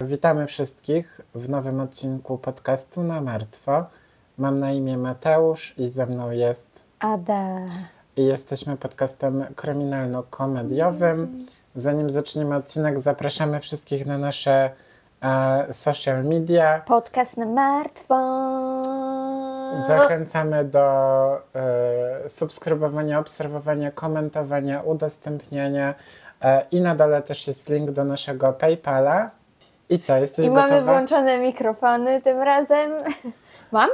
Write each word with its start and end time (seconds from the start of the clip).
Witamy 0.00 0.46
wszystkich 0.46 1.20
w 1.34 1.48
nowym 1.48 1.80
odcinku 1.80 2.38
podcastu 2.38 3.02
na 3.02 3.20
martwo. 3.20 3.84
Mam 4.38 4.58
na 4.58 4.72
imię 4.72 4.98
Mateusz 4.98 5.74
i 5.78 5.88
ze 5.88 6.06
mną 6.06 6.30
jest 6.30 6.66
Ada. 6.98 7.56
i 8.16 8.24
jesteśmy 8.24 8.76
podcastem 8.76 9.44
kryminalno-komediowym. 9.56 11.46
Zanim 11.74 12.10
zaczniemy 12.10 12.56
odcinek, 12.56 13.00
zapraszamy 13.00 13.60
wszystkich 13.60 14.06
na 14.06 14.18
nasze 14.18 14.70
e, 15.22 15.74
social 15.74 16.24
media. 16.24 16.82
Podcast 16.86 17.36
na 17.36 17.46
martwo. 17.46 18.14
Zachęcamy 19.88 20.64
do 20.64 20.82
e, 21.54 22.28
subskrybowania, 22.28 23.18
obserwowania, 23.18 23.90
komentowania, 23.90 24.82
udostępniania. 24.82 25.94
E, 26.42 26.66
I 26.70 26.80
na 26.80 26.94
dole 26.94 27.22
też 27.22 27.46
jest 27.46 27.68
link 27.68 27.90
do 27.90 28.04
naszego 28.04 28.52
PayPala. 28.52 29.30
I 29.90 29.98
co, 29.98 30.16
jesteś 30.16 30.46
I 30.46 30.48
gotowa? 30.48 30.68
mamy 30.68 30.82
włączone 30.82 31.38
mikrofony 31.38 32.22
tym 32.22 32.38
razem. 32.38 32.90
Mam? 33.72 33.90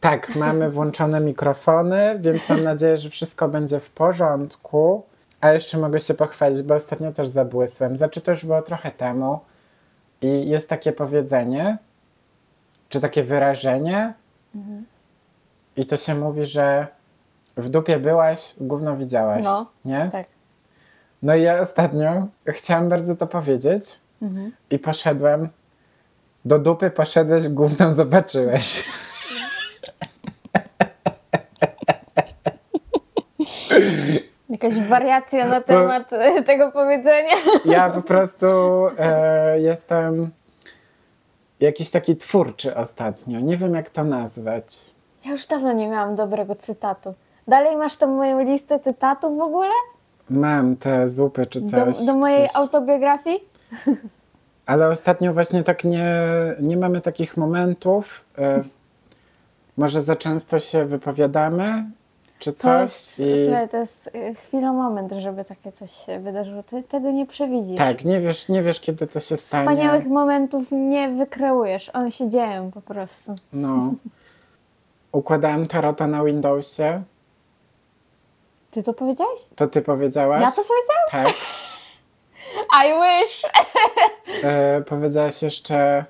Tak, 0.00 0.36
mamy 0.36 0.70
włączone 0.70 1.20
mikrofony, 1.20 2.18
więc 2.20 2.48
mam 2.48 2.62
nadzieję, 2.62 2.96
że 2.96 3.10
wszystko 3.10 3.48
będzie 3.48 3.80
w 3.80 3.90
porządku. 3.90 5.02
A 5.40 5.50
jeszcze 5.50 5.78
mogę 5.78 6.00
się 6.00 6.14
pochwalić, 6.14 6.62
bo 6.62 6.74
ostatnio 6.74 7.12
też 7.12 7.28
zabłysłem. 7.28 7.98
Znaczy, 7.98 8.20
to 8.20 8.30
już 8.30 8.46
było 8.46 8.62
trochę 8.62 8.90
temu. 8.90 9.40
I 10.22 10.48
jest 10.48 10.68
takie 10.68 10.92
powiedzenie, 10.92 11.78
czy 12.88 13.00
takie 13.00 13.22
wyrażenie. 13.22 14.14
I 15.76 15.86
to 15.86 15.96
się 15.96 16.14
mówi, 16.14 16.44
że 16.44 16.86
w 17.56 17.68
dupie 17.68 17.98
byłaś, 17.98 18.54
gówno 18.60 18.96
widziałaś. 18.96 19.44
No, 19.44 19.66
nie? 19.84 20.08
Tak. 20.12 20.26
No 21.22 21.34
i 21.34 21.42
ja 21.42 21.60
ostatnio 21.60 22.26
chciałam 22.46 22.88
bardzo 22.88 23.16
to 23.16 23.26
powiedzieć 23.26 23.98
i 24.70 24.78
poszedłem. 24.78 25.48
Do 26.44 26.58
dupy 26.58 26.90
poszedłeś, 26.90 27.48
gówno 27.48 27.94
zobaczyłeś. 27.94 28.84
Jakaś 34.48 34.78
wariacja 34.80 35.46
na 35.48 35.60
temat 35.60 36.12
e, 36.12 36.42
tego 36.42 36.72
powiedzenia. 36.72 37.34
Ja 37.64 37.90
po 37.90 38.02
prostu 38.02 38.46
e, 38.98 39.60
jestem 39.60 40.30
jakiś 41.60 41.90
taki 41.90 42.16
twórczy 42.16 42.76
ostatnio. 42.76 43.40
Nie 43.40 43.56
wiem, 43.56 43.74
jak 43.74 43.90
to 43.90 44.04
nazwać. 44.04 44.94
Ja 45.24 45.30
już 45.30 45.46
dawno 45.46 45.72
nie 45.72 45.88
miałam 45.88 46.14
dobrego 46.14 46.54
cytatu. 46.56 47.14
Dalej 47.48 47.76
masz 47.76 47.96
tą 47.96 48.06
moją 48.16 48.40
listę 48.42 48.80
cytatów 48.80 49.38
w 49.38 49.40
ogóle? 49.40 49.70
Mam 50.30 50.76
te 50.76 51.08
zupy 51.08 51.46
czy 51.46 51.60
Do, 51.60 51.70
coś. 51.70 52.04
do 52.06 52.14
mojej 52.14 52.38
gdzieś. 52.44 52.56
autobiografii? 52.56 53.48
Ale 54.66 54.88
ostatnio 54.88 55.32
właśnie 55.32 55.62
tak 55.62 55.84
nie, 55.84 56.14
nie 56.60 56.76
mamy 56.76 57.00
takich 57.00 57.36
momentów. 57.36 58.24
E, 58.38 58.62
może 59.76 60.02
za 60.02 60.16
często 60.16 60.60
się 60.60 60.84
wypowiadamy, 60.84 61.84
czy 62.38 62.52
To 62.52 62.58
coś. 62.58 62.80
jest, 62.82 63.20
i... 63.20 63.44
słuchaj, 63.44 63.68
to 63.68 63.76
jest 63.76 64.10
e, 64.14 64.34
chwila, 64.34 64.72
moment, 64.72 65.12
żeby 65.12 65.44
takie 65.44 65.72
coś 65.72 65.90
się 65.90 66.20
wydarzyło. 66.20 66.62
Ty 66.62 66.82
tego 66.82 67.10
nie 67.10 67.26
przewidzisz. 67.26 67.78
Tak, 67.78 68.04
nie 68.04 68.20
wiesz, 68.20 68.48
nie 68.48 68.62
wiesz, 68.62 68.80
kiedy 68.80 69.06
to 69.06 69.20
się 69.20 69.36
stanie. 69.36 69.68
Wspaniałych 69.68 70.06
momentów 70.06 70.66
nie 70.72 71.08
wykreujesz. 71.08 71.88
One 71.88 72.10
się 72.10 72.28
dzieją 72.28 72.70
po 72.70 72.80
prostu. 72.80 73.34
No. 73.52 73.94
Układałem 75.12 75.66
tarota 75.66 76.06
na 76.06 76.24
Windowsie. 76.24 77.02
Ty 78.70 78.82
to 78.82 78.94
powiedziałeś? 78.94 79.40
To 79.56 79.66
ty 79.66 79.82
powiedziałaś? 79.82 80.42
Ja 80.42 80.50
to 80.50 80.62
powiedziałam? 80.62 81.26
Tak. 81.26 81.34
I 82.86 82.92
wish! 83.02 83.42
E, 84.44 84.82
powiedziałaś 84.86 85.42
jeszcze. 85.42 86.04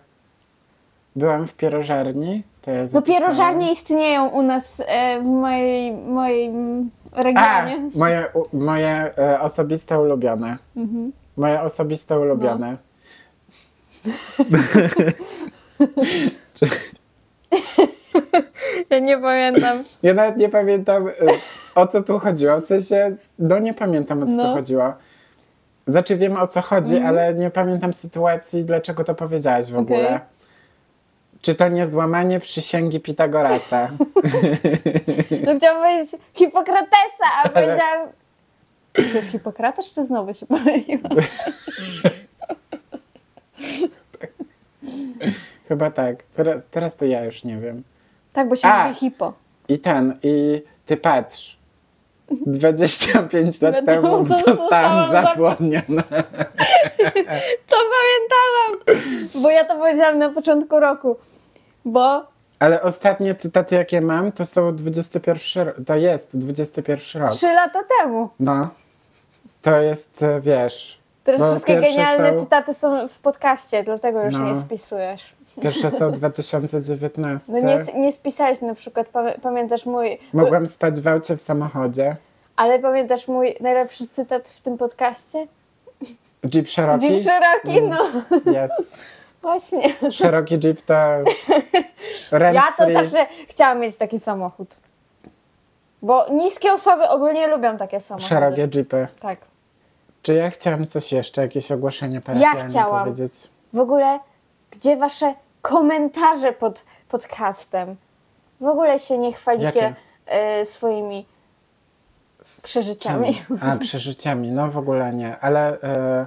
Byłam 1.17 1.47
w 1.47 1.55
pierożarni. 1.55 2.43
To 2.63 2.71
ja 2.71 2.83
No 2.83 2.89
zapisałam. 2.89 3.21
pierożarnie 3.23 3.73
istnieją 3.73 4.29
u 4.29 4.43
nas 4.43 4.65
e, 4.87 5.21
w 5.21 5.25
mojej, 5.25 5.93
moim 5.93 6.91
A, 7.13 7.23
regionie. 7.23 7.91
moje, 7.95 8.25
u- 8.35 8.57
moje 8.57 9.11
e, 9.19 9.41
osobiste 9.41 10.01
ulubione. 10.01 10.57
Mhm. 10.77 11.13
Moje 11.37 11.63
osobiste 11.63 12.21
ulubione. 12.21 12.77
Czy- 16.55 16.67
Ja 18.91 18.99
nie 18.99 19.19
pamiętam. 19.19 19.85
Ja 20.03 20.15
nawet 20.15 20.37
nie 20.37 20.49
pamiętam, 20.49 21.09
e, 21.09 21.13
o 21.75 21.87
co 21.87 22.03
tu 22.03 22.19
chodziło. 22.19 22.61
W 22.61 22.65
sensie, 22.65 23.17
no 23.39 23.59
nie 23.59 23.75
pamiętam, 23.75 24.23
o 24.23 24.27
co 24.27 24.33
tu 24.33 24.37
No. 24.39 24.55
chodziło. 24.55 24.93
Znaczy 25.87 26.17
wiem, 26.17 26.37
o 26.37 26.47
co 26.47 26.63
chodzi, 26.63 26.99
ale 26.99 27.35
nie 27.35 27.51
pamiętam 27.51 27.95
sytuacji, 27.95 28.65
dlaczego 28.65 29.05
to 29.05 29.15
powiedziałaś 29.15 29.71
w 29.71 29.79
ogóle. 29.79 30.21
Czy 31.41 31.55
to 31.55 31.69
nie 31.69 31.87
złamanie 31.87 32.41
przysięgi 32.41 33.01
Pitagorasa? 33.01 33.89
No 35.47 35.57
chciałam 35.57 35.83
powiedzieć 35.83 36.21
Hipokratesa, 36.35 37.27
a 37.45 37.49
powiedziałam... 37.49 38.09
To 38.93 39.03
jest 39.03 39.31
Hipokrates, 39.31 39.93
czy 39.93 40.05
znowu 40.05 40.35
się 40.35 40.47
pomyliłam? 40.47 41.17
Chyba 45.69 45.91
tak. 45.91 46.23
Teraz, 46.23 46.63
teraz 46.71 46.97
to 46.97 47.05
ja 47.05 47.25
już 47.25 47.45
nie 47.45 47.59
wiem. 47.59 47.83
Tak, 48.33 48.49
bo 48.49 48.57
się 48.57 48.69
A! 48.69 48.89
mówi 48.89 49.01
hipo. 49.01 49.33
I 49.69 49.79
ten, 49.79 50.19
i 50.23 50.63
ty 50.87 50.97
patrz. 50.97 51.59
25 52.31 53.63
lat 53.63 53.75
temu 53.87 54.25
to 54.25 54.39
zostałam 54.39 54.57
zostałam 54.57 55.11
zap- 55.11 55.23
zapłodniona. 55.29 56.03
To 57.67 57.77
pamiętałam! 57.95 59.03
Bo 59.43 59.51
ja 59.51 59.65
to 59.65 59.77
powiedziałam 59.77 60.19
na 60.19 60.31
początku 60.31 60.81
roku. 60.81 61.17
Bo 61.85 62.27
Ale 62.59 62.83
ostatnie 62.83 63.35
cytaty, 63.35 63.75
jakie 63.75 64.01
mam, 64.01 64.33
to 64.33 64.47
są 64.47 64.77
21 64.77 65.67
rok. 65.67 65.77
To 65.87 65.95
jest 65.97 66.39
21 66.39 67.23
rok. 67.23 67.31
trzy 67.31 67.47
lata 67.53 67.81
temu. 68.01 68.29
No. 68.41 68.69
To 69.63 69.81
jest, 69.81 70.23
e, 70.23 70.41
wiesz. 70.41 70.99
Teraz 71.25 71.51
wszystkie 71.51 71.81
genialne 71.81 72.31
są, 72.39 72.45
cytaty 72.45 72.75
są 72.75 73.09
w 73.09 73.19
podcaście, 73.19 73.83
dlatego 73.85 74.25
już 74.25 74.35
No. 74.35 74.45
nie 74.45 74.57
spisujesz. 74.61 75.35
Pierwsze 75.63 75.91
są 75.91 76.13
2019. 76.13 77.53
No 77.53 77.59
nie, 77.59 77.85
nie 77.95 78.13
spisałeś 78.13 78.61
na 78.61 78.75
przykład, 78.75 79.07
pamię- 79.13 79.41
pamiętasz 79.43 79.87
mój... 79.87 80.19
Mogłam 80.33 80.67
spać 80.67 81.01
w 81.01 81.09
aucie 81.09 81.37
w 81.37 81.41
samochodzie. 81.41 82.17
Ale 82.57 82.79
pamiętasz 82.79 83.29
mój 83.29 83.55
najlepszy 83.61 84.09
cytat 84.09 84.49
w 84.49 84.61
tym 84.61 84.79
podcaście? 84.79 85.47
Jeep 86.55 86.69
Cherokee? 86.69 87.07
Jeep 87.09 87.23
Cherokee, 87.25 87.83
no 87.83 87.99
Jest. 88.53 88.75
właśnie. 89.43 89.93
Cherokee 90.23 90.59
Jeep 90.65 90.83
to 90.83 90.95
rent 92.31 92.55
Ja 92.55 92.63
to 92.79 92.85
free. 92.85 92.95
zawsze 92.95 93.27
chciałam 93.49 93.81
mieć 93.81 93.97
taki 93.97 94.21
samochód. 94.21 94.77
Bo 96.03 96.27
niskie 96.31 96.73
osoby 96.73 97.09
ogólnie 97.09 97.47
lubią 97.47 97.77
takie 97.77 98.01
samochody. 98.01 98.29
Szerokie 98.29 98.69
Jeepy. 98.75 99.09
Tak. 99.21 99.39
Czy 100.23 100.35
ja 100.35 100.51
chciałam 100.51 100.87
coś 100.87 101.13
jeszcze, 101.13 101.43
jakieś 101.43 101.73
ogłoszenie 101.73 102.21
parafialne 102.21 102.69
chciałam. 102.71 103.05
powiedzieć? 103.05 103.33
W 103.73 103.79
ogóle, 103.79 104.19
gdzie 104.71 104.97
wasze 104.97 105.35
komentarze 105.65 106.53
pod 106.53 106.85
podcastem? 107.09 107.97
W 108.61 108.67
ogóle 108.67 108.99
się 108.99 109.19
nie 109.19 109.33
chwalicie 109.33 109.95
e, 110.27 110.67
swoimi 110.67 111.27
przeżyciami. 112.63 113.43
A, 113.61 113.77
przeżyciami. 113.77 114.53
No 114.53 114.71
w 114.71 114.79
ogóle 114.79 115.15
nie. 115.15 115.39
Ale 115.39 115.81
e, 115.83 116.27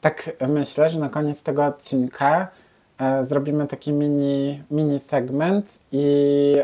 tak 0.00 0.30
myślę, 0.48 0.90
że 0.90 0.98
na 0.98 1.08
koniec 1.08 1.42
tego 1.42 1.66
odcinka 1.66 2.48
e, 2.98 3.24
zrobimy 3.24 3.66
taki 3.66 3.92
mini, 3.92 4.62
mini 4.70 5.00
segment 5.00 5.78
i 5.92 6.54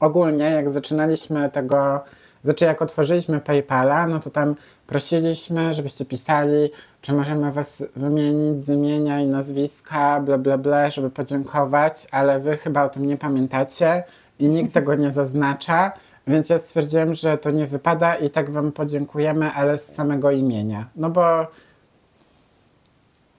ogólnie 0.00 0.44
jak 0.44 0.70
zaczynaliśmy 0.70 1.50
tego, 1.50 2.04
znaczy 2.44 2.64
jak 2.64 2.82
otworzyliśmy 2.82 3.40
PayPala, 3.40 4.06
no 4.06 4.20
to 4.20 4.30
tam 4.30 4.54
prosiliśmy, 4.86 5.74
żebyście 5.74 6.04
pisali, 6.04 6.70
czy 7.00 7.12
możemy 7.12 7.52
was 7.52 7.84
wymienić 7.96 8.64
z 8.64 8.68
imienia 8.68 9.20
i 9.20 9.26
nazwiska, 9.26 10.20
bla 10.20 10.38
bla 10.38 10.58
bla, 10.58 10.90
żeby 10.90 11.10
podziękować, 11.10 12.06
ale 12.10 12.40
wy 12.40 12.56
chyba 12.56 12.84
o 12.84 12.88
tym 12.88 13.06
nie 13.06 13.16
pamiętacie 13.16 14.04
i 14.38 14.48
nikt 14.48 14.74
tego 14.74 14.94
nie 14.94 15.12
zaznacza, 15.12 15.92
więc 16.26 16.48
ja 16.48 16.58
stwierdziłem, 16.58 17.14
że 17.14 17.38
to 17.38 17.50
nie 17.50 17.66
wypada 17.66 18.14
i 18.14 18.30
tak 18.30 18.50
wam 18.50 18.72
podziękujemy, 18.72 19.50
ale 19.50 19.78
z 19.78 19.94
samego 19.94 20.30
imienia. 20.30 20.86
No 20.96 21.10
bo 21.10 21.46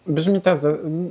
Brzmi 0.08 0.42
to, 0.42 0.52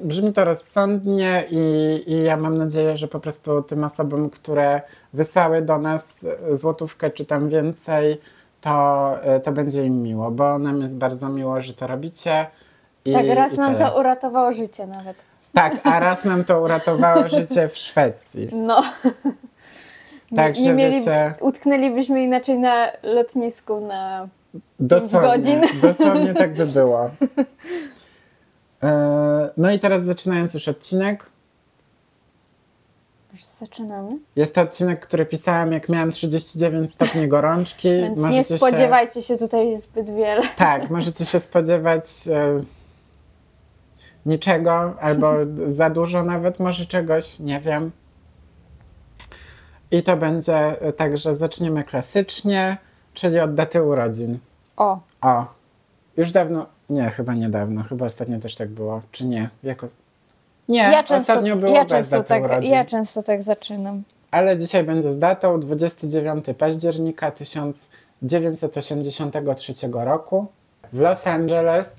brzmi 0.05 0.33
to 0.33 0.45
rozsądnie 0.45 1.45
i, 1.51 2.03
i 2.07 2.23
ja 2.23 2.37
mam 2.37 2.59
nadzieję, 2.59 2.97
że 2.97 3.09
po 3.09 3.21
prostu 3.21 3.63
tym 3.63 3.85
osobom, 3.85 4.31
które 4.31 4.83
wysłały 5.13 5.63
do 5.63 5.79
nas 5.79 6.27
złotówkę 6.51 7.11
czy 7.11 7.25
tam 7.25 7.49
więcej, 7.49 8.21
to, 8.61 9.17
e, 9.23 9.41
to 9.41 9.53
będzie 9.53 9.85
im 9.85 10.03
miło, 10.03 10.31
bo 10.31 10.59
nam 10.59 10.81
jest 10.81 10.97
bardzo 10.97 11.29
miło, 11.29 11.61
że 11.61 11.75
to 11.75 11.87
robicie. 11.87 12.47
I, 13.05 13.13
tak, 13.13 13.27
raz 13.29 13.53
i 13.53 13.57
nam 13.57 13.75
tyle. 13.75 13.91
to 13.91 14.01
uratowało 14.01 14.53
życie 14.53 14.87
nawet. 14.87 15.17
Tak, 15.55 15.77
a 15.85 16.01
raz 16.01 16.25
nam 16.25 16.45
to 16.45 16.61
uratowało 16.61 17.29
życie 17.29 17.69
w 17.69 17.77
Szwecji. 17.77 18.49
No. 18.53 18.83
Także 20.37 20.63
nie 20.63 20.75
mieli, 20.75 20.99
wiecie, 20.99 21.35
utknęlibyśmy 21.41 22.23
inaczej 22.23 22.59
na 22.59 22.87
lotnisku 23.03 23.81
na... 23.81 24.29
dosłownie, 24.81 25.29
godzin. 25.29 25.61
dosłownie 25.83 26.35
tak 26.35 26.55
by 26.55 26.67
było. 26.67 27.11
E, 28.83 29.51
no 29.57 29.71
i 29.71 29.79
teraz 29.79 30.03
zaczynając 30.03 30.55
już 30.55 30.69
odcinek. 30.69 31.27
Już 33.33 33.45
zaczynamy. 33.45 34.19
Jest 34.37 34.55
to 34.55 34.63
odcinek, 34.63 35.07
który 35.07 35.27
pisałam 35.27 35.73
jak 35.73 35.89
miałam 35.89 36.11
39 36.11 36.93
stopni 36.93 37.29
gorączki. 37.29 37.89
Więc 38.03 38.19
nie 38.19 38.25
Możecie 38.25 38.59
spodziewajcie 38.59 39.23
się 39.23 39.37
tutaj 39.37 39.77
zbyt 39.77 40.07
wiele. 40.07 40.43
Się, 40.43 40.49
tak, 40.57 40.91
możecie 40.91 41.25
się 41.25 41.41
spodziewać 41.41 42.29
e, 42.29 42.63
niczego 44.27 44.95
albo 45.01 45.33
za 45.79 45.91
dużo 45.91 46.23
nawet 46.23 46.61
może 46.61 46.87
czegoś, 46.87 47.39
nie 47.39 47.61
wiem. 47.61 47.91
I 49.91 50.03
to 50.03 50.17
będzie 50.17 50.81
e, 50.81 50.93
tak, 50.93 51.19
że 51.19 51.35
zaczniemy 51.35 51.85
klasycznie, 51.85 52.77
czyli 53.15 53.41
od 53.41 53.55
daty 53.55 53.83
urodzin. 53.83 54.39
O, 54.77 55.01
O, 55.21 55.47
już 56.17 56.33
dawno, 56.33 56.67
nie, 56.91 57.11
chyba 57.11 57.35
niedawno, 57.35 57.83
chyba 57.83 58.07
ostatnio 58.07 58.39
też 58.39 58.55
tak 58.55 58.69
było, 58.69 59.03
czy 59.13 59.25
nie? 59.25 59.51
Jako... 59.63 59.89
Nie, 60.73 60.79
ja 60.79 61.03
często, 61.03 61.33
ostatnio 61.33 61.57
było 61.57 61.75
ja, 61.75 61.85
bez 61.85 62.09
daty 62.09 62.29
tak, 62.29 62.45
urodzin. 62.45 62.73
ja 62.73 62.85
często 62.85 63.23
tak 63.23 63.43
zaczynam. 63.43 64.03
Ale 64.31 64.57
dzisiaj 64.57 64.85
będzie 64.85 65.11
z 65.11 65.19
datą 65.19 65.61
29 65.61 66.45
października 66.59 67.31
1983 67.31 69.75
roku. 69.93 70.47
W 70.93 71.01
Los 71.01 71.27
Angeles 71.27 71.91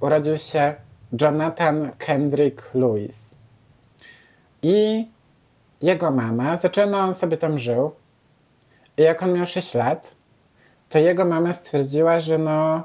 urodził 0.00 0.38
się 0.38 0.74
Jonathan 1.20 1.90
Kendrick 1.98 2.74
Lewis. 2.74 3.20
I 4.62 5.08
jego 5.82 6.10
mama, 6.10 6.56
zaczęła 6.56 6.98
on 6.98 7.14
sobie 7.14 7.36
tam 7.36 7.58
żył. 7.58 7.90
I 8.96 9.02
jak 9.02 9.22
on 9.22 9.32
miał 9.32 9.46
6 9.46 9.74
lat, 9.74 10.14
to 10.88 10.98
jego 10.98 11.24
mama 11.24 11.52
stwierdziła, 11.52 12.20
że 12.20 12.38
no 12.38 12.82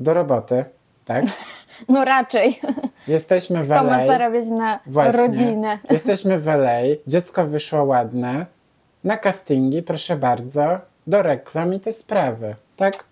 do 0.00 0.14
roboty, 0.14 0.64
tak? 1.04 1.24
No 1.88 2.04
raczej. 2.04 2.60
Jesteśmy 3.08 3.64
w 3.64 3.68
To 3.68 3.84
ma 3.84 3.96
LA. 3.98 4.06
zarabiać 4.06 4.46
na 4.46 4.80
Właśnie. 4.86 5.26
rodzinę. 5.26 5.78
Jesteśmy 5.90 6.38
w 6.38 6.48
LA, 6.48 6.78
dziecko 7.06 7.46
wyszło 7.46 7.84
ładne, 7.84 8.46
na 9.04 9.16
castingi, 9.16 9.82
proszę 9.82 10.16
bardzo, 10.16 10.78
do 11.06 11.22
reklam 11.22 11.74
i 11.74 11.80
te 11.80 11.92
sprawy, 11.92 12.56
tak? 12.76 13.04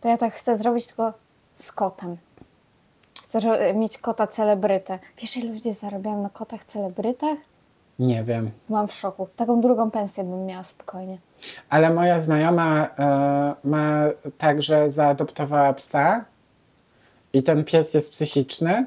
To 0.00 0.08
ja 0.08 0.16
tak 0.16 0.34
chcę 0.34 0.56
zrobić 0.56 0.86
tylko 0.86 1.12
z 1.56 1.72
kotem. 1.72 2.16
Chcę 3.22 3.74
mieć 3.74 3.98
kota 3.98 4.26
celebrytę. 4.26 4.98
Wiesz, 5.18 5.36
ile 5.36 5.52
ludzie 5.52 5.74
zarabiają 5.74 6.22
na 6.22 6.28
kotach 6.30 6.64
celebrytach? 6.64 7.38
Nie 7.98 8.24
wiem. 8.24 8.50
Mam 8.68 8.88
w 8.88 8.92
szoku. 8.92 9.28
Taką 9.36 9.60
drugą 9.60 9.90
pensję 9.90 10.24
bym 10.24 10.46
miała 10.46 10.64
spokojnie. 10.64 11.18
Ale 11.70 11.90
moja 11.90 12.20
znajoma 12.20 12.88
e, 12.98 13.54
ma 13.64 14.00
tak, 14.38 14.62
że 14.62 14.90
zaadoptowała 14.90 15.72
psa 15.72 16.24
i 17.32 17.42
ten 17.42 17.64
pies 17.64 17.94
jest 17.94 18.12
psychiczny, 18.12 18.86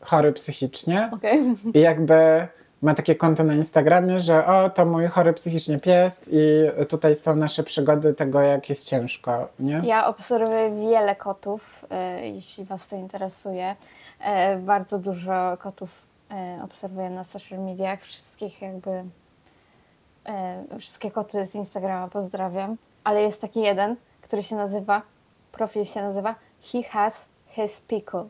chory 0.00 0.32
psychicznie 0.32 1.10
Okej. 1.12 1.40
i 1.74 1.80
jakby 1.80 2.48
ma 2.84 2.94
takie 2.94 3.14
konto 3.14 3.44
na 3.44 3.54
Instagramie, 3.54 4.20
że 4.20 4.46
o, 4.46 4.70
to 4.70 4.86
mój 4.86 5.06
chory 5.06 5.32
psychicznie 5.32 5.78
pies 5.78 6.20
i 6.30 6.40
tutaj 6.88 7.16
są 7.16 7.36
nasze 7.36 7.62
przygody 7.62 8.14
tego, 8.14 8.40
jak 8.40 8.68
jest 8.68 8.88
ciężko, 8.88 9.48
nie? 9.58 9.80
Ja 9.84 10.06
obserwuję 10.06 10.70
wiele 10.80 11.16
kotów, 11.16 11.84
e, 11.90 12.28
jeśli 12.28 12.64
Was 12.64 12.88
to 12.88 12.96
interesuje. 12.96 13.76
E, 14.20 14.56
bardzo 14.56 14.98
dużo 14.98 15.56
kotów 15.60 15.90
e, 16.30 16.60
obserwuję 16.64 17.10
na 17.10 17.24
social 17.24 17.58
mediach. 17.58 18.00
Wszystkich 18.00 18.62
jakby, 18.62 19.04
wszystkie 20.78 21.10
koty 21.10 21.46
z 21.46 21.54
Instagrama 21.54 22.08
pozdrawiam. 22.08 22.76
Ale 23.04 23.22
jest 23.22 23.40
taki 23.40 23.60
jeden, 23.60 23.96
który 24.22 24.42
się 24.42 24.56
nazywa, 24.56 25.02
profil 25.52 25.84
się 25.84 26.02
nazywa 26.02 26.34
He 26.72 26.82
Has 26.82 27.26
His 27.48 27.80
Pickle. 27.80 28.24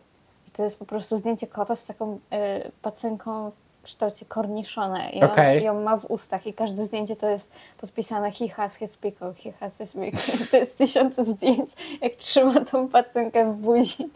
I 0.49 0.51
to 0.51 0.65
jest 0.65 0.79
po 0.79 0.85
prostu 0.85 1.17
zdjęcie 1.17 1.47
kota 1.47 1.77
z 1.77 1.85
taką 1.85 2.19
e, 2.31 2.71
pacynką 2.83 3.51
w 3.51 3.83
kształcie 3.85 4.25
korniszona 4.27 5.11
i 5.11 5.23
on 5.23 5.31
Okej. 5.31 5.65
ją 5.65 5.83
ma 5.83 5.97
w 5.97 6.05
ustach 6.05 6.47
i 6.47 6.53
każde 6.55 6.87
zdjęcie 6.87 7.17
to 7.17 7.29
jest 7.29 7.51
podpisane 7.79 8.33
he 8.33 8.49
has 8.49 8.77
his 8.77 8.97
pickle, 8.97 9.35
he 9.45 9.53
has 9.53 9.79
his 9.79 9.93
pickle. 9.93 10.35
I 10.45 10.49
to 10.51 10.57
jest 10.57 10.77
tysiące 10.79 11.25
zdjęć, 11.25 11.71
jak 12.01 12.17
trzyma 12.17 12.61
tą 12.61 12.89
pacynkę 12.89 13.53
w 13.53 13.57
buzi. 13.57 14.09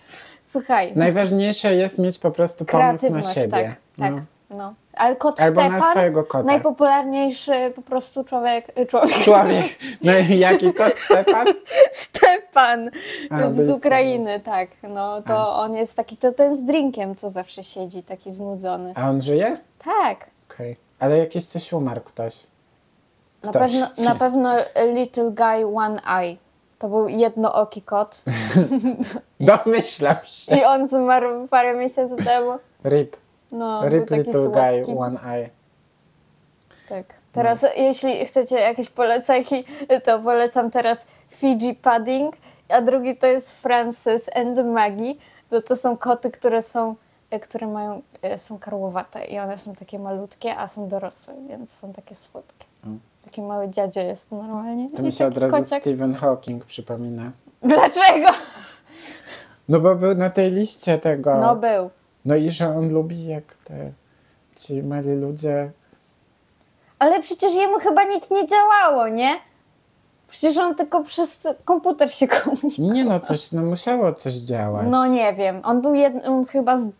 Słuchaj, 0.50 0.92
Najważniejsze 0.96 1.74
jest 1.74 1.98
mieć 1.98 2.18
po 2.18 2.30
prostu 2.30 2.64
pomysł 2.64 3.10
na 3.10 3.22
siebie. 3.22 3.48
tak, 3.50 3.76
tak. 3.98 4.14
No. 4.14 4.20
No. 4.50 4.74
Ale 4.94 5.16
kot 5.16 5.40
Albo 5.40 5.60
na 5.60 5.68
Stepan, 5.70 5.90
swojego 5.90 6.24
kota. 6.24 6.44
najpopularniejszy 6.44 7.72
po 7.76 7.82
prostu 7.82 8.24
człowiek, 8.24 8.88
człowiek, 8.88 9.18
Człowiek. 9.18 9.64
No 10.04 10.12
jaki 10.28 10.74
kot 10.74 10.98
Stepan? 10.98 11.46
Stepan 11.92 12.90
A, 13.30 13.54
z 13.54 13.70
Ukrainy, 13.70 14.40
tak. 14.40 14.68
No 14.82 15.22
to 15.22 15.56
on 15.56 15.74
jest 15.74 15.96
taki, 15.96 16.16
to 16.16 16.32
ten 16.32 16.56
z 16.56 16.64
drinkiem, 16.64 17.16
co 17.16 17.30
zawsze 17.30 17.62
siedzi, 17.62 18.02
taki 18.02 18.32
znudzony. 18.32 18.92
A 18.96 19.08
on 19.10 19.22
żyje? 19.22 19.56
Tak. 19.84 20.26
Okej. 20.50 20.76
Ale 21.00 21.18
jakiś 21.18 21.46
coś 21.46 21.72
umarł 21.72 22.00
ktoś. 22.00 22.46
Na 23.42 23.50
Ktoś 23.50 23.72
pewno, 23.72 24.04
na 24.04 24.14
pewno 24.14 24.52
Little 24.94 25.30
Guy 25.30 25.76
One 25.76 26.00
Eye. 26.20 26.36
To 26.78 26.88
był 26.88 27.08
jednooki 27.08 27.82
kot. 27.82 28.22
Domyślam 29.40 30.16
się. 30.24 30.56
I 30.56 30.64
on 30.64 30.88
zmarł 30.88 31.48
parę 31.48 31.74
miesięcy 31.74 32.24
temu. 32.24 32.50
Rip. 32.84 33.16
No, 33.52 33.80
był 33.80 33.90
Rip 33.90 34.08
taki 34.08 34.22
little 34.22 34.42
słodki. 34.42 34.92
guy, 34.92 34.98
one 34.98 35.18
eye. 35.26 35.50
Tak. 36.88 37.18
Teraz, 37.32 37.66
jeśli 37.76 38.26
chcecie 38.26 38.60
jakieś 38.60 38.90
polecajki, 38.90 39.64
to 40.04 40.18
polecam 40.18 40.70
teraz 40.70 41.06
Fiji 41.28 41.74
Pudding, 41.74 42.36
a 42.68 42.80
drugi 42.80 43.16
to 43.16 43.26
jest 43.26 43.52
Francis 43.62 44.30
and 44.34 44.66
Maggie. 44.66 45.14
To, 45.50 45.62
to 45.62 45.76
są 45.76 45.96
koty, 45.96 46.30
które 46.30 46.62
są, 46.62 46.94
e, 47.30 47.40
które 47.40 47.66
mają, 47.66 48.02
e, 48.22 48.38
są 48.38 48.58
karłowate 48.58 49.24
i 49.24 49.38
one 49.38 49.58
są 49.58 49.74
takie 49.74 49.98
malutkie, 49.98 50.56
a 50.56 50.68
są 50.68 50.88
dorosłe, 50.88 51.34
więc 51.48 51.72
są 51.72 51.92
takie 51.92 52.14
słodkie. 52.14 52.66
Mm. 52.84 53.00
Taki 53.24 53.42
mały 53.42 53.68
dziadzio 53.68 54.00
jest 54.00 54.32
normalnie. 54.32 54.90
To 54.90 55.02
mi 55.02 55.12
się 55.12 55.26
od 55.26 55.38
razu 55.38 55.56
kociak. 55.56 55.82
Stephen 55.82 56.14
Hawking 56.14 56.64
przypomina. 56.64 57.30
Dlaczego? 57.62 58.28
No 59.68 59.80
bo 59.80 59.94
był 59.94 60.14
na 60.14 60.30
tej 60.30 60.50
liście 60.50 60.98
tego. 60.98 61.34
No 61.34 61.56
był. 61.56 61.90
No 62.24 62.36
i 62.36 62.50
że 62.50 62.68
on 62.68 62.92
lubi 62.92 63.26
jak 63.26 63.54
te 63.54 63.92
ci 64.56 64.82
mali 64.82 65.14
ludzie. 65.14 65.70
Ale 66.98 67.22
przecież 67.22 67.54
jemu 67.54 67.78
chyba 67.78 68.04
nic 68.04 68.30
nie 68.30 68.46
działało, 68.46 69.08
nie? 69.08 69.34
Przecież 70.28 70.56
on 70.56 70.74
tylko 70.74 71.04
przez 71.04 71.38
komputer 71.64 72.12
się 72.14 72.28
komunikował. 72.28 72.92
Nie 72.92 73.04
no, 73.04 73.20
coś, 73.20 73.52
no 73.52 73.62
musiało 73.62 74.12
coś 74.12 74.34
działać. 74.34 74.86
No 74.90 75.06
nie 75.06 75.34
wiem. 75.34 75.60
On 75.64 75.82
był 75.82 75.94
jednym 75.94 76.46
chyba 76.46 76.78
z, 76.78 76.90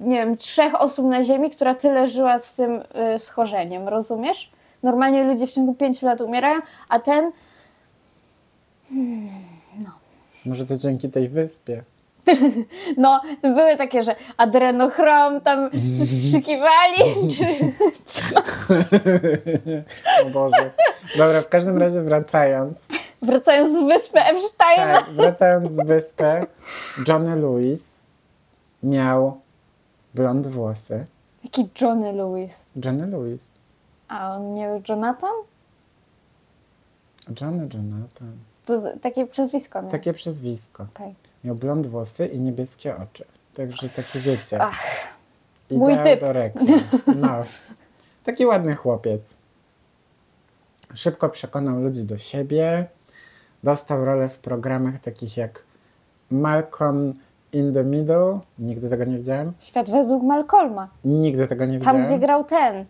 nie 0.00 0.16
wiem, 0.16 0.36
trzech 0.36 0.80
osób 0.80 1.06
na 1.06 1.22
Ziemi, 1.22 1.50
która 1.50 1.74
tyle 1.74 2.08
żyła 2.08 2.38
z 2.38 2.54
tym 2.54 2.82
y, 3.14 3.18
schorzeniem, 3.18 3.88
rozumiesz? 3.88 4.50
Normalnie 4.82 5.24
ludzie 5.24 5.46
w 5.46 5.52
ciągu 5.52 5.74
pięciu 5.74 6.06
lat 6.06 6.20
umierają, 6.20 6.60
a 6.88 6.98
ten 6.98 7.32
Może 10.46 10.66
to 10.66 10.76
dzięki 10.76 11.10
tej 11.10 11.28
wyspie. 11.28 11.82
No, 12.96 13.20
były 13.42 13.76
takie, 13.76 14.02
że 14.02 14.14
adrenochrom 14.36 15.40
tam 15.40 15.70
wstrzykiwali, 16.06 16.96
czy 17.36 17.44
O 20.26 20.30
Boże. 20.30 20.70
Dobra, 21.16 21.40
w 21.42 21.48
każdym 21.48 21.78
razie 21.78 22.02
wracając. 22.02 22.78
wracając 23.22 23.78
z 23.78 23.82
wyspy 23.82 24.20
Epsteina. 24.20 25.00
Tak, 25.00 25.10
wracając 25.10 25.72
z 25.72 25.86
wyspy, 25.86 26.46
Johnny 27.08 27.36
Lewis 27.36 27.86
miał 28.82 29.40
blond 30.14 30.46
włosy. 30.46 31.06
Jaki 31.44 31.68
Johnny 31.80 32.12
Lewis? 32.12 32.60
Johnny 32.84 33.06
Lewis. 33.06 33.50
A 34.08 34.36
on 34.36 34.50
nie 34.54 34.66
był 34.66 34.82
Jonathan? 34.88 35.30
Johnny 37.40 37.68
Jonathan. 37.74 38.32
To 38.66 38.82
takie 39.02 39.26
przezwisko 39.26 39.82
miał. 39.82 39.90
Takie 39.90 40.12
przezwisko. 40.12 40.86
Okej. 40.94 41.14
Miał 41.48 41.56
blond 41.56 41.86
włosy 41.86 42.26
i 42.26 42.40
niebieskie 42.40 42.96
oczy. 42.96 43.24
Także 43.54 43.88
takie 43.88 44.18
wiecie. 44.18 44.58
Ach, 44.62 44.82
mój 45.70 45.96
typ. 46.04 46.20
do 46.20 46.32
reklam. 46.32 46.66
No. 47.16 47.28
Taki 48.24 48.46
ładny 48.46 48.74
chłopiec. 48.74 49.20
Szybko 50.94 51.28
przekonał 51.28 51.80
ludzi 51.80 52.04
do 52.04 52.18
siebie. 52.18 52.86
Dostał 53.64 54.04
rolę 54.04 54.28
w 54.28 54.38
programach 54.38 55.00
takich 55.00 55.36
jak 55.36 55.62
Malcolm 56.30 57.14
in 57.52 57.74
the 57.74 57.84
Middle. 57.84 58.40
Nigdy 58.58 58.90
tego 58.90 59.04
nie 59.04 59.16
widziałem. 59.16 59.52
Świat 59.60 59.90
według 59.90 60.22
Malcolma. 60.22 60.88
Nigdy 61.04 61.46
tego 61.46 61.64
nie 61.64 61.72
Tam, 61.72 61.80
widziałem. 61.80 62.06
gdzie 62.06 62.18
grał 62.18 62.44
ten. 62.44 62.84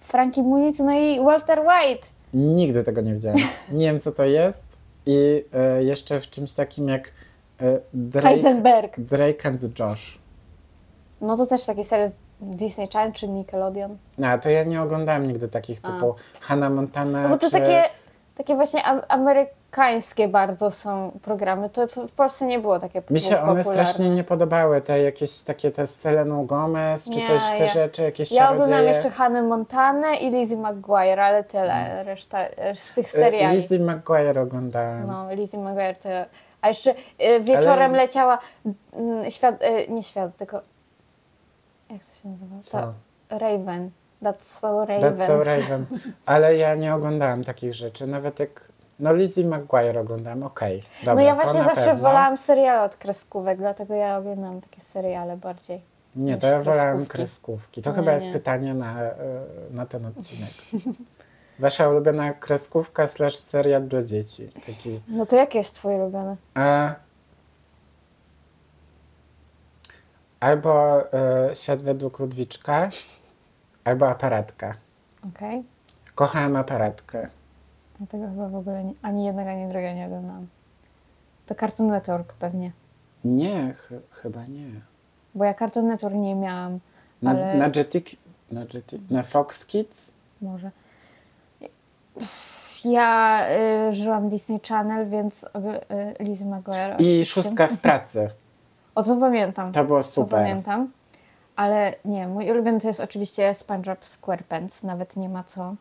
Frankie 0.00 0.42
Muniz, 0.42 0.78
no 0.78 0.92
i 0.92 1.24
Walter 1.24 1.60
White. 1.60 2.06
Nigdy 2.34 2.84
tego 2.84 3.00
nie 3.00 3.14
widziałem. 3.14 3.38
Nie 3.72 3.86
wiem, 3.86 4.00
co 4.00 4.12
to 4.12 4.24
jest. 4.24 4.62
I 5.06 5.44
e, 5.52 5.84
jeszcze 5.84 6.20
w 6.20 6.30
czymś 6.30 6.52
takim 6.52 6.88
jak 6.88 7.12
Drake, 7.94 8.28
Heisenberg. 8.28 9.00
Drake 9.00 9.48
and 9.48 9.78
Josh. 9.78 10.18
No 11.20 11.36
to 11.36 11.46
też 11.46 11.64
taki 11.64 11.84
serial 11.84 12.08
z 12.08 12.12
Disney 12.40 12.88
Channel 12.88 13.12
czy 13.12 13.28
Nickelodeon. 13.28 13.96
No, 14.18 14.38
to 14.38 14.50
ja 14.50 14.64
nie 14.64 14.82
oglądałem 14.82 15.28
nigdy 15.28 15.48
takich 15.48 15.78
A. 15.82 15.86
typu 15.86 16.14
Hannah 16.40 16.72
Montana 16.72 17.22
No 17.22 17.28
bo 17.28 17.38
to 17.38 17.46
czy 17.46 17.52
takie 17.52 17.82
takie 18.36 18.54
właśnie 18.54 18.84
am- 18.84 19.00
amerykańskie 19.08 20.28
bardzo 20.28 20.70
są 20.70 21.10
programy. 21.22 21.70
To 21.70 21.86
w 22.08 22.12
Polsce 22.12 22.46
nie 22.46 22.58
było 22.58 22.78
takie 22.78 23.02
Mi 23.10 23.20
się 23.20 23.28
one 23.28 23.38
popularne. 23.38 23.64
strasznie 23.64 24.10
nie 24.10 24.24
podobały, 24.24 24.80
te 24.80 25.00
jakieś 25.02 25.42
takie 25.42 25.70
te 25.70 25.86
z 25.86 26.00
Seleną 26.00 26.46
Gomez, 26.46 27.04
czy 27.10 27.18
Nie, 27.18 27.26
coś, 27.26 27.42
te 27.50 27.58
ja- 27.58 27.68
rzeczy, 27.72 28.02
jakieś 28.02 28.32
Ja 28.32 28.44
oglądam 28.50 28.70
czarodzieje. 28.70 28.94
jeszcze 28.94 29.10
Hannah 29.10 29.44
Montanę 29.44 30.14
i 30.16 30.30
Lizzie 30.30 30.56
McGuire, 30.56 31.20
ale 31.24 31.44
tyle. 31.44 32.04
Reszta 32.04 32.38
e, 32.40 32.74
z 32.74 32.92
tych 32.92 33.06
Y, 33.06 33.10
seriali. 33.10 33.56
Lizzie 33.56 33.78
McGuire 33.78 34.38
oglądałem. 34.42 35.06
No, 35.06 35.34
Lizzie 35.34 35.58
McGuire 35.58 35.96
to... 35.96 36.08
A 36.62 36.68
jeszcze 36.68 36.90
y, 37.20 37.40
wieczorem 37.40 37.90
Ale- 37.90 38.02
leciała 38.02 38.38
mm, 38.92 39.30
świat, 39.30 39.62
y, 39.62 39.88
nie 39.88 40.02
świat, 40.02 40.36
tylko... 40.36 40.60
Jak 41.90 42.04
to 42.04 42.14
się 42.22 42.28
nazywa? 42.28 42.56
Co? 42.62 42.92
To 43.28 43.38
Raven. 43.38 43.90
That's 44.22 44.42
so 44.42 44.84
Raven. 44.86 45.14
That's 45.14 45.26
so 45.26 45.44
Raven. 45.44 45.86
Ale 46.26 46.56
ja 46.56 46.74
nie 46.74 46.94
oglądałam 46.94 47.44
takich 47.44 47.74
rzeczy, 47.74 48.06
nawet 48.06 48.40
jak... 48.40 48.68
No 49.00 49.14
Lizzie 49.14 49.44
McGuire 49.44 50.00
oglądałem, 50.00 50.42
okej. 50.42 50.82
Dobra, 51.00 51.14
no 51.14 51.20
ja 51.20 51.34
to 51.34 51.40
właśnie 51.42 51.58
na 51.60 51.64
zawsze 51.66 51.84
pewno. 51.84 52.02
wolałam 52.02 52.36
seriale 52.36 52.82
od 52.82 52.96
kreskówek, 52.96 53.58
dlatego 53.58 53.94
ja 53.94 54.16
oglądam 54.18 54.60
takie 54.60 54.80
seriale 54.80 55.36
bardziej. 55.36 55.82
Nie, 56.16 56.36
to 56.36 56.46
ja 56.46 56.60
wolałem 56.60 56.96
kreskówki. 56.96 57.16
kreskówki. 57.18 57.82
To 57.82 57.90
Nie, 57.90 57.96
chyba 57.96 58.12
jest 58.12 58.26
nie. 58.26 58.32
pytanie 58.32 58.74
na, 58.74 59.02
e, 59.02 59.12
na 59.70 59.86
ten 59.86 60.06
odcinek. 60.06 60.50
Wasza 61.58 61.88
ulubiona 61.88 62.32
kreskówka 62.32 63.06
slash 63.06 63.36
serial 63.36 63.88
dla 63.88 64.02
dzieci. 64.02 64.48
Taki. 64.66 65.00
No 65.08 65.26
to 65.26 65.36
jakie 65.36 65.58
jest 65.58 65.74
twoje 65.74 65.96
ulubione? 65.96 66.36
E, 66.56 66.94
albo 70.40 71.00
e, 71.12 71.50
Świat 71.56 71.82
według 71.82 72.18
Ludwiczka, 72.18 72.88
albo 73.84 74.08
Aparatka. 74.08 74.74
Okej. 75.34 75.62
Kochałem 76.14 76.56
Aparatkę. 76.56 77.28
Ja 78.00 78.06
tego 78.06 78.26
chyba 78.26 78.48
w 78.48 78.54
ogóle 78.54 78.84
nie, 78.84 78.94
ani 79.02 79.24
jednego, 79.26 79.50
ani 79.50 79.68
drugiego 79.68 79.94
nie 79.94 80.06
oglądałam. 80.06 80.46
To 81.46 81.54
Cartoon 81.54 81.90
Network 81.90 82.32
pewnie. 82.32 82.72
Nie, 83.24 83.74
ch- 83.74 84.20
chyba 84.22 84.46
nie. 84.46 84.66
Bo 85.34 85.44
ja 85.44 85.54
Cartoon 85.54 85.86
Network 85.86 86.14
nie 86.14 86.34
miałam, 86.34 86.78
Na, 87.22 87.30
ale 87.30 87.56
na, 87.56 87.70
Jetik, 87.76 88.10
na, 88.50 88.60
Jetik, 88.74 89.10
na 89.10 89.22
Fox 89.22 89.66
Kids? 89.66 90.12
może. 90.40 90.70
Ja 92.84 93.40
y, 93.88 93.92
żyłam 93.92 94.28
Disney 94.28 94.60
Channel, 94.68 95.08
więc 95.08 95.42
y, 95.44 95.48
Lizzie 96.24 96.44
McGuire. 96.44 96.90
I 96.90 96.94
oczywiście. 96.94 97.42
Szóstka 97.42 97.66
w 97.66 97.76
pracy. 97.78 98.30
O, 98.94 99.02
to 99.02 99.16
pamiętam. 99.16 99.72
To 99.72 99.84
było 99.84 99.98
To 99.98 100.02
super. 100.08 100.38
pamiętam. 100.38 100.90
Ale 101.56 101.94
nie, 102.04 102.28
mój 102.28 102.50
ulubiony 102.50 102.80
to 102.80 102.88
jest 102.88 103.00
oczywiście 103.00 103.54
SpongeBob 103.54 104.04
SquarePants, 104.04 104.82
nawet 104.82 105.16
nie 105.16 105.28
ma 105.28 105.44
co. 105.44 105.74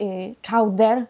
Y, 0.00 0.34
Chowder, 0.50 1.04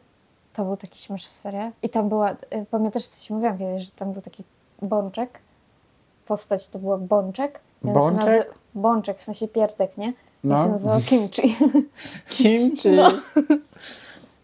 to 0.52 0.64
był 0.64 0.76
taki 0.76 0.98
śmieszny 0.98 1.30
serial. 1.30 1.70
I 1.82 1.88
tam 1.88 2.08
była, 2.08 2.30
y, 2.32 2.36
pamiętasz, 2.70 3.06
co 3.06 3.26
ci 3.26 3.32
mówiłam 3.32 3.58
kiedyś, 3.58 3.82
że 3.84 3.90
tam 3.90 4.12
był 4.12 4.22
taki 4.22 4.44
bączek. 4.82 5.38
Postać 6.26 6.68
to 6.68 6.78
była 6.78 6.98
bączek. 6.98 7.60
I 7.84 7.88
Bączek? 7.88 8.24
nazy- 8.26 8.44
Bączek, 8.74 9.18
w 9.18 9.22
sensie 9.22 9.48
pierdek, 9.48 9.96
nie? 9.98 10.08
I 10.08 10.14
No. 10.44 10.56
się 10.64 10.68
nazywał 10.68 11.00
Kimchi. 11.00 11.56
Kimchi. 12.30 12.88
No. 12.90 13.10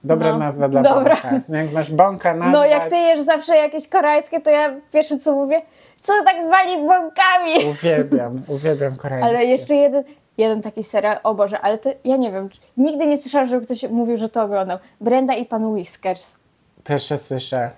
Dobra 0.04 0.32
No. 0.32 0.38
nazwa 0.38 0.68
dla 0.68 0.82
Dobra. 0.82 1.14
bąka. 1.14 1.40
Jak 1.49 1.73
masz 1.73 1.90
bąka 1.90 2.35
nazwać... 2.35 2.52
No 2.52 2.66
jak 2.66 2.87
ty 2.90 2.97
jesz 2.97 3.21
zawsze 3.21 3.56
jakieś 3.56 3.88
koreańskie, 3.88 4.40
to 4.40 4.50
ja 4.50 4.75
pierwsze 4.92 5.18
co 5.18 5.32
mówię, 5.32 5.62
co 6.00 6.12
tak 6.25 6.37
wali 6.50 6.76
bąkami? 6.76 7.71
Uwielbiam, 7.71 8.42
uwielbiam 8.49 8.97
koreańskie. 8.97 9.28
Ale 9.28 9.44
jeszcze 9.44 9.75
jeden, 9.75 10.04
jeden 10.38 10.62
taki 10.62 10.85
serial, 10.85 11.18
o 11.23 11.35
Boże, 11.35 11.61
ale 11.61 11.78
to 11.78 11.90
ja 12.04 12.16
nie 12.16 12.32
wiem, 12.32 12.49
czy- 12.49 12.61
nigdy 12.76 13.06
nie 13.06 13.18
słyszałam, 13.18 13.47
żeby 13.49 13.64
ktoś 13.66 13.82
mówił, 13.82 14.16
że 14.16 14.28
to 14.28 14.42
oglądał. 14.42 14.78
Brenda 15.00 15.35
i 15.35 15.44
pan 15.47 15.66
Whiskers. 15.66 16.37
Pierwsze 16.85 17.18
słyszę. 17.18 17.71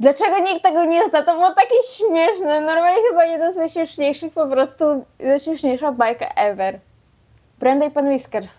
Dlaczego 0.00 0.38
nikt 0.38 0.62
tego 0.62 0.84
nie 0.84 1.08
zna? 1.08 1.22
To 1.22 1.34
było 1.34 1.50
takie 1.54 1.74
śmieszne. 1.96 2.60
Normalnie 2.60 2.98
chyba 3.10 3.24
jeden 3.24 3.52
z 3.54 3.56
najśmieszniejszych, 3.56 4.32
po 4.32 4.46
prostu 4.46 4.84
najśmieszniejsza 5.20 5.92
bajka 5.92 6.26
ever. 6.36 6.78
Brenda 7.58 7.86
i 7.86 7.90
pan 7.90 8.08
Whiskers. 8.08 8.58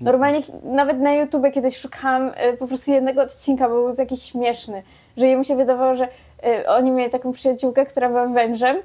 Normalnie 0.00 0.40
nawet 0.62 1.00
na 1.00 1.14
YouTube 1.14 1.52
kiedyś 1.52 1.76
szukałam 1.76 2.28
y, 2.28 2.56
po 2.56 2.66
prostu 2.66 2.90
jednego 2.90 3.22
odcinka, 3.22 3.68
bo 3.68 3.74
był 3.74 3.96
taki 3.96 4.16
śmieszny, 4.16 4.82
że 5.16 5.26
jemu 5.26 5.44
się 5.44 5.56
wydawało, 5.56 5.94
że 5.94 6.08
y, 6.46 6.68
oni 6.68 6.90
mieli 6.90 7.10
taką 7.10 7.32
przyjaciółkę, 7.32 7.86
która 7.86 8.08
była 8.08 8.26
wężem, 8.26 8.76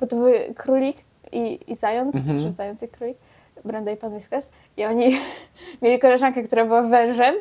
bo 0.00 0.06
to 0.06 0.16
były 0.16 0.54
królik 0.56 0.96
i, 1.32 1.60
i 1.66 1.74
zając, 1.74 2.14
czy 2.14 2.52
zając 2.52 2.82
i 2.82 2.88
królik, 2.88 3.16
Brenda 3.64 3.90
i 3.90 3.96
pan 3.96 4.14
Whiskers. 4.14 4.50
I 4.76 4.84
oni 4.84 5.16
mieli 5.82 5.98
koleżankę, 5.98 6.42
która 6.42 6.64
była 6.64 6.82
wężem 6.82 7.34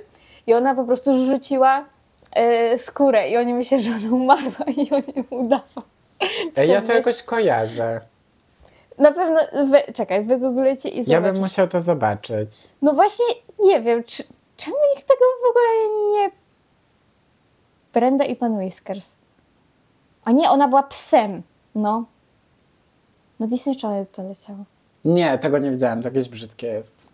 i 0.47 0.53
ona 0.53 0.75
po 0.75 0.83
prostu 0.83 1.25
rzuciła 1.25 1.85
y, 2.73 2.77
skórę 2.77 3.29
i 3.29 3.37
oni 3.37 3.53
myśleli, 3.53 3.83
że 3.83 3.91
ona 3.91 4.15
umarła 4.15 4.65
i 4.77 4.91
on 4.91 5.01
ją 5.15 5.23
udawał. 5.29 5.83
Ja 6.67 6.81
to 6.81 6.93
jakoś 6.93 7.23
kojarzę. 7.23 8.01
Na 8.97 9.11
pewno, 9.11 9.39
wy, 9.67 9.93
czekaj, 9.93 10.23
wygooglujcie 10.23 10.89
i 10.89 10.97
Ja 10.97 11.03
zobaczycie. 11.03 11.33
bym 11.33 11.41
musiał 11.41 11.67
to 11.67 11.81
zobaczyć. 11.81 12.69
No 12.81 12.93
właśnie, 12.93 13.25
nie 13.59 13.81
wiem, 13.81 14.03
czy, 14.03 14.23
czemu 14.57 14.75
nikt 14.95 15.07
tego 15.07 15.25
w 15.45 15.49
ogóle 15.49 16.11
nie... 16.11 16.31
Brenda 17.93 18.25
i 18.25 18.35
pan 18.35 18.57
Whiskers. 18.57 19.09
A 20.25 20.31
nie, 20.31 20.49
ona 20.49 20.67
była 20.67 20.83
psem, 20.83 21.41
no. 21.75 22.05
Na 23.39 23.47
Disney 23.47 23.75
Channel 23.81 24.05
to 24.11 24.23
leciało. 24.23 24.59
Nie, 25.05 25.37
tego 25.37 25.57
nie 25.57 25.71
widziałam, 25.71 26.01
to 26.01 26.07
jakieś 26.09 26.29
brzydkie 26.29 26.67
jest. 26.67 27.07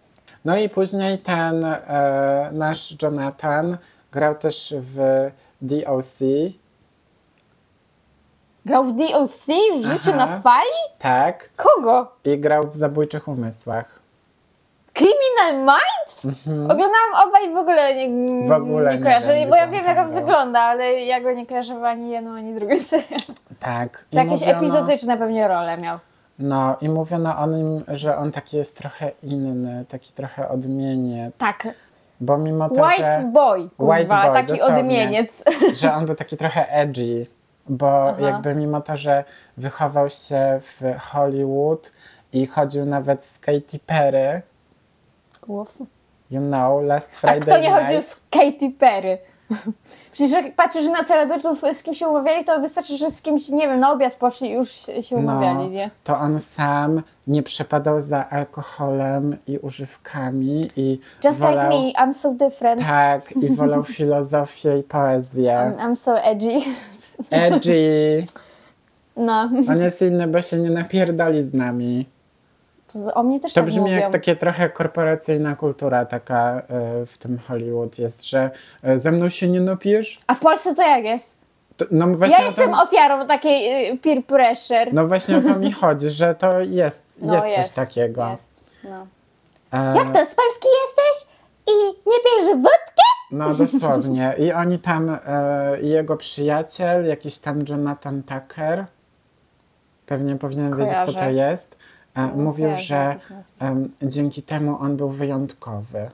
No 0.46 0.58
i 0.58 0.70
później 0.70 1.18
ten 1.18 1.66
e, 1.66 2.50
nasz 2.54 2.96
Jonathan 3.02 3.78
grał 4.12 4.36
też 4.36 4.74
w 4.78 5.30
DOC. 5.62 6.20
Grał 8.68 8.84
w 8.86 8.92
DOC? 8.92 9.46
W 9.82 9.86
życiu 9.86 10.12
Aha. 10.14 10.18
na 10.26 10.40
fali? 10.42 10.78
Tak. 11.00 11.50
Kogo? 11.56 12.12
I 12.26 12.38
grał 12.38 12.64
w 12.64 12.76
Zabójczych 12.76 13.28
Umysłach. 13.28 13.86
Criminal 14.94 15.56
Minds? 15.66 16.38
Oglądałam 16.48 17.28
obaj 17.28 17.50
i 17.50 17.54
w 17.54 17.58
ogóle 17.58 17.96
nie, 17.96 18.06
Mhm. 18.06 18.48
W 18.48 18.52
ogóle 18.52 18.94
nie 18.98 19.04
nie 19.04 19.20
wiem, 19.36 19.50
bo 19.50 19.56
ja 19.56 19.68
wiem 19.68 19.86
jak 19.86 19.98
on 19.98 20.06
był. 20.06 20.16
wygląda, 20.16 20.60
ale 20.60 20.94
ja 21.02 21.22
go 21.22 21.34
nie 21.34 21.46
kojarzę 21.46 21.76
ani 21.88 22.10
jedną, 22.10 22.36
ani 22.36 22.54
drugą. 22.56 22.74
Tak. 23.60 24.06
I 24.12 24.16
To 24.16 24.24
jakieś 24.24 24.40
mówiono- 24.42 24.58
epizodyczne 24.60 25.18
pewnie 25.18 25.48
role 25.48 25.78
miał. 25.78 26.00
No 26.40 26.76
i 26.82 26.90
mówiono 26.90 27.38
o 27.38 27.46
nim, 27.48 27.84
że 27.88 28.18
on 28.18 28.32
taki 28.32 28.58
jest 28.58 28.78
trochę 28.78 29.12
inny, 29.24 29.86
taki 29.90 30.14
trochę 30.14 30.50
odmieniec. 30.50 31.34
Tak, 31.38 31.68
Bo 32.22 32.38
mimo 32.38 32.70
to, 32.70 32.82
White 32.84 33.12
że, 33.22 33.28
Boy, 33.34 33.70
White 33.80 34.06
boy, 34.06 34.34
taki 34.34 34.48
dosłownie. 34.48 34.78
odmieniec. 34.80 35.44
że 35.82 35.94
on 35.94 36.06
był 36.06 36.16
taki 36.16 36.38
trochę 36.38 36.70
edgy, 36.72 37.26
bo 37.70 38.10
Aha. 38.10 38.22
jakby 38.22 38.56
mimo 38.56 38.82
to, 38.82 38.98
że 38.98 39.24
wychował 39.58 40.10
się 40.10 40.60
w 40.62 41.00
Hollywood 41.00 41.92
i 42.34 42.48
chodził 42.48 42.86
nawet 42.86 43.26
z 43.26 43.40
Katy 43.40 43.80
Perry, 43.86 44.42
you 46.32 46.42
know, 46.42 46.84
last 46.84 47.10
A 47.14 47.18
Friday 47.18 47.40
kto 47.40 47.58
nie 47.58 47.70
night. 47.70 47.84
chodził 47.86 48.02
z 48.02 48.20
Katy 48.32 48.72
Perry? 48.80 49.18
Przecież 50.12 50.32
jak 50.32 50.56
patrzysz 50.56 50.88
na 50.88 51.04
celebrytów, 51.04 51.62
z 51.74 51.84
kim 51.84 51.94
się 51.94 52.08
umawiali, 52.08 52.46
to 52.46 52.60
wystarczy, 52.60 52.98
że 52.98 53.12
z 53.12 53.22
kimś, 53.22 53.50
nie 53.50 53.68
wiem, 53.68 53.80
na 53.80 53.92
obiad 53.92 54.16
poszli 54.16 54.50
i 54.50 54.54
już 54.54 54.72
się 54.72 55.04
się 55.04 55.16
umawiali, 55.16 55.70
nie? 55.70 55.92
to 56.04 56.18
on 56.18 56.40
sam 56.40 57.02
nie 57.28 57.44
przepadał 57.44 58.02
za 58.02 58.30
alkoholem 58.30 59.38
i 59.48 59.58
używkami 59.58 60.70
i 60.76 61.00
Just 61.26 61.40
wolał, 61.40 61.72
like 61.72 62.00
me, 62.00 62.06
I'm 62.06 62.14
so 62.14 62.34
different. 62.34 62.82
Tak, 62.82 63.32
i 63.32 63.56
wolał 63.56 63.84
filozofię 63.98 64.78
i 64.78 64.84
poezję. 64.84 65.76
I'm, 65.78 65.78
I'm 65.78 65.96
so 65.96 66.22
edgy. 66.22 66.60
Edgy. 67.30 68.26
No, 69.18 69.50
On 69.70 69.78
jest 69.82 70.02
inny, 70.02 70.28
bo 70.28 70.42
się 70.42 70.58
nie 70.58 70.70
napierdali 70.70 71.44
z 71.44 71.54
nami. 71.54 72.06
to 72.94 73.14
o 73.14 73.24
mnie 73.24 73.40
też 73.40 73.54
To 73.54 73.60
tak 73.62 73.66
brzmi 73.66 73.82
mówią. 73.82 73.94
jak 73.96 74.12
takie 74.12 74.36
trochę 74.36 74.70
korporacyjna 74.70 75.56
kultura 75.56 76.06
taka 76.06 76.62
e, 76.70 77.06
w 77.06 77.18
tym 77.18 77.40
Hollywood 77.48 78.00
jest, 78.00 78.30
że 78.30 78.52
e, 78.84 79.00
ze 79.00 79.12
mną 79.12 79.30
się 79.30 79.48
nie 79.50 79.62
napijesz? 79.62 80.20
A 80.28 80.34
w 80.36 80.40
Polsce 80.40 80.76
to 80.76 80.82
jak 80.82 81.04
jest? 81.04 81.36
To, 81.78 81.86
no 81.92 82.08
właśnie 82.08 82.38
Ja 82.40 82.46
jestem 82.46 82.72
to, 82.72 82.82
ofiarą 82.82 83.28
takiej 83.28 83.92
y, 83.92 83.98
peer 83.98 84.24
pressure. 84.26 84.94
No 84.94 85.08
właśnie 85.08 85.38
o 85.38 85.42
to 85.42 85.60
mi 85.60 85.72
chodzi, 85.82 86.10
że 86.10 86.36
to 86.36 86.60
jest, 86.60 87.20
No, 87.22 87.46
jest, 87.46 87.58
coś 87.58 87.70
takiego. 87.76 88.30
Jest. 88.32 88.44
No. 88.84 89.08
E, 89.74 89.96
Jak 89.98 90.08
to, 90.08 90.26
z 90.26 90.36
Polski 90.36 90.68
jesteś 90.86 91.34
i 91.68 91.72
nie 92.10 92.18
pijesz 92.24 92.56
wódki? 92.56 93.07
No 93.32 93.54
dosłownie. 93.56 94.34
I 94.38 94.52
oni 94.54 94.80
tam, 94.80 95.18
e, 95.26 95.82
jego 95.82 96.18
przyjaciel, 96.18 97.06
jakiś 97.06 97.38
tam 97.38 97.66
Jonathan 97.70 98.24
Tucker, 98.24 98.86
pewnie 100.06 100.36
powinienem 100.36 100.78
wiedzieć, 100.78 100.94
kto 101.04 101.14
to 101.14 101.20
Kojarzę. 101.20 101.34
jest, 101.34 101.76
e, 102.16 102.28
mówił, 102.28 102.66
kojarzę 102.66 102.84
że 102.84 103.16
em, 103.60 103.90
dzięki 104.02 104.44
temu 104.44 104.78
on 104.80 104.98
był 104.98 105.10
wyjątkowy. 105.10 106.10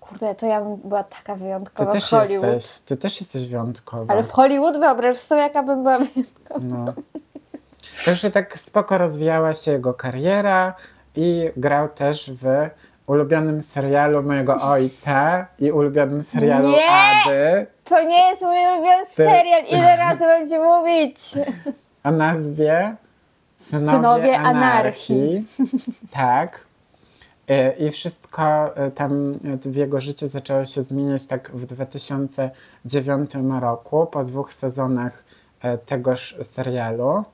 Kurde, 0.00 0.34
to 0.34 0.46
ja 0.46 0.60
bym 0.60 0.76
była 0.76 1.04
taka 1.04 1.34
Ty 1.34 1.40
wyjątkowa 1.40 1.92
też 1.92 2.06
w 2.06 2.10
Hollywood. 2.10 2.52
jesteś, 2.52 2.80
ty 2.80 2.96
też 2.96 3.20
jesteś 3.20 3.46
wyjątkowa. 3.48 4.12
Ale 4.14 4.22
w 4.22 4.30
Hollywood 4.30 4.78
wyobraź 4.78 5.16
sobie, 5.16 5.40
jaka 5.40 5.62
bym 5.62 5.78
była 5.82 5.98
wyjątkowa. 5.98 6.60
No. 6.60 6.92
Także 8.04 8.30
tak 8.30 8.58
spoko 8.58 8.98
rozwijała 8.98 9.54
się 9.54 9.72
jego 9.72 9.94
kariera 9.94 10.74
i 11.16 11.50
grał 11.56 11.88
też 11.88 12.30
w 12.34 12.46
ulubionym 13.12 13.62
serialu 13.62 14.22
mojego 14.22 14.56
ojca 14.56 15.46
i 15.58 15.72
ulubionym 15.72 16.22
serialu 16.22 16.68
Nie! 16.68 16.90
Ady 16.90 17.66
To 17.84 18.02
nie 18.04 18.28
jest 18.30 18.42
mój 18.42 18.56
ulubiony 18.72 19.06
Ty- 19.06 19.12
serial. 19.14 19.64
Ile 19.64 19.96
razy 19.96 20.24
mam 20.26 20.48
ci 20.48 20.58
mówić? 20.58 21.18
o 22.04 22.10
nazwie 22.10 22.96
Synowie, 23.58 23.90
Synowie 23.96 24.38
Anarchii. 24.38 25.46
tak. 26.10 26.64
E, 27.48 27.72
I 27.72 27.90
wszystko 27.90 28.76
e, 28.76 28.90
tam 28.90 29.32
w 29.60 29.76
jego 29.76 30.00
życiu 30.00 30.28
zaczęło 30.28 30.64
się 30.66 30.82
zmieniać 30.82 31.26
tak 31.26 31.50
w 31.54 31.66
2009 31.66 33.30
roku, 33.60 34.06
po 34.06 34.24
dwóch 34.24 34.52
sezonach 34.52 35.24
e, 35.62 35.78
tegoż 35.78 36.36
serialu. 36.42 37.24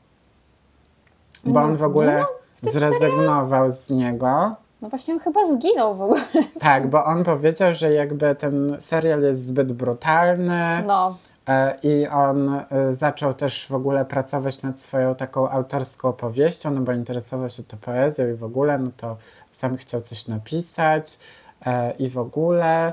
Bo 1.45 1.61
on 1.61 1.77
w 1.77 1.83
ogóle 1.83 2.25
tym 2.61 2.73
zrezygnował 2.73 3.71
z 3.71 3.91
niego. 3.91 4.55
No 4.83 4.89
właśnie 4.89 5.15
on 5.15 5.21
chyba 5.21 5.53
zginął 5.53 5.97
w 5.97 6.03
ogóle. 6.03 6.21
Tak, 6.61 6.91
bo 6.91 7.05
on 7.05 7.25
powiedział, 7.25 7.75
że 7.75 7.93
jakby 7.93 8.35
ten 8.35 8.77
serial 8.81 9.23
jest 9.23 9.47
zbyt 9.47 9.73
brutalny 9.73 10.83
No. 10.87 11.17
e, 11.49 11.79
i 11.83 12.07
on 12.09 12.49
e, 12.71 12.95
zaczął 12.95 13.35
też 13.35 13.67
w 13.67 13.75
ogóle 13.75 14.05
pracować 14.05 14.63
nad 14.63 14.81
swoją 14.81 15.15
taką 15.15 15.49
autorską 15.51 16.09
opowieścią, 16.09 16.71
no 16.71 16.81
bo 16.81 16.93
interesował 16.93 17.51
się 17.51 17.63
to 17.63 17.77
poezją 17.77 18.29
i 18.29 18.35
w 18.35 18.45
ogóle, 18.45 18.79
no 18.79 18.91
to 18.97 19.17
sam 19.51 19.77
chciał 19.77 20.01
coś 20.01 20.27
napisać 20.27 21.19
e, 21.67 21.91
i 21.91 22.09
w 22.11 22.19
ogóle 22.19 22.93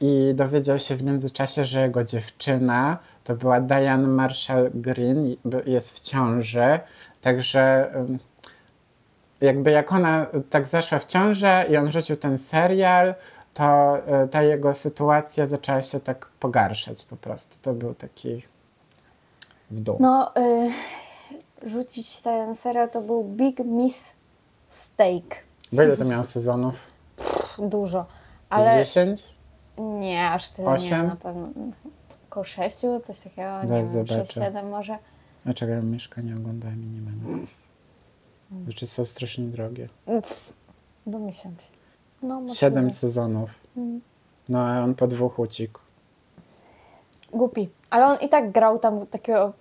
i 0.00 0.32
dowiedział 0.34 0.78
się 0.78 0.94
w 0.96 1.02
międzyczasie, 1.02 1.64
że 1.64 1.80
jego 1.80 2.04
dziewczyna 2.04 2.98
to 3.24 3.34
była 3.36 3.60
Diane 3.60 4.06
Marshall 4.08 4.70
Green, 4.74 5.36
jest 5.66 5.96
w 5.96 6.00
ciąży, 6.00 6.78
także 7.22 7.90
jakby 9.44 9.70
jak 9.70 9.92
ona 9.92 10.26
tak 10.50 10.68
zaszła 10.68 10.98
w 10.98 11.06
ciążę 11.06 11.64
i 11.70 11.76
on 11.76 11.92
rzucił 11.92 12.16
ten 12.16 12.38
serial, 12.38 13.14
to 13.54 13.98
y, 14.24 14.28
ta 14.28 14.42
jego 14.42 14.74
sytuacja 14.74 15.46
zaczęła 15.46 15.82
się 15.82 16.00
tak 16.00 16.26
pogarszać 16.26 17.04
po 17.04 17.16
prostu. 17.16 17.56
To 17.62 17.72
był 17.72 17.94
taki 17.94 18.42
w 19.70 19.80
dół. 19.80 19.96
No, 20.00 20.32
y, 20.36 20.70
rzucić 21.70 22.20
ten 22.20 22.56
serial 22.56 22.90
to 22.90 23.00
był 23.00 23.24
Big 23.24 23.58
Miss 23.58 24.12
Steak. 24.68 25.44
Bo 25.72 25.82
ile 25.82 25.96
to 25.96 26.04
miało 26.04 26.24
sezonów? 26.24 26.74
Pff, 27.16 27.56
Dużo. 27.68 28.02
Z 28.02 28.06
Ale 28.50 28.84
10? 28.84 29.34
nie, 29.78 30.30
aż 30.30 30.48
tyle 30.48 30.68
nie 30.68 30.74
Osiem? 30.74 31.06
na 31.06 31.16
pewno. 31.16 31.48
Około 32.30 32.44
sześciu, 32.44 33.00
coś 33.04 33.20
takiego, 33.20 33.62
nie 33.62 33.68
Zaraz 33.68 33.94
wiem, 33.94 34.06
zobaczę. 34.06 34.26
sześć, 34.26 34.34
siedem 34.34 34.68
może. 34.68 34.98
Dlaczego 35.44 35.72
ja 35.72 35.80
mieszkania 35.80 36.36
oglądałem 36.36 36.82
i 36.84 36.86
nie 36.86 37.00
będę? 37.00 37.46
Rzeczy 38.68 38.86
są 38.86 39.04
strasznie 39.04 39.44
drogie. 39.44 39.88
Pff, 40.06 40.52
Domyślam 41.06 41.54
się. 41.54 41.68
No, 42.22 42.34
możliwe. 42.34 42.54
Siedem 42.56 42.90
sezonów. 42.90 43.50
Mm. 43.76 44.00
No 44.48 44.58
a 44.58 44.80
on 44.84 44.94
po 44.94 45.06
dwóch 45.06 45.38
uciekł. 45.38 45.80
Głupi. 47.32 47.68
Ale 47.90 48.06
on 48.06 48.16
i 48.20 48.28
tak 48.28 48.50
grał 48.52 48.78
tam 48.78 49.06
takiego 49.06 49.52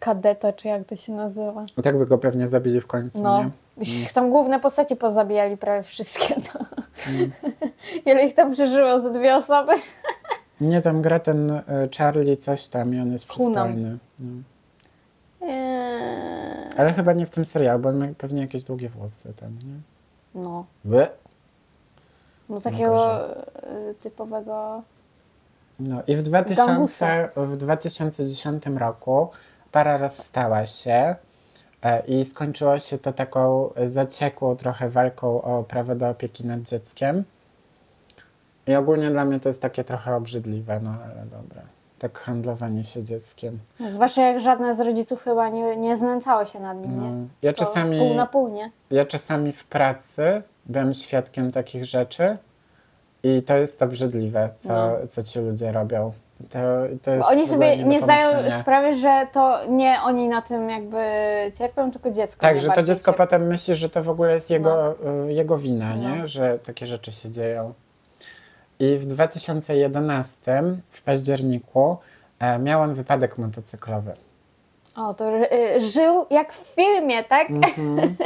kadeta, 0.00 0.52
czy 0.52 0.68
jak 0.68 0.84
to 0.86 0.96
się 0.96 1.12
nazywa. 1.12 1.64
I 1.78 1.82
tak 1.82 1.98
by 1.98 2.06
go 2.06 2.18
pewnie 2.18 2.46
zabili 2.46 2.80
w 2.80 2.86
końcu, 2.86 3.22
No. 3.22 3.44
nie? 3.44 3.50
Tam 4.14 4.30
główne 4.30 4.60
postacie 4.60 4.96
pozabijali 4.96 5.56
prawie 5.56 5.82
wszystkie. 5.82 6.34
To. 6.34 6.58
Mm. 7.10 7.32
Ile 8.06 8.26
ich 8.26 8.34
tam 8.34 8.52
przeżyło 8.52 9.00
ze 9.00 9.12
dwie 9.12 9.36
osoby? 9.36 9.72
Nie, 10.60 10.82
tam 10.82 11.02
gra 11.02 11.20
ten 11.20 11.50
y, 11.50 11.62
Charlie 11.98 12.36
coś 12.36 12.68
tam 12.68 12.94
i 12.94 13.00
on 13.00 13.12
jest 13.12 13.32
Hunan. 13.32 13.68
przystojny. 13.68 13.98
No. 14.20 14.42
Ale 16.78 16.92
chyba 16.92 17.12
nie 17.12 17.26
w 17.26 17.30
tym 17.30 17.44
serialu, 17.44 17.78
bo 17.78 17.88
on 17.88 17.96
ma 17.96 18.06
pewnie 18.18 18.40
jakieś 18.42 18.64
długie 18.64 18.88
włosy 18.88 19.34
tam, 19.34 19.58
nie? 19.58 19.80
No. 20.42 20.66
Wy? 20.84 21.06
No 22.48 22.60
takiego 22.60 23.24
y, 23.90 23.94
typowego. 23.94 24.82
No 25.80 26.02
i 26.06 26.16
w, 26.16 26.22
2000, 26.22 26.66
Gangusa. 26.66 27.28
w 27.36 27.56
2010 27.56 28.66
roku 28.66 29.28
para 29.72 29.96
rozstała 29.96 30.66
się 30.66 31.16
e, 31.82 32.06
i 32.06 32.24
skończyło 32.24 32.78
się 32.78 32.98
to 32.98 33.12
taką 33.12 33.70
zaciekłą 33.86 34.56
trochę 34.56 34.90
walką 34.90 35.42
o 35.42 35.64
prawo 35.64 35.94
do 35.94 36.08
opieki 36.08 36.46
nad 36.46 36.62
dzieckiem. 36.62 37.24
I 38.66 38.74
ogólnie 38.74 39.10
dla 39.10 39.24
mnie 39.24 39.40
to 39.40 39.48
jest 39.48 39.62
takie 39.62 39.84
trochę 39.84 40.14
obrzydliwe, 40.14 40.80
no 40.80 40.94
ale 41.04 41.26
dobra. 41.26 41.62
Tak 41.98 42.18
handlowanie 42.18 42.84
się 42.84 43.04
dzieckiem. 43.04 43.58
No, 43.80 43.90
zwłaszcza 43.90 44.22
jak 44.22 44.40
żadne 44.40 44.74
z 44.74 44.80
rodziców 44.80 45.22
chyba 45.22 45.48
nie, 45.48 45.76
nie 45.76 45.96
znęcało 45.96 46.44
się 46.44 46.60
nad 46.60 46.76
nim, 46.80 46.96
No, 46.96 47.02
nie? 47.02 47.26
ja 47.42 47.52
To 47.52 47.58
czasami, 47.64 47.98
Pół 47.98 48.14
na 48.14 48.26
pół, 48.26 48.48
nie? 48.48 48.70
ja 48.90 49.04
czasami 49.04 49.52
w 49.52 49.64
pracy 49.66 50.42
byłem 50.66 50.94
świadkiem 50.94 51.50
takich 51.52 51.84
rzeczy 51.84 52.36
i 53.22 53.42
to 53.42 53.56
jest 53.56 53.82
obrzydliwe, 53.82 54.50
co, 54.56 54.68
No. 54.72 54.92
co 55.08 55.22
ci 55.22 55.38
ludzie 55.38 55.72
robią. 55.72 56.12
To, 56.50 56.58
to 57.02 57.10
jest 57.10 57.22
Bo 57.28 57.32
oni 57.32 57.48
sobie 57.48 57.76
do 57.76 57.86
nie 57.86 58.00
zdają 58.02 58.50
sprawy, 58.60 58.94
że 58.94 59.26
to 59.32 59.58
nie 59.68 59.96
oni 60.04 60.28
na 60.28 60.42
tym 60.42 60.70
jakby 60.70 60.98
cierpią, 61.58 61.90
tylko 61.90 62.10
dziecko. 62.10 62.40
Tak, 62.40 62.60
że 62.60 62.68
to 62.70 62.82
dziecko 62.82 63.04
cierpi. 63.04 63.18
potem 63.18 63.46
myśli, 63.46 63.74
że 63.74 63.88
to 63.90 64.02
w 64.04 64.08
ogóle 64.08 64.34
jest 64.34 64.50
jego, 64.50 64.94
y, 65.28 65.32
jego 65.32 65.58
wina, 65.58 65.96
No. 65.96 66.16
nie? 66.16 66.28
że 66.28 66.58
takie 66.58 66.86
rzeczy 66.86 67.12
się 67.12 67.30
dzieją. 67.30 67.72
I 68.80 68.98
w 68.98 69.06
2011, 69.06 70.62
w 70.90 71.02
październiku, 71.02 71.96
e, 72.38 72.58
miał 72.58 72.82
on 72.82 72.94
wypadek 72.94 73.38
motocyklowy. 73.38 74.12
O, 74.96 75.14
to 75.14 75.36
y, 75.36 75.80
żył 75.80 76.26
jak 76.30 76.52
w 76.52 76.74
filmie, 76.74 77.24
tak? 77.24 77.50
Mhm. 77.50 78.16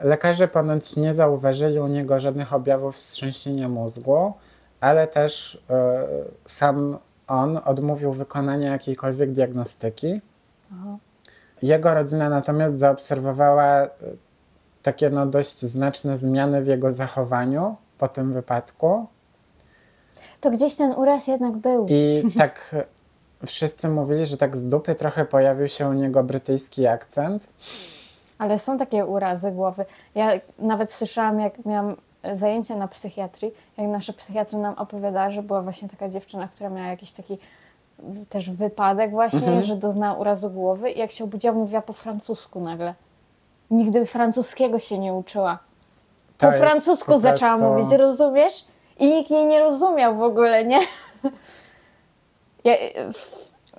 Lekarze 0.00 0.48
ponoć 0.48 0.96
nie 0.96 1.14
zauważyli 1.14 1.78
u 1.78 1.86
niego 1.86 2.20
żadnych 2.20 2.52
objawów 2.52 2.94
wstrząsienia 2.94 3.68
mózgu, 3.68 4.32
ale 4.80 5.06
też 5.06 5.62
e, 5.70 6.06
sam 6.46 6.98
on 7.26 7.60
odmówił 7.64 8.12
wykonania 8.12 8.70
jakiejkolwiek 8.70 9.32
diagnostyki. 9.32 10.20
Aha. 10.72 10.96
Jego 11.62 11.94
rodzina 11.94 12.28
natomiast 12.28 12.78
zaobserwowała 12.78 13.82
e, 13.82 13.88
takie 14.82 15.10
no 15.10 15.26
dość 15.26 15.60
znaczne 15.60 16.16
zmiany 16.16 16.62
w 16.62 16.66
jego 16.66 16.92
zachowaniu 16.92 17.76
po 17.98 18.08
tym 18.08 18.32
wypadku. 18.32 19.06
To 20.40 20.50
gdzieś 20.50 20.76
ten 20.76 20.92
uraz 20.92 21.26
jednak 21.26 21.56
był. 21.56 21.86
I 21.90 22.22
tak 22.38 22.74
wszyscy 23.46 23.88
mówili, 23.88 24.26
że 24.26 24.36
tak 24.36 24.56
z 24.56 24.68
dupy 24.68 24.94
trochę 24.94 25.24
pojawił 25.24 25.68
się 25.68 25.88
u 25.88 25.92
niego 25.92 26.22
brytyjski 26.24 26.86
akcent. 26.86 27.52
Ale 28.38 28.58
są 28.58 28.78
takie 28.78 29.06
urazy 29.06 29.50
głowy. 29.50 29.84
Ja 30.14 30.30
nawet 30.58 30.92
słyszałam, 30.92 31.40
jak 31.40 31.64
miałam 31.64 31.96
zajęcia 32.34 32.76
na 32.76 32.88
psychiatrii, 32.88 33.52
jak 33.78 33.88
nasza 33.88 34.12
psychiatra 34.12 34.58
nam 34.58 34.74
opowiadała, 34.74 35.30
że 35.30 35.42
była 35.42 35.62
właśnie 35.62 35.88
taka 35.88 36.08
dziewczyna, 36.08 36.48
która 36.48 36.70
miała 36.70 36.88
jakiś 36.88 37.12
taki 37.12 37.38
też 38.28 38.50
wypadek 38.50 39.10
właśnie, 39.10 39.38
Mhm. 39.46 39.62
że 39.62 39.76
doznała 39.76 40.18
urazu 40.18 40.50
głowy 40.50 40.90
i 40.90 40.98
jak 40.98 41.10
się 41.10 41.24
obudziła, 41.24 41.52
mówiła 41.54 41.82
po 41.82 41.92
francusku 41.92 42.60
nagle. 42.60 42.94
Nigdy 43.70 44.06
francuskiego 44.06 44.78
się 44.78 44.98
nie 44.98 45.14
uczyła. 45.14 45.58
To 46.38 46.46
Po 46.46 46.52
francusku 46.52 47.06
po 47.12 47.18
zaczęła 47.18 47.58
prostu- 47.58 47.74
mówić, 47.74 47.98
rozumiesz? 47.98 48.64
I 48.98 49.06
nikt 49.06 49.30
jej 49.30 49.46
nie 49.46 49.60
rozumiał 49.60 50.16
w 50.16 50.22
ogóle, 50.22 50.64
nie? 50.64 50.80
Ja, 52.64 52.74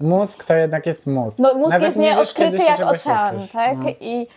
Mózg 0.02 0.44
to 0.44 0.54
jednak 0.54 0.86
jest 0.86 1.06
mózg. 1.06 1.40
no, 1.40 1.54
mózg 1.54 1.70
Nawet 1.72 1.86
jest 1.88 1.98
nie 1.98 2.14
nieodkryty 2.16 2.58
jak 2.58 2.80
ocean, 2.80 3.38
uczysz. 3.38 3.52
tak? 3.52 3.78
No. 3.78 3.90
I 4.00 4.28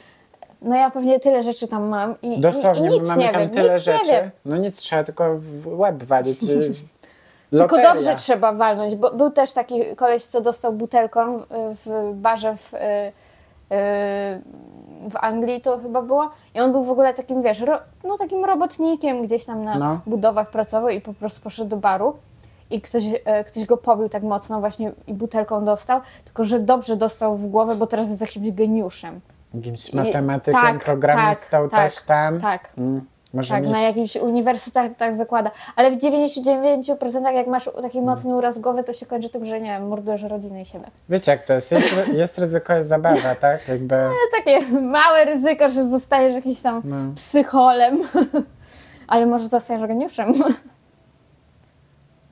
no 0.62 0.77
ja 0.77 0.90
pewnie 0.90 1.21
tyle 1.21 1.43
rzeczy 1.43 1.69
tam 1.69 1.88
mam 1.88 2.14
i, 2.23 2.38
i, 2.38 2.40
Dosłownie, 2.40 2.87
i 2.88 2.93
nic 2.93 3.03
my 3.03 3.09
mamy 3.09 3.23
nie 3.23 3.29
tam 3.33 3.43
wiem, 3.43 3.51
tyle 3.51 3.75
nic 3.75 3.83
rzeczy. 3.83 4.31
No 4.45 4.57
nic, 4.57 4.77
trzeba 4.81 5.05
tylko 5.05 5.37
w 5.38 5.79
łeb 5.79 6.03
walić. 6.03 6.43
i- 7.53 7.59
Tylko 7.59 7.83
dobrze 7.83 8.14
trzeba 8.16 8.53
walnąć, 8.53 8.95
bo 8.95 9.11
był 9.11 9.31
też 9.31 9.53
taki 9.53 9.97
koleś, 9.97 10.23
co 10.25 10.40
dostał 10.40 10.73
butelką 10.73 11.38
y, 11.38 11.45
w 11.87 12.12
barze 12.14 12.57
w, 12.57 12.75
y, 12.75 12.79
y, 12.79 14.40
w 15.09 15.17
Anglii 15.17 15.61
to 15.61 15.79
chyba 15.79 16.03
było 16.03 16.31
i 16.55 16.61
on 16.61 16.73
był 16.73 16.85
w 16.85 16.91
ogóle 16.91 17.15
takim, 17.15 17.43
wiesz, 17.43 17.61
ro, 17.61 17.79
no 18.05 18.19
takim 18.19 18.45
robotnikiem 18.45 19.23
gdzieś 19.23 19.45
tam 19.45 19.65
na 19.65 19.79
No. 19.79 20.01
budowach 20.07 20.51
pracował 20.51 20.89
i 20.89 21.01
po 21.01 21.15
prostu 21.15 21.41
poszedł 21.41 21.71
do 21.71 21.77
baru 21.77 22.17
i 22.71 22.81
ktoś, 22.81 23.05
e, 23.25 23.45
ktoś 23.45 23.65
go 23.65 23.77
pobił 23.77 24.09
tak 24.09 24.23
mocno 24.23 24.61
właśnie 24.61 24.93
i 25.07 25.15
butelką 25.15 25.65
dostał, 25.65 26.01
tylko 26.25 26.45
że 26.45 26.61
dobrze 26.61 26.97
dostał 26.97 27.37
w 27.37 27.47
głowę, 27.47 27.75
bo 27.77 27.87
teraz 27.87 28.09
jest 28.09 28.21
jakimś 28.21 28.51
geniuszem. 28.53 29.21
Jakimś 29.55 29.91
I- 29.91 29.97
matematykiem, 29.97 30.61
tak, 30.61 30.85
programistą, 30.85 31.69
tak, 31.69 31.93
coś 31.93 32.03
tam. 32.03 32.41
Tak. 32.41 32.71
Mm, 32.79 33.05
może 33.35 33.55
Tak, 33.55 33.62
mieć. 33.62 33.73
na 33.73 33.81
jakimś 33.81 34.16
uniwersytetach 34.16 34.90
tak 34.99 35.16
wykłada. 35.16 35.51
Ale 35.77 35.90
w 35.90 35.97
99% 35.97 37.33
jak 37.33 37.47
masz 37.47 37.71
taki 37.83 38.01
mocny 38.03 38.35
uraz 38.35 38.59
głowy, 38.59 38.85
to 38.85 38.93
się 38.93 39.07
kończy 39.07 39.29
tym, 39.29 39.45
że 39.45 39.61
nie 39.61 39.71
wiem, 39.71 39.88
mordujesz 39.88 40.23
rodzinę 40.23 40.62
i 40.62 40.64
siebie. 40.66 40.85
Wiecie 41.09 41.31
jak 41.31 41.43
to 41.43 41.53
jest? 41.53 41.73
Jest, 41.73 41.95
jest 42.12 42.38
ryzyko, 42.38 42.73
jest 42.73 42.88
zabawa, 42.88 43.35
tak? 43.35 43.69
Jakby, 43.69 43.97
To 43.97 44.37
takie 44.45 44.66
małe 44.81 45.25
ryzyko, 45.25 45.71
że 45.71 45.88
zostajesz 45.88 46.35
jakimś 46.35 46.61
tam 46.61 46.83
no. 46.85 46.97
psycholem. 47.16 47.99
Ale 49.09 49.27
może 49.27 49.49
zostaniesz 49.49 49.87
geniuszem. 49.88 50.33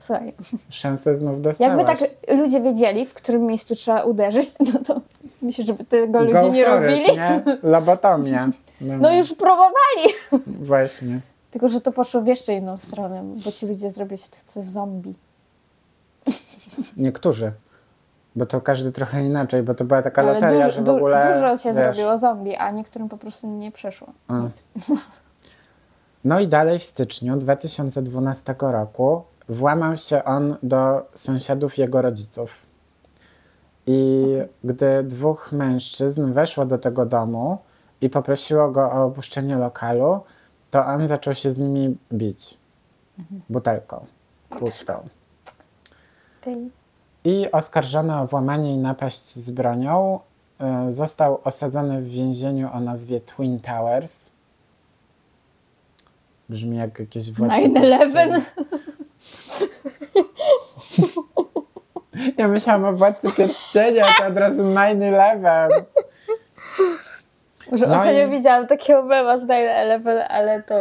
Słuchaj, 0.08 0.34
Szansę 0.68 1.14
znów 1.14 1.42
dostałaś. 1.42 1.86
jakby 1.86 2.06
tak 2.08 2.10
ludzie 2.38 2.60
wiedzieli, 2.60 3.06
w 3.06 3.14
którym 3.14 3.46
miejscu 3.46 3.74
trzeba 3.74 4.02
uderzyć, 4.02 4.48
no 4.72 4.80
to 4.86 5.00
myślę, 5.42 5.64
żeby 5.64 5.84
tego 5.84 6.20
ludzie 6.20 6.32
Go 6.32 6.48
nie 6.48 6.64
robili. 6.64 7.02
It, 7.02 7.16
nie? 7.16 7.42
Lobotomia. 7.62 8.48
No, 8.80 8.94
No 9.02 9.12
już 9.14 9.32
próbowali. 9.34 10.08
Właśnie. 10.46 11.20
Tylko, 11.50 11.68
że 11.68 11.80
to 11.80 11.92
poszło 11.92 12.20
w 12.20 12.26
jeszcze 12.26 12.52
inną 12.54 12.76
stronę, 12.76 13.22
bo 13.44 13.52
ci 13.52 13.66
ludzie 13.66 13.90
zrobią 13.90 14.16
się 14.16 14.28
tacy 14.28 14.70
zombie. 14.70 15.14
Niektórzy. 16.96 17.52
Bo 18.36 18.46
to 18.46 18.60
każdy 18.60 18.92
trochę 18.92 19.24
inaczej, 19.24 19.62
bo 19.62 19.74
to 19.74 19.84
była 19.84 20.02
taka 20.02 20.22
loteria, 20.22 20.66
dużo, 20.66 20.72
że 20.72 20.82
w 20.82 20.88
ogóle. 20.88 21.34
dużo 21.34 21.56
się 21.56 21.72
wiesz, 21.74 21.96
zrobiło 21.96 22.18
zombie, 22.18 22.56
a 22.56 22.70
niektórym 22.70 23.08
po 23.08 23.16
prostu 23.18 23.46
nie 23.46 23.72
przeszło. 23.72 24.08
A. 24.28 24.42
No 26.24 26.40
i 26.40 26.48
dalej 26.48 26.78
w 26.78 26.84
styczniu 26.84 27.36
2012 27.36 28.54
roku 28.58 29.22
włamał 29.48 29.96
się 29.96 30.24
on 30.24 30.56
do 30.62 31.02
sąsiadów 31.14 31.78
jego 31.78 32.02
rodziców. 32.02 32.66
I 33.87 34.24
gdy 34.64 35.02
dwóch 35.02 35.52
mężczyzn 35.52 36.32
weszło 36.32 36.66
do 36.66 36.78
tego 36.78 37.06
domu 37.06 37.58
i 38.00 38.11
poprosiło 38.11 38.70
go 38.70 38.92
o 38.92 39.04
opuszczenie 39.04 39.56
lokalu, 39.56 40.20
to 40.70 40.87
on 40.87 41.06
zaczął 41.06 41.34
się 41.34 41.50
z 41.50 41.58
nimi 41.58 41.96
bić 42.12 42.58
butelką 43.48 44.06
pustą. 44.50 45.08
I 47.24 47.50
oskarżony 47.52 48.16
o 48.16 48.26
włamanie 48.26 48.74
i 48.74 48.78
napaść 48.78 49.34
z 49.34 49.50
bronią 49.50 50.20
y, 50.88 50.92
został 50.92 51.40
osadzony 51.44 52.00
w 52.00 52.08
więzieniu 52.08 52.70
o 52.72 52.80
nazwie 52.80 53.20
Twin 53.20 53.61
Towers. 53.61 54.30
Brzmi 56.48 56.76
jak 56.76 56.98
jakieś 56.98 57.32
władcy 57.32 57.68
9-11. 57.68 58.40
Ja 62.38 62.48
myślałam 62.48 62.84
o 62.84 62.92
Władcy 62.92 63.32
Pierścienia, 63.36 64.06
to 64.18 64.26
od 64.26 64.38
razu 64.38 64.62
9-11. 64.62 65.68
Że 67.72 67.86
No 67.86 67.96
ostatnio 67.96 68.26
i- 68.26 68.30
widziałam 68.30 68.66
takiego 68.66 69.02
mema 69.02 69.38
z 69.38 69.42
9-11, 69.46 70.24
ale 70.28 70.62
to... 70.62 70.74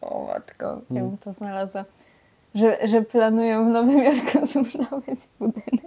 O 0.00 0.26
matko, 0.26 0.80
ja 0.90 1.00
bym 1.02 1.18
to 1.18 1.32
znalazła. 1.32 1.84
Że, 2.54 2.78
że 2.88 3.02
planują 3.02 3.64
w 3.64 3.68
Nowym 3.68 3.98
Jorku 4.04 4.46
zbudować 4.46 5.18
budynek. 5.40 5.81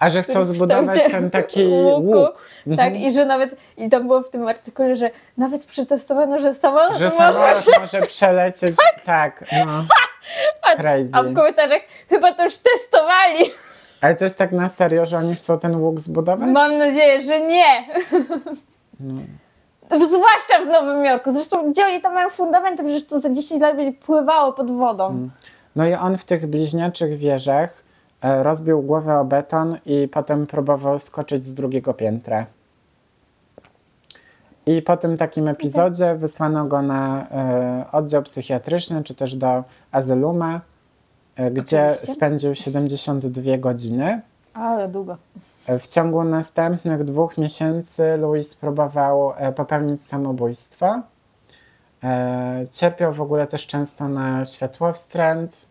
A 0.00 0.10
że 0.10 0.22
chcą 0.22 0.44
zbudować 0.44 1.00
ten 1.10 1.30
taki 1.30 1.66
łuku. 1.72 2.02
łuk. 2.18 2.44
Mhm. 2.66 2.76
Tak, 2.76 3.00
i 3.00 3.12
że 3.12 3.24
nawet, 3.24 3.56
i 3.76 3.88
tam 3.88 4.06
było 4.06 4.22
w 4.22 4.30
tym 4.30 4.48
artykule, 4.48 4.94
że 4.94 5.10
nawet 5.38 5.66
przetestowano, 5.66 6.38
że 6.38 6.54
samolot 6.54 6.98
Że 6.98 7.04
może... 7.04 7.16
samolot 7.16 7.64
może 7.80 8.02
przelecieć. 8.02 8.76
Tak, 9.04 9.44
no. 9.66 9.84
Crazy. 10.76 11.10
A 11.12 11.22
w 11.22 11.34
komentarzach 11.34 11.80
chyba 12.08 12.32
to 12.34 12.42
już 12.44 12.56
testowali. 12.58 13.44
Ale 14.00 14.16
to 14.16 14.24
jest 14.24 14.38
tak 14.38 14.52
na 14.52 14.68
serio, 14.68 15.06
że 15.06 15.18
oni 15.18 15.34
chcą 15.34 15.58
ten 15.58 15.76
łuk 15.76 16.00
zbudować? 16.00 16.48
Mam 16.48 16.78
nadzieję, 16.78 17.20
że 17.20 17.40
nie. 17.40 17.84
Zwłaszcza 20.08 20.64
w 20.64 20.66
Nowym 20.66 21.04
Jorku. 21.04 21.32
Zresztą 21.32 21.72
gdzie 21.72 21.86
oni 21.86 22.00
tam 22.00 22.14
mają 22.14 22.30
fundamenty? 22.30 22.84
Przecież 22.84 23.06
to 23.06 23.20
za 23.20 23.30
10 23.30 23.60
lat 23.60 23.76
będzie 23.76 23.92
pływało 23.92 24.52
pod 24.52 24.70
wodą. 24.70 25.28
No 25.76 25.86
i 25.86 25.94
on 25.94 26.18
w 26.18 26.24
tych 26.24 26.46
bliźniaczych 26.46 27.16
wieżach 27.16 27.70
rozbił 28.22 28.82
głowę 28.82 29.18
o 29.18 29.24
beton 29.24 29.76
i 29.86 30.08
potem 30.08 30.46
próbował 30.46 30.98
skoczyć 30.98 31.46
z 31.46 31.54
drugiego 31.54 31.94
piętra. 31.94 32.46
I 34.66 34.82
po 34.82 34.96
tym 34.96 35.16
takim 35.16 35.48
epizodzie 35.48 36.14
wysłano 36.14 36.64
go 36.64 36.82
na 36.82 37.28
e, 37.30 37.84
oddział 37.92 38.22
psychiatryczny, 38.22 39.04
czy 39.04 39.14
też 39.14 39.34
do 39.36 39.64
azyluma, 39.92 40.60
e, 41.36 41.50
gdzie 41.50 41.86
Oczywiście. 41.86 42.12
spędził 42.12 42.54
72 42.54 43.58
godziny. 43.58 44.20
Ale 44.54 44.88
długo. 44.88 45.16
E, 45.66 45.78
W 45.78 45.86
ciągu 45.86 46.24
następnych 46.24 47.04
dwóch 47.04 47.38
miesięcy 47.38 48.16
Louis 48.16 48.56
próbował 48.56 49.32
e, 49.36 49.52
popełnić 49.52 50.02
samobójstwo. 50.02 51.00
E, 52.04 52.66
Cierpiał 52.70 53.12
w 53.12 53.20
ogóle 53.20 53.46
też 53.46 53.66
często 53.66 54.08
na 54.08 54.44
światłowstręt. 54.44 55.66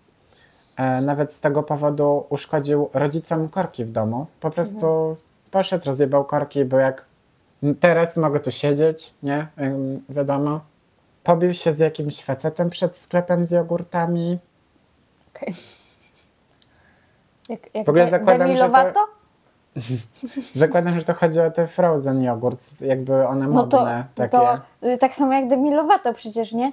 E, 0.79 1.01
Nawet 1.01 1.33
z 1.33 1.39
tego 1.39 1.63
powodu 1.63 2.25
uszkodził 2.29 2.89
rodzicom 2.93 3.49
korki 3.49 3.85
w 3.85 3.91
domu. 3.91 4.25
Po 4.39 4.49
prostu 4.49 5.17
poszedł, 5.51 5.85
rozjebał 5.85 6.25
korki, 6.25 6.65
bo 6.65 6.77
jak 6.77 7.05
"M, 7.63 7.75
teraz 7.75 8.17
mogę 8.17 8.39
tu 8.39 8.51
siedzieć, 8.51 9.13
nie? 9.23 9.47
Wiadomo. 10.09 10.59
Pobił 11.23 11.53
się 11.53 11.73
z 11.73 11.79
jakimś 11.79 12.23
facetem 12.23 12.69
przed 12.69 12.97
sklepem 12.97 13.45
z 13.45 13.51
jogurtami. 13.51 14.37
Okej. 15.35 15.53
Jak, 17.49 17.75
jak 17.75 17.85
W 17.85 17.89
ogóle 17.89 18.07
zakładam, 18.07 18.55
że 18.55 18.69
to-? 18.69 19.07
Zakładam, 20.53 20.99
że 20.99 21.05
to 21.05 21.13
chodzi 21.13 21.39
o 21.39 21.51
te 21.51 21.67
frozen 21.67 22.23
jogurt, 22.23 22.81
jakby 22.81 23.27
one 23.27 23.47
No 23.47 23.63
to, 23.67 23.77
modne 23.77 24.05
takie. 24.15 24.29
to 24.37 24.57
y, 24.87 24.97
tak 24.97 25.15
samo 25.15 25.33
jak 25.33 25.47
Demi 25.47 25.71
Lovato 25.75 26.13
przecież, 26.13 26.53
nie? 26.53 26.71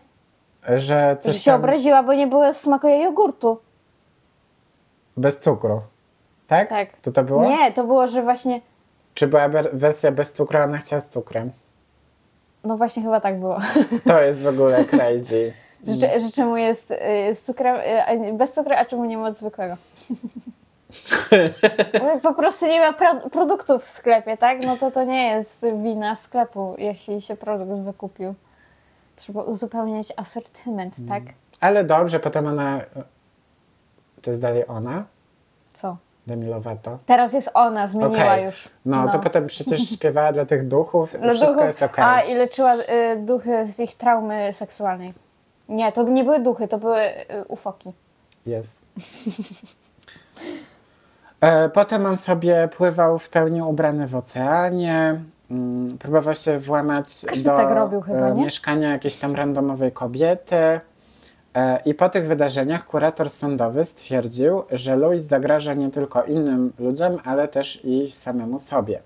Że 0.77 1.17
Że 1.25 1.35
się 1.35 1.51
tam 1.51 1.61
obraziła, 1.61 2.03
bo 2.03 2.15
nie 2.15 2.27
było 2.27 2.55
smaku 2.55 2.89
jogurtu. 2.89 3.59
Bez 5.17 5.41
cukru. 5.41 5.81
Tak? 6.47 6.69
Tak. 6.69 6.89
To 7.03 7.13
to 7.13 7.25
było? 7.25 7.45
Nie, 7.45 7.73
to 7.73 7.85
było, 7.85 8.09
że 8.09 8.23
właśnie, 8.23 8.61
Czy 9.15 9.27
była 9.27 9.49
wersja 9.73 10.13
bez 10.13 10.33
cukru, 10.33 10.59
a 10.59 10.65
ona 10.65 10.79
chciała 10.79 11.01
z 11.01 11.09
cukrem? 11.09 11.51
no 12.67 12.77
właśnie 12.77 13.03
chyba 13.03 13.21
tak 13.21 13.41
było. 13.41 13.59
To 14.05 14.21
jest 14.21 14.41
w 14.41 14.47
ogóle 14.47 14.85
crazy. 14.85 15.53
Że, 16.01 16.21
że 16.21 16.31
czemu 16.31 16.57
jest 16.57 16.91
y, 16.91 17.35
z 17.35 17.43
cukrem, 17.43 17.77
y, 18.27 18.33
bez 18.33 18.53
cukru, 18.53 18.73
a 18.77 18.85
czemu 18.85 19.05
nie 19.05 19.19
ma 19.19 19.29
od 19.29 19.39
zwykłego? 19.39 19.77
Po 22.23 22.35
prostu 22.35 22.67
nie 22.67 22.81
ma 22.81 22.93
pro, 22.93 23.31
produktów 23.31 23.85
w 23.85 23.89
sklepie, 23.89 24.37
tak? 24.37 24.61
No 24.61 24.77
to 24.77 24.91
to 24.91 25.05
nie 25.05 25.29
jest 25.29 25.65
wina 25.83 26.15
sklepu, 26.15 26.75
jeśli 26.79 27.21
się 27.21 27.37
produkt 27.37 27.85
wykupił. 27.85 28.35
Trzeba 29.17 29.43
uzupełniać 29.43 30.13
asortyment, 30.17 30.95
tak? 31.09 31.23
Ale 31.61 31.85
dobrze, 31.85 32.21
potem 32.21 32.47
ona... 32.47 32.81
To 34.27 34.31
jest 34.31 34.43
dalej 34.43 34.65
ona? 34.69 35.05
Co? 35.75 35.97
Demi 36.27 36.47
Lovato? 36.47 36.99
Teraz 37.07 37.33
jest 37.33 37.51
ona, 37.55 37.87
zmieniła 37.87 38.25
Okej. 38.25 38.45
już. 38.45 38.69
No, 38.85 39.09
to 39.09 39.19
potem 39.19 39.47
przecież 39.47 39.89
śpiewała 39.95 40.33
dla 40.33 40.47
tych 40.47 40.69
duchów. 40.69 41.13
Dla 41.21 41.29
Wszystko 41.29 41.53
duchów, 41.53 41.67
jest 41.67 41.83
okej. 41.83 42.05
A 42.05 42.21
i 42.21 42.35
leczyła 42.35 42.75
y, 42.75 42.83
duchy 43.19 43.65
z 43.69 43.81
ich 43.81 43.95
traumy 43.95 44.53
seksualnej. 44.53 45.15
Nie, 45.69 45.93
to 45.93 46.03
nie 46.03 46.25
były 46.25 46.41
duchy, 46.41 46.69
to 46.69 46.79
były 46.79 47.01
y, 47.01 47.25
ufoki. 47.49 47.93
Jest. 48.47 48.85
E, 51.41 51.69
Potem 51.69 52.07
on 52.07 52.17
sobie 52.17 52.69
pływał 52.77 53.19
w 53.19 53.29
pełni 53.29 53.63
ubrany 53.63 54.07
w 54.07 54.17
oceanie. 54.17 55.21
mm, 55.51 55.99
Próbował 55.99 56.35
się 56.35 56.59
włamać 56.59 57.07
Każdy 57.27 57.51
do 57.51 57.57
tak 57.57 57.75
robił 57.77 58.01
chyba, 58.01 58.29
e, 58.29 58.35
mieszkania 58.35 58.91
jakiejś 58.91 59.17
tam 59.17 59.35
randomowej 59.35 59.93
kobiety. 59.93 60.81
E, 61.57 61.81
I 61.85 61.95
po 61.95 62.09
tych 62.09 62.27
wydarzeniach 62.27 62.87
kurator 62.87 63.31
sądowy 63.31 63.85
stwierdził, 63.85 64.63
że 64.71 64.97
Louis 64.97 65.23
zagraża 65.25 65.75
nie 65.75 65.91
tylko 65.91 66.23
innym 66.25 66.73
ludziom, 66.79 67.19
ale 67.25 67.49
też 67.49 67.81
i 67.85 68.11
samemu 68.11 68.59
sobie. 68.59 69.01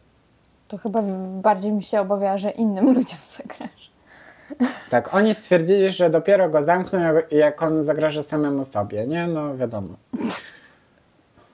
To 0.68 0.78
chyba 0.78 1.02
bardziej 1.42 1.72
mi 1.72 1.82
się 1.82 2.00
obawia, 2.00 2.38
że 2.38 2.50
innym 2.50 2.86
ludziom 2.94 3.18
zagraża. 3.36 3.90
Tak, 4.90 5.14
oni 5.14 5.34
stwierdzili, 5.34 5.90
że 5.90 6.10
dopiero 6.10 6.48
go 6.50 6.62
zamkną, 6.62 6.98
jak- 7.30 7.62
on 7.62 7.84
zagraża 7.84 8.22
samemu 8.22 8.64
sobie. 8.64 9.06
Nie, 9.06 9.26
no 9.26 9.56
wiadomo. 9.56 9.88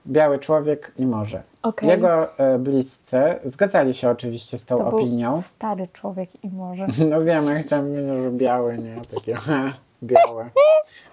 Biały 0.07 0.39
człowiek 0.39 0.91
i 0.97 1.05
może. 1.05 1.43
Okej. 1.63 1.89
Jego 1.89 2.37
e, 2.39 2.59
bliscy 2.59 3.21
zgadzali 3.45 3.93
się 3.93 4.09
oczywiście 4.09 4.57
z 4.57 4.65
tą 4.65 4.77
To 4.77 4.87
opinią. 4.87 5.33
był 5.33 5.41
stary 5.41 5.87
człowiek 5.93 6.43
i 6.43 6.49
może. 6.49 6.87
No 7.09 7.21
wiem, 7.23 7.45
ja 7.45 7.55
chciałam 7.59 7.85
powiedzieć, 7.85 8.21
że 8.21 8.31
biały, 8.31 8.77
nie? 8.77 8.95
Takie 9.15 9.37
białe. 10.03 10.49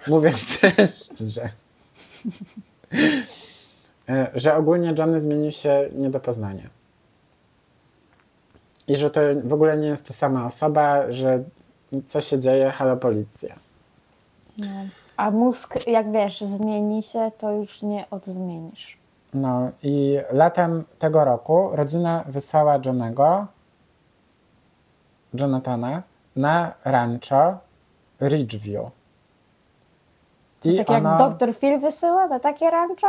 Mówiąc 0.06 0.58
że... 1.34 1.48
E, 4.08 4.30
że 4.34 4.56
ogólnie 4.56 4.94
Johnny 4.98 5.20
zmienił 5.20 5.50
się 5.50 5.88
nie 5.92 6.10
do 6.10 6.20
poznania. 6.20 6.68
I 8.88 8.96
że 8.96 9.10
to 9.10 9.20
w 9.44 9.52
ogóle 9.52 9.76
nie 9.76 9.86
jest 9.86 10.06
ta 10.06 10.14
sama 10.14 10.46
osoba, 10.46 11.12
że 11.12 11.44
co 12.06 12.20
się 12.20 12.38
dzieje, 12.38 12.70
halo 12.70 12.96
policja. 12.96 13.54
No. 14.58 14.66
A 15.16 15.30
mózg, 15.30 15.86
jak 15.86 16.12
wiesz, 16.12 16.40
zmieni 16.40 17.02
się, 17.02 17.32
to 17.38 17.52
już 17.52 17.82
nie 17.82 18.10
odzmienisz. 18.10 18.98
No 19.34 19.70
i 19.82 20.18
latem 20.32 20.84
tego 20.98 21.24
roku 21.24 21.70
rodzina 21.72 22.24
wysłała 22.26 22.78
Johnego, 22.86 23.46
Jonathana, 25.34 26.02
na 26.36 26.74
rancho 26.84 27.58
Ridgeview. 28.28 28.90
I 30.64 30.76
tak 30.76 30.88
jak 30.88 30.90
ono, 30.90 31.30
Dr. 31.30 31.54
Phil 31.54 31.80
wysyła 31.80 32.26
na 32.26 32.40
takie 32.40 32.70
rancho? 32.70 33.06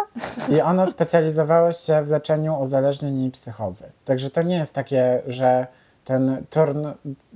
I 0.49 0.61
ono 0.61 0.87
specjalizowało 0.95 1.71
się 1.71 2.03
w 2.03 2.11
leczeniu 2.11 2.59
uzależnień 2.61 3.23
i 3.23 3.31
psychozy. 3.31 3.83
Także 4.05 4.29
to 4.29 4.41
nie 4.41 4.55
jest 4.55 4.73
takie, 4.73 5.21
że 5.27 5.67
ten 6.05 6.45
turn, 6.49 6.87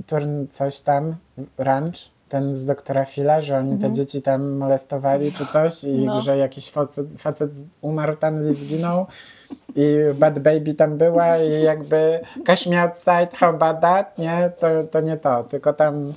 turn 0.08 0.48
coś 0.52 0.80
tam, 0.82 1.16
ranch, 1.58 1.96
ten 2.30 2.56
z 2.56 2.66
doktora 2.66 3.06
Phila, 3.06 3.42
że 3.42 3.58
oni 3.58 3.78
te 3.78 3.92
dzieci 3.92 4.22
tam 4.22 4.58
molestowali 4.58 5.32
czy 5.32 5.46
coś 5.46 5.84
i 5.84 6.06
No. 6.06 6.22
że 6.22 6.38
jakiś 6.38 6.72
facet, 6.72 7.14
facet 7.18 7.52
umarł 7.82 8.16
tam 8.16 8.50
i 8.52 8.54
zginął 8.54 9.06
i 9.76 9.96
Bad 10.16 10.40
Baby 10.40 10.74
tam 10.74 10.98
była 10.98 11.38
i 11.38 11.64
jakby 11.64 12.20
Cash 12.46 12.68
Me 12.68 12.82
Outside, 12.82 13.38
how 13.38 13.50
about 13.50 13.80
that? 13.80 14.18
Nie, 14.18 14.52
to, 14.60 14.68
to 14.92 15.02
nie 15.02 15.18
to, 15.18 15.44
tylko 15.44 15.74
tam 15.74 16.14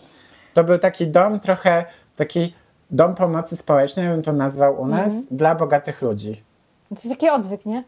to 0.55 0.65
był 0.65 0.79
taki 0.79 1.07
dom 1.09 1.41
trochę 1.41 1.85
taki 2.17 2.55
dom 2.91 3.15
pomocy 3.15 3.57
społecznej, 3.57 4.09
bym 4.09 4.23
to 4.23 4.33
nazwał 4.33 4.81
u 4.81 4.87
nas, 4.87 5.05
Mhm. 5.13 5.25
dla 5.31 5.55
bogatych 5.55 6.03
ludzi. 6.03 6.43
To 6.89 6.95
jest 6.95 7.09
taki 7.09 7.31
odwyk, 7.31 7.67
nie? 7.67 7.85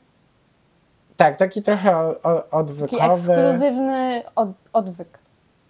Tak, 1.16 1.37
taki 1.37 1.62
trochę 1.62 1.96
o, 1.96 2.09
o, 2.22 2.35
Taki 2.42 2.50
odwykowy. 2.57 3.03
ekskluzywny 3.03 4.22
od, 4.35 4.48
odwyk. 4.72 5.18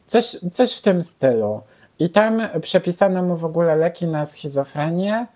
Coś, 0.06 0.36
coś 0.52 0.78
w 0.78 0.82
tym 0.82 1.02
stylu. 1.02 1.60
I 1.98 2.10
tam 2.10 2.42
przepisano 2.62 3.22
mu 3.22 3.36
w 3.36 3.44
ogóle 3.44 3.76
leki 3.76 4.06
na 4.06 4.26
schizofrenię 4.26 5.26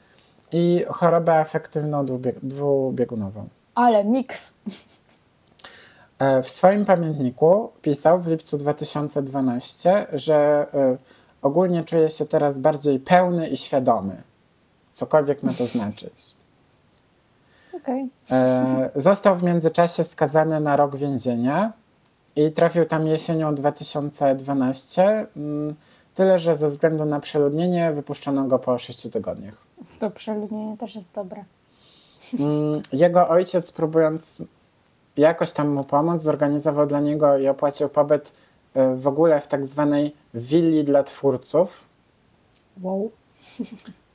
i 0.53 0.85
chorobę 0.89 1.39
afektywną 1.39 2.07
dwubieg- 2.07 2.39
dwubiegunową. 2.43 3.49
Ale 3.75 4.05
miks. 4.05 4.55
E, 6.19 6.43
W 6.43 6.49
swoim 6.49 6.85
pamiętniku 6.85 7.73
pisał 7.83 8.21
w 8.21 8.27
lipcu 8.29 8.59
2012, 8.59 10.07
że 10.13 10.67
e, 10.75 10.97
ogólnie 11.43 11.85
czuje 11.85 12.11
się 12.11 12.27
teraz 12.27 12.59
bardziej 12.59 12.99
pełny 13.01 13.49
i 13.49 13.57
świadomy. 13.57 14.23
Cokolwiek 14.95 15.43
ma 15.43 15.53
to 15.53 15.67
znaczyć. 15.67 16.35
Okej. 17.75 18.09
E, 18.31 18.91
Został 18.95 19.37
w 19.37 19.43
międzyczasie 19.43 20.05
skazany 20.05 20.61
na 20.61 20.77
rok 20.77 20.97
więzienia 20.97 21.73
i 22.37 22.53
trafił 22.53 22.85
tam 22.85 23.07
jesienią 23.07 23.55
2012. 23.55 25.27
mm, 25.37 25.75
Tyle, 26.15 26.39
że 26.39 26.57
ze 26.57 26.69
względu 26.69 27.05
na 27.05 27.21
przeludnienie 27.21 27.93
wypuszczono 27.93 28.45
go 28.45 28.59
po 28.59 28.79
6 28.79 29.11
tygodniach. 29.11 29.55
To 29.99 30.11
przeludnienie 30.11 30.77
też 30.77 30.95
jest 30.95 31.09
dobre. 31.15 31.45
Mm, 32.41 32.83
Jego 32.93 33.29
ojciec, 33.29 33.73
próbując 33.73 34.37
jakoś 35.17 35.53
tam 35.53 35.69
mu 35.69 35.85
pomóc, 35.85 36.23
zorganizował 36.23 36.87
dla 36.87 37.01
niego 37.01 37.39
i 37.39 37.49
opłacił 37.49 37.89
pobyt 37.89 38.33
w 38.97 39.07
ogóle 39.07 39.41
w 39.41 39.47
tak 39.47 39.67
zwanej 39.67 40.17
willi 40.35 40.85
dla 40.85 41.03
twórców. 41.03 41.85
Wow. 42.83 43.11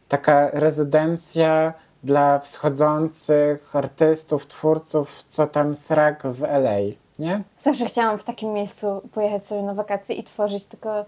Taka 0.08 0.50
rezydencja 0.52 1.74
dla 2.04 2.40
wschodzących 2.40 3.76
artystów, 3.76 4.48
twórców, 4.48 5.24
co 5.30 5.48
tam 5.48 5.76
srak 5.76 6.24
w 6.28 6.44
LA, 6.44 6.78
nie? 7.20 7.44
Zawsze 7.58 7.86
chciałam 7.86 8.18
w 8.18 8.24
takim 8.24 8.54
miejscu 8.54 9.02
pojechać 9.12 9.48
sobie 9.48 9.64
na 9.64 9.74
wakacje 9.74 10.16
i 10.16 10.24
tworzyć, 10.24 10.66
tylko 10.66 11.06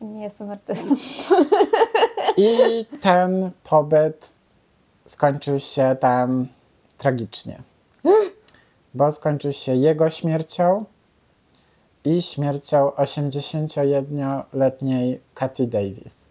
nie 0.00 0.22
jestem 0.22 0.50
artystą. 0.50 0.94
I 2.36 2.86
ten 3.00 3.50
pobyt 3.64 4.32
skończył 5.06 5.60
się 5.60 5.96
tam 6.00 6.46
tragicznie. 6.98 7.58
Bo 8.94 9.12
skończył 9.12 9.52
się 9.52 9.74
jego 9.74 10.10
śmiercią 10.10 10.84
i 12.04 12.22
śmiercią 12.22 12.88
81-letniej 12.88 15.20
Katy 15.34 15.66
Davis. 15.66 16.28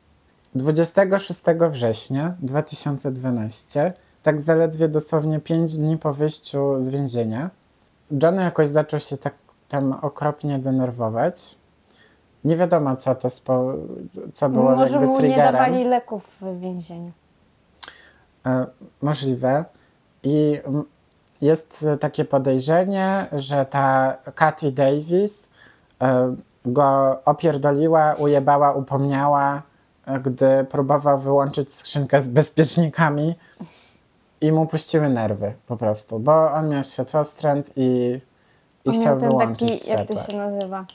26 0.55 1.41
września 1.69 2.35
2012, 2.39 3.93
tak 4.23 4.41
zaledwie 4.41 4.87
dosłownie 4.87 5.39
5 5.39 5.77
dni 5.77 5.97
po 5.97 6.13
wyjściu 6.13 6.75
z 6.79 6.87
więzienia, 6.87 7.49
Johnny 8.11 8.41
jakoś 8.41 8.69
zaczął 8.69 8.99
się 8.99 9.17
tak 9.17 9.33
tam 9.69 9.93
okropnie 10.01 10.59
denerwować. 10.59 11.55
Nie 12.43 12.57
wiadomo, 12.57 12.95
co 12.95 13.15
to 13.15 13.29
spo, 13.29 13.73
co 14.33 14.49
było 14.49 14.75
Może 14.75 14.91
jakby 14.91 15.07
mu 15.07 15.21
nie 15.21 15.37
dawali 15.37 15.83
leków 15.83 16.37
w 16.41 16.59
więzieniu. 16.59 17.11
E, 18.45 18.65
Możliwe. 19.01 19.65
I 20.23 20.59
mm, 20.65 20.83
jest 21.41 21.85
takie 21.99 22.25
podejrzenie, 22.25 23.27
że 23.31 23.65
ta 23.65 24.17
Katy 24.35 24.71
Davis 24.71 25.49
go 26.65 27.19
opierdoliła, 27.25 28.13
ujebała, 28.13 28.71
upomniała, 28.71 29.61
e, 30.05 30.19
gdy 30.19 30.65
próbował 30.69 31.19
wyłączyć 31.19 31.73
skrzynkę 31.73 32.21
z 32.21 32.29
bezpiecznikami 32.29 33.35
i 34.41 34.51
mu 34.51 34.65
puściły 34.65 35.09
nerwy 35.09 35.53
po 35.67 35.77
prostu, 35.77 36.19
bo 36.19 36.51
on 36.51 36.69
miał 36.69 36.83
światłostręt 36.83 37.71
i, 37.75 38.19
i 38.85 38.89
On 38.89 38.95
chciał 38.95 39.19
miał 39.19 39.29
wyłączyć 39.29 39.79
taki, 39.79 39.89
jak 39.91 40.07
to 40.07 40.15
światło. 40.15 40.33
się 40.33 40.37
nazywa? 40.37 40.85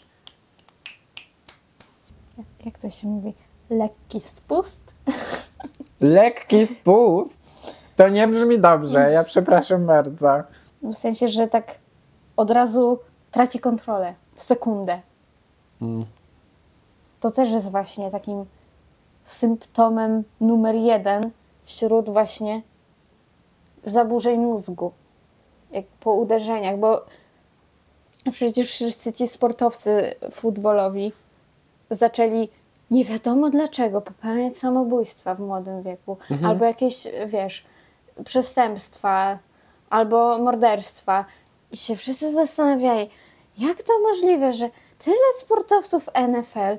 Jak 2.65 2.79
to 2.79 2.91
się 2.91 3.09
mówi? 3.09 3.35
Lekki 3.71 4.21
spust? 4.21 4.81
Lekki 6.01 6.67
spust? 6.67 7.39
To 7.97 8.09
nie 8.09 8.29
brzmi 8.29 8.59
dobrze, 8.59 9.11
ja 9.13 9.25
przepraszam 9.25 9.87
bardzo. 9.87 10.43
W 10.83 10.95
sensie, 10.95 11.29
że 11.29 11.49
tak 11.49 11.79
od 12.37 12.51
razu 12.51 12.99
traci 13.31 13.61
kontrolę 13.61 14.15
w 14.43 14.45
sekundę. 14.45 15.01
Mm. 15.83 16.05
To 17.21 17.31
też 17.31 17.51
jest 17.51 17.71
właśnie 17.71 18.11
takim 18.11 18.45
symptomem 19.25 20.25
numer 20.41 20.75
jeden 20.75 21.31
wśród 21.65 22.11
właśnie 22.11 22.63
zaburzeń 23.85 24.41
mózgu. 24.41 24.93
Jak 25.73 25.85
po 26.01 26.13
uderzeniach, 26.13 26.79
bo 26.79 27.05
przecież 28.33 28.69
wszyscy 28.69 29.13
ci 29.13 29.29
sportowcy 29.29 30.15
futbolowi 30.33 31.13
zaczęli 31.91 32.49
nie 32.91 33.05
wiadomo 33.05 33.51
dlaczego 33.51 34.01
popełniać 34.01 34.59
samobójstwa 34.59 35.35
w 35.35 35.41
młodym 35.41 35.83
wieku, 35.83 36.17
albo 36.45 36.65
jakieś, 36.65 37.09
wiesz, 37.27 37.65
przestępstwa, 38.25 39.39
albo 39.91 40.39
morderstwa. 40.39 41.25
I 41.73 41.77
się 41.77 41.97
wszyscy 41.97 42.33
zastanawiali, 42.33 43.11
jak 43.59 43.83
to 43.83 43.93
możliwe, 44.03 44.53
że 44.53 44.71
tyle 44.99 45.17
sportowców 45.41 46.09
NFL 46.29 46.79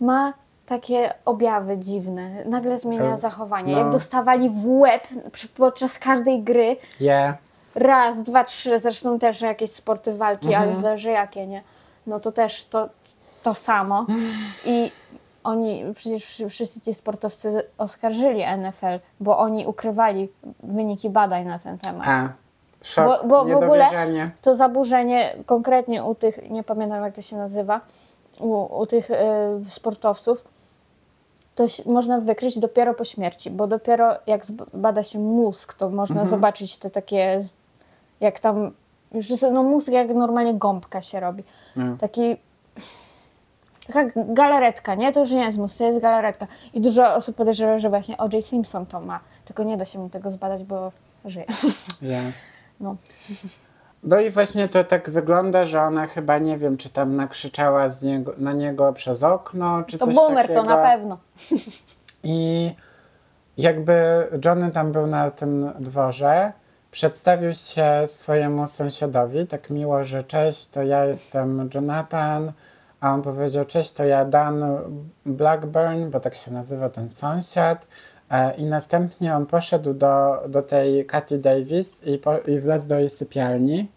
ma 0.00 0.32
takie 0.66 1.14
objawy 1.24 1.78
dziwne, 1.78 2.44
nagle 2.44 2.78
zmienia 2.78 3.12
E, 3.14 3.18
zachowanie. 3.18 3.72
no. 3.72 3.78
Jak 3.78 3.90
dostawali 3.90 4.50
w 4.50 4.66
łeb 4.68 5.08
podczas 5.56 5.98
każdej 5.98 6.42
gry, 6.42 6.76
Yeah. 7.00 7.36
raz, 7.74 8.22
dwa, 8.22 8.44
trzy, 8.44 8.78
zresztą 8.78 9.18
też 9.18 9.40
jakieś 9.40 9.70
sporty 9.70 10.14
walki, 10.14 10.46
Mhm. 10.46 10.62
ale 10.68 10.76
zależy 10.82 11.10
jakie, 11.10 11.46
nie? 11.46 11.62
No 12.06 12.20
to 12.20 12.32
też 12.32 12.64
to, 12.64 12.88
to 13.42 13.54
samo. 13.54 14.06
I 14.64 14.92
oni, 15.44 15.84
przecież 15.94 16.24
wszy- 16.24 16.48
wszyscy 16.48 16.80
ci 16.80 16.94
sportowcy 16.94 17.62
oskarżyli 17.78 18.42
NFL, 18.42 18.98
bo 19.20 19.38
oni 19.38 19.66
ukrywali 19.66 20.28
wyniki 20.62 21.10
badań 21.10 21.44
na 21.46 21.58
ten 21.58 21.78
temat. 21.78 22.08
A, 22.08 22.28
szok, 22.86 23.06
Bo- 23.06 23.28
bo 23.28 23.44
w 23.44 23.56
ogóle-. 23.56 23.84
To 24.42 24.54
zaburzenie 24.54 25.36
konkretnie 25.46 26.04
u 26.04 26.14
tych, 26.14 26.50
nie 26.50 26.62
pamiętam 26.62 27.02
jak 27.04 27.14
to 27.14 27.22
się 27.22 27.36
nazywa, 27.36 27.80
u, 28.40 28.78
u 28.80 28.86
tych 28.86 29.10
y, 29.10 29.14
sportowców, 29.68 30.44
to 31.54 31.64
ś- 31.64 31.86
można 31.86 32.20
wykryć 32.20 32.58
dopiero 32.58 32.94
po 32.94 33.04
śmierci, 33.04 33.50
bo 33.50 33.66
dopiero 33.66 34.14
jak 34.26 34.44
zb- 34.46 34.66
bada 34.74 35.02
się 35.02 35.18
mózg, 35.18 35.74
to 35.74 35.88
można 35.90 36.20
Mhm. 36.20 36.28
zobaczyć 36.30 36.78
te 36.78 36.90
takie, 36.90 37.44
jak 38.20 38.40
tam, 38.40 38.72
już 39.12 39.26
no 39.52 39.62
mózg 39.62 39.88
jak 39.88 40.08
normalnie 40.08 40.54
gąbka 40.54 41.02
się 41.02 41.20
robi. 41.20 41.44
No. 41.76 41.96
Taki, 42.00 42.36
taka 43.86 44.10
galaretka, 44.14 44.94
nie? 44.94 45.12
To 45.12 45.20
już 45.20 45.30
nie 45.30 45.44
jest 45.44 45.58
mózg, 45.58 45.78
to 45.78 45.84
jest 45.84 46.00
galaretka. 46.00 46.46
I 46.74 46.80
dużo 46.80 47.14
osób 47.14 47.36
podejrzewa, 47.36 47.78
że 47.78 47.88
właśnie 47.90 48.16
O.J. 48.18 48.44
Simpson 48.44 48.86
to 48.86 49.00
ma, 49.00 49.20
tylko 49.44 49.62
nie 49.62 49.76
da 49.76 49.84
się 49.84 49.98
mu 49.98 50.08
tego 50.08 50.30
zbadać, 50.30 50.64
bo 50.64 50.92
żyje. 51.24 51.46
Ja. 52.02 52.18
No. 52.80 52.96
No 54.02 54.20
i 54.20 54.30
właśnie 54.30 54.68
to 54.68 54.84
tak 54.84 55.10
wygląda, 55.10 55.64
że 55.64 55.82
ona 55.82 56.06
chyba 56.06 56.38
nie 56.38 56.58
wiem, 56.58 56.76
czy 56.76 56.90
tam 56.90 57.16
nakrzyczała 57.16 57.88
z 57.88 58.02
niego, 58.02 58.34
na 58.38 58.52
niego 58.52 58.92
przez 58.92 59.22
okno, 59.22 59.82
czy 59.86 59.98
To 59.98 60.06
coś 60.06 60.14
boomer 60.14 60.46
takiego. 60.46 60.62
to 60.62 60.68
na 60.68 60.76
pewno. 60.82 61.18
I 62.22 62.70
jakby 63.56 63.94
Johnny 64.44 64.70
tam 64.70 64.92
był 64.92 65.06
na 65.06 65.30
tym 65.30 65.72
dworze, 65.80 66.52
przedstawił 66.90 67.54
się 67.54 68.02
swojemu 68.06 68.68
sąsiadowi 68.68 69.46
tak 69.46 69.70
miło, 69.70 70.04
że 70.04 70.24
cześć, 70.24 70.68
to 70.68 70.82
ja 70.82 71.04
jestem 71.04 71.70
Jonathan, 71.74 72.52
a 73.00 73.14
on 73.14 73.22
powiedział 73.22 73.64
cześć, 73.64 73.92
to 73.92 74.04
ja 74.04 74.24
Dan 74.24 74.64
Blackburn, 75.26 76.10
bo 76.10 76.20
tak 76.20 76.34
się 76.34 76.50
nazywa 76.50 76.88
ten 76.88 77.08
sąsiad. 77.08 77.88
E, 78.30 78.54
I 78.54 78.66
następnie 78.66 79.36
on 79.36 79.46
poszedł 79.46 79.94
do, 79.94 80.42
do 80.48 80.62
tej 80.62 81.06
Katy 81.06 81.38
Davis 81.38 82.02
i, 82.04 82.18
po, 82.18 82.38
i 82.38 82.60
wlazł 82.60 82.88
do 82.88 82.98
jej 82.98 83.10
sypialni, 83.10 83.90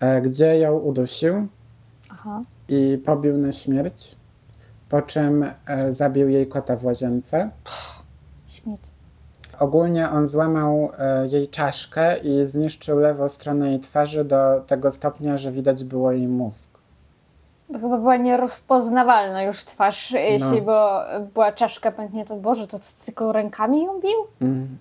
e, 0.00 0.20
gdzie 0.20 0.58
ją 0.58 0.78
udusił 0.78 1.46
Aha. 2.10 2.42
i 2.68 3.02
pobił 3.04 3.38
na 3.38 3.52
śmierć, 3.52 4.16
po 4.88 5.02
czym 5.02 5.44
e, 5.66 5.92
zabił 5.92 6.28
jej 6.28 6.46
kota 6.46 6.76
w 6.76 6.84
łazience. 6.84 7.50
Śmieć. 8.46 8.80
Ogólnie 9.58 10.10
on 10.10 10.26
złamał 10.26 10.90
jej 11.30 11.48
czaszkę 11.48 12.18
i 12.18 12.46
zniszczył 12.46 12.98
lewą 12.98 13.28
stronę 13.28 13.70
jej 13.70 13.80
twarzy 13.80 14.24
do 14.24 14.64
tego 14.66 14.92
stopnia, 14.92 15.38
że 15.38 15.52
widać 15.52 15.84
było 15.84 16.12
jej 16.12 16.28
mózg. 16.28 16.75
Chyba 17.72 17.98
była 17.98 18.16
nierozpoznawalna 18.16 19.42
już 19.42 19.64
twarz, 19.64 20.10
jeśli 20.10 20.56
No. 20.56 20.60
było, 20.62 21.00
była 21.34 21.52
czaszka 21.52 21.92
pęknięta. 21.92 22.34
Boże, 22.34 22.66
to 22.66 22.78
tylko 23.04 23.32
rękami 23.32 23.84
ją 23.84 24.00
bił? 24.00 24.26
Mm. 24.40 24.78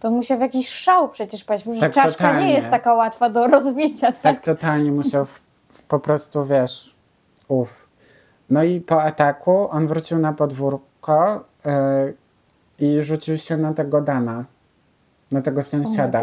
To 0.00 0.10
musiał 0.10 0.38
w 0.38 0.40
jakiś 0.40 0.68
szał 0.68 1.08
przecież 1.08 1.44
paść, 1.44 1.64
bo 1.64 1.80
Tak, 1.80 1.92
czaszka 1.92 2.12
totalnie. 2.12 2.46
nie 2.46 2.52
jest 2.54 2.70
taka 2.70 2.94
łatwa 2.94 3.30
do 3.30 3.46
rozbicia, 3.46 4.06
tak? 4.12 4.22
Tak 4.22 4.40
totalnie 4.40 4.92
musiał 4.92 5.24
w, 5.24 5.40
w 5.70 5.82
po 5.82 5.98
prostu, 6.00 6.44
wiesz, 6.44 6.94
uf. 7.48 7.88
No 8.50 8.62
i 8.62 8.80
po 8.80 9.02
ataku 9.02 9.68
on 9.70 9.86
wrócił 9.86 10.18
na 10.18 10.32
podwórko 10.32 11.44
e, 11.66 12.12
i 12.78 13.02
rzucił 13.02 13.38
się 13.38 13.56
na 13.56 13.74
tego 13.74 14.00
Dana, 14.00 14.44
na 15.32 15.42
tego 15.42 15.62
sąsiada. 15.62 16.22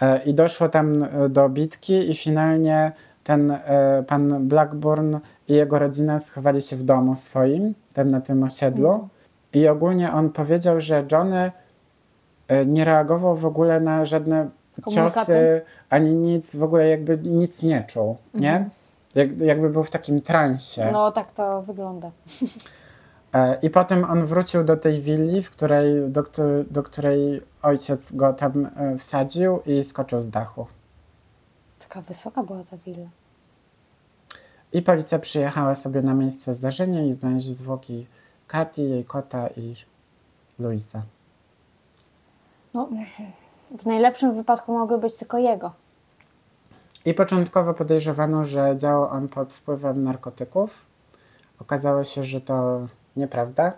E, 0.00 0.22
I 0.24 0.34
doszło 0.34 0.68
tam 0.68 1.02
e, 1.02 1.28
do 1.28 1.48
bitki 1.48 2.10
i 2.10 2.14
finalnie 2.16 2.92
ten 3.26 3.50
e, 3.50 4.04
pan 4.06 4.48
Blackburn 4.48 5.16
i 5.48 5.54
jego 5.54 5.78
rodzina 5.78 6.20
schowali 6.20 6.62
się 6.62 6.76
w 6.76 6.82
domu 6.82 7.16
swoim, 7.16 7.74
tam 7.94 8.08
na 8.08 8.20
tym 8.20 8.42
osiedlu. 8.42 9.08
I 9.52 9.68
ogólnie 9.68 10.12
on 10.12 10.30
powiedział, 10.30 10.80
że 10.80 11.04
Johnny 11.12 11.52
e, 12.48 12.66
nie 12.66 12.84
reagował 12.84 13.36
w 13.36 13.46
ogóle 13.46 13.80
na 13.80 14.04
żadne 14.04 14.48
ciosy, 14.90 15.62
ani 15.90 16.14
nic, 16.14 16.56
w 16.56 16.62
ogóle 16.62 16.88
jakby 16.88 17.18
nic 17.18 17.62
nie 17.62 17.84
czuł, 17.84 18.16
nie? 18.34 18.52
Mhm. 18.52 18.70
Jak, 19.14 19.40
jakby 19.40 19.70
był 19.70 19.84
w 19.84 19.90
takim 19.90 20.20
transie. 20.20 20.88
No 20.92 21.12
tak 21.12 21.32
to 21.32 21.62
wygląda. 21.62 22.10
E, 23.32 23.58
I 23.62 23.70
potem 23.70 24.04
on 24.04 24.24
wrócił 24.24 24.64
do 24.64 24.76
tej 24.76 25.00
willi, 25.00 25.42
w 25.42 25.50
której, 25.50 26.10
do, 26.10 26.22
której, 26.22 26.64
do 26.70 26.82
której 26.82 27.42
ojciec 27.62 28.12
go 28.12 28.32
tam 28.32 28.68
wsadził 28.98 29.60
i 29.66 29.84
skoczył 29.84 30.20
z 30.22 30.30
dachu. 30.30 30.66
Taka 31.96 32.08
wysoka 32.08 32.42
była 32.42 32.64
ta 32.64 32.76
willa. 32.76 33.08
I 34.72 34.82
policja 34.82 35.18
przyjechała 35.18 35.74
sobie 35.74 36.02
na 36.02 36.14
miejsce 36.14 36.54
zdarzenia 36.54 37.02
i 37.02 37.12
znaleźli 37.12 37.54
zwłoki 37.54 38.06
Katy, 38.46 38.82
jej 38.82 39.04
kota 39.04 39.48
i 39.48 39.74
Luisa. 40.58 41.02
No, 42.74 42.88
w 43.78 43.86
najlepszym 43.86 44.36
wypadku 44.36 44.72
mogły 44.72 44.98
być 44.98 45.16
tylko 45.16 45.38
jego. 45.38 45.72
I 47.04 47.14
początkowo 47.14 47.74
podejrzewano, 47.74 48.44
że 48.44 48.74
działał 48.76 49.08
on 49.08 49.28
pod 49.28 49.52
wpływem 49.52 50.02
narkotyków. 50.02 50.86
Okazało 51.60 52.04
się, 52.04 52.24
że 52.24 52.40
to 52.40 52.86
nieprawda. 53.16 53.72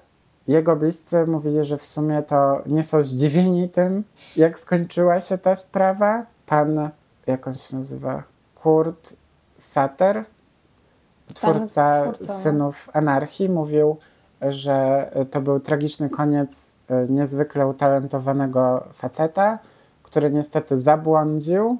Jego 0.48 0.76
bliscy 0.76 1.26
mówili, 1.26 1.64
że 1.64 1.76
w 1.76 1.82
sumie 1.82 2.22
to 2.22 2.62
nie 2.66 2.82
są 2.82 3.02
zdziwieni 3.02 3.68
tym, 3.68 4.04
jak 4.36 4.58
skończyła 4.58 5.20
się 5.20 5.38
ta 5.38 5.54
sprawa. 5.54 6.26
Pan, 6.46 6.90
jak 7.28 7.46
on 7.46 7.52
się 7.52 7.76
nazywa? 7.76 8.22
Kurt 8.54 9.16
Satter, 9.58 10.24
twórca, 11.34 12.02
twórca, 12.02 12.32
no. 12.32 12.38
Synów 12.38 12.88
Anarchii, 12.92 13.48
mówił, 13.48 13.96
że 14.42 15.10
to 15.30 15.40
był 15.40 15.60
tragiczny 15.60 16.10
koniec 16.10 16.72
e, 16.90 17.06
niezwykle 17.08 17.66
utalentowanego 17.66 18.84
faceta, 18.94 19.58
który 20.02 20.30
niestety 20.30 20.78
zabłądził. 20.78 21.78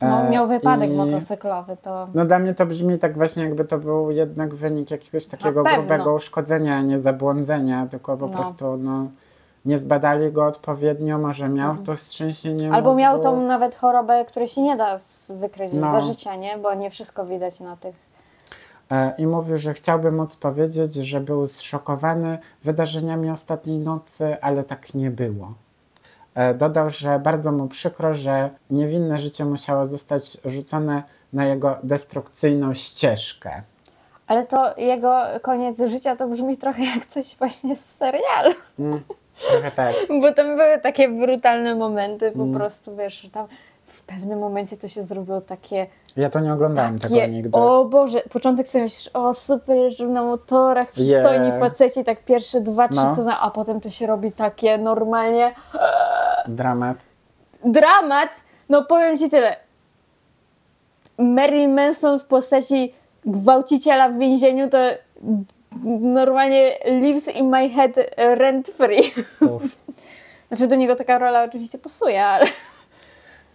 No, 0.00 0.20
E, 0.20 0.30
miał 0.30 0.48
wypadek 0.48 0.90
i- 0.90 0.94
motocyklowy, 0.96 1.76
to 1.82 2.08
No 2.14 2.24
dla 2.24 2.38
mnie 2.38 2.54
to 2.54 2.66
brzmi 2.66 2.98
tak 2.98 3.16
właśnie, 3.16 3.44
jakby 3.44 3.64
to 3.64 3.78
był 3.78 4.10
jednak 4.10 4.54
wynik 4.54 4.90
jakiegoś 4.90 5.26
takiego 5.26 5.62
grubego 5.64 6.14
uszkodzenia, 6.14 6.76
a 6.76 6.80
nie 6.82 6.98
zabłądzenia, 6.98 7.86
tylko 7.86 8.16
po 8.16 8.26
No. 8.26 8.32
prostu 8.32 8.76
no, 8.76 9.06
nie 9.66 9.78
zbadali 9.78 10.32
go 10.32 10.46
odpowiednio, 10.46 11.18
może 11.18 11.48
miał 11.48 11.76
to 11.76 11.96
wstrząsienie 11.96 12.64
Mhm. 12.64 12.74
Albo 12.74 12.94
miał 12.94 13.16
mózgu. 13.16 13.30
tą 13.30 13.40
nawet 13.40 13.74
chorobę, 13.74 14.24
której 14.24 14.48
się 14.48 14.62
nie 14.62 14.76
da 14.76 14.98
wykryć 15.28 15.72
No. 15.72 15.92
za 15.92 16.00
życia, 16.02 16.36
nie? 16.36 16.58
Bo 16.58 16.74
nie 16.74 16.90
wszystko 16.90 17.26
widać 17.26 17.60
na 17.60 17.76
tych. 17.76 17.94
E, 18.90 19.12
I 19.18 19.26
mówił, 19.26 19.58
że 19.58 19.74
chciałby 19.74 20.12
móc 20.12 20.36
powiedzieć, 20.36 20.94
że 20.94 21.20
był 21.20 21.46
zszokowany 21.46 22.38
wydarzeniami 22.64 23.30
ostatniej 23.30 23.78
nocy, 23.78 24.36
ale 24.40 24.64
tak 24.64 24.94
nie 24.94 25.10
było. 25.10 25.52
E, 26.34 26.54
Dodał, 26.54 26.90
że 26.90 27.18
bardzo 27.18 27.52
mu 27.52 27.68
przykro, 27.68 28.14
że 28.14 28.50
niewinne 28.70 29.18
życie 29.18 29.44
musiało 29.44 29.86
zostać 29.86 30.36
rzucone 30.44 31.02
na 31.32 31.44
jego 31.44 31.76
destrukcyjną 31.82 32.74
ścieżkę. 32.74 33.62
Ale 34.26 34.44
to 34.44 34.76
jego 34.76 35.22
koniec 35.42 35.78
życia 35.86 36.16
to 36.16 36.28
brzmi 36.28 36.56
trochę 36.56 36.84
jak 36.84 37.06
coś 37.06 37.36
właśnie 37.38 37.76
z 37.76 37.84
serialu. 37.98 38.54
Mm, 38.78 39.00
trochę 39.50 39.70
tak. 39.70 39.94
Bo 40.20 40.32
tam 40.32 40.46
były 40.56 40.78
takie 40.82 41.08
brutalne 41.08 41.74
momenty, 41.74 42.32
po 42.32 42.42
Mm. 42.42 42.54
prostu 42.54 42.96
wiesz, 42.96 43.20
że 43.20 43.30
tam 43.30 43.46
w 43.86 44.02
pewnym 44.02 44.38
momencie 44.38 44.76
to 44.76 44.88
się 44.88 45.02
zrobiło 45.02 45.40
takie, 45.40 45.86
Ja 46.16 46.30
to 46.30 46.40
nie 46.40 46.52
oglądałem 46.52 46.98
tego 46.98 47.14
takie 47.16 47.28
nigdy. 47.28 47.58
o 47.58 47.84
Boże, 47.84 48.20
początek 48.32 48.68
sobie 48.68 48.84
myślisz, 48.84 49.10
o 49.14 49.34
super, 49.34 49.76
jeżdżą 49.76 50.08
na 50.08 50.22
motorach, 50.22 50.92
przystojni 50.92 51.46
Yeah. 51.46 51.60
faceci, 51.60 52.04
tak 52.04 52.24
pierwsze 52.24 52.60
dwa, 52.60 52.88
trzy 52.88 53.00
No. 53.00 53.10
sezony, 53.16 53.34
a 53.40 53.50
potem 53.50 53.80
to 53.80 53.90
się 53.90 54.06
robi 54.06 54.32
takie 54.32 54.78
normalnie 54.78 55.54
Dramat. 56.48 56.96
dramat, 57.64 58.28
no 58.68 58.84
powiem 58.84 59.18
Ci 59.18 59.28
tyle. 59.30 59.56
Marilyn 61.18 61.74
Manson 61.74 62.18
w 62.18 62.24
postaci 62.24 62.94
gwałciciela 63.26 64.08
w 64.08 64.18
więzieniu 64.18 64.68
to 64.70 64.78
normalnie 66.00 66.78
lives 66.84 67.28
in 67.28 67.50
my 67.50 67.68
head 67.68 67.92
rent 68.16 68.68
free. 68.68 69.12
Uf. 69.40 69.62
Znaczy 70.48 70.66
do 70.66 70.76
niego 70.76 70.96
taka 70.96 71.18
rola 71.18 71.44
oczywiście 71.44 71.78
pasuje, 71.78 72.26
ale... 72.26 72.46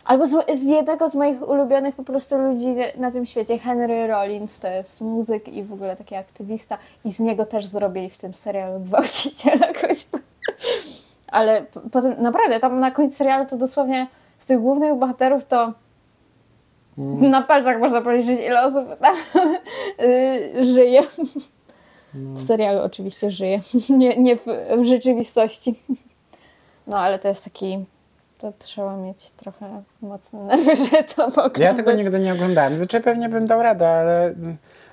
Albo 0.05 0.27
z, 0.27 0.59
z 0.59 0.63
jednego 0.69 1.09
z 1.09 1.15
moich 1.15 1.49
ulubionych 1.49 1.95
po 1.95 2.03
prostu 2.03 2.37
ludzi 2.37 2.75
na 2.97 3.11
tym 3.11 3.25
świecie, 3.25 3.59
Henry 3.59 4.07
Rollins, 4.07 4.59
to 4.59 4.67
jest 4.67 5.01
muzyk 5.01 5.47
i 5.47 5.63
w 5.63 5.73
ogóle 5.73 5.95
taki 5.95 6.15
aktywista 6.15 6.77
i 7.05 7.11
z 7.11 7.19
niego 7.19 7.45
też 7.45 7.65
zrobili 7.65 8.09
w 8.09 8.17
tym 8.17 8.33
serialu 8.33 8.79
gwałciciela 8.79 9.67
koźma. 9.81 10.19
Ale 11.27 11.65
potem 11.91 12.15
naprawdę 12.21 12.59
tam 12.59 12.79
na 12.79 12.91
końcu 12.91 13.17
serialu 13.17 13.45
to 13.45 13.57
dosłownie 13.57 14.07
z 14.37 14.45
tych 14.45 14.59
głównych 14.59 14.95
bohaterów 14.95 15.45
to 15.45 15.73
na 17.21 17.41
palcach 17.41 17.79
można 17.79 18.01
policzyć 18.01 18.39
ile 18.39 18.61
osób 18.61 18.87
tam 18.99 19.15
y, 20.01 20.65
żyje. 20.65 21.03
W 22.13 22.41
serialu 22.47 22.81
oczywiście 22.81 23.31
żyje, 23.31 23.61
nie, 23.89 24.17
nie 24.17 24.35
w, 24.35 24.45
w 24.77 24.83
rzeczywistości. 24.83 25.79
No 26.87 26.97
ale 26.97 27.19
to 27.19 27.27
jest 27.27 27.43
taki, 27.43 27.85
to 28.39 28.53
trzeba 28.59 28.97
mieć 28.97 29.31
trochę 29.31 29.83
mocne 30.01 30.39
nerwy, 30.39 30.75
żeby 30.85 31.03
to 31.03 31.25
oglądać. 31.25 31.59
Ja 31.59 31.73
tego 31.73 31.91
nigdy 31.91 32.19
nie 32.19 32.33
oglądałem. 32.33 32.77
Znaczy 32.77 33.01
pewnie 33.01 33.29
bym 33.29 33.47
dał 33.47 33.61
radę, 33.61 33.89
ale 33.89 34.33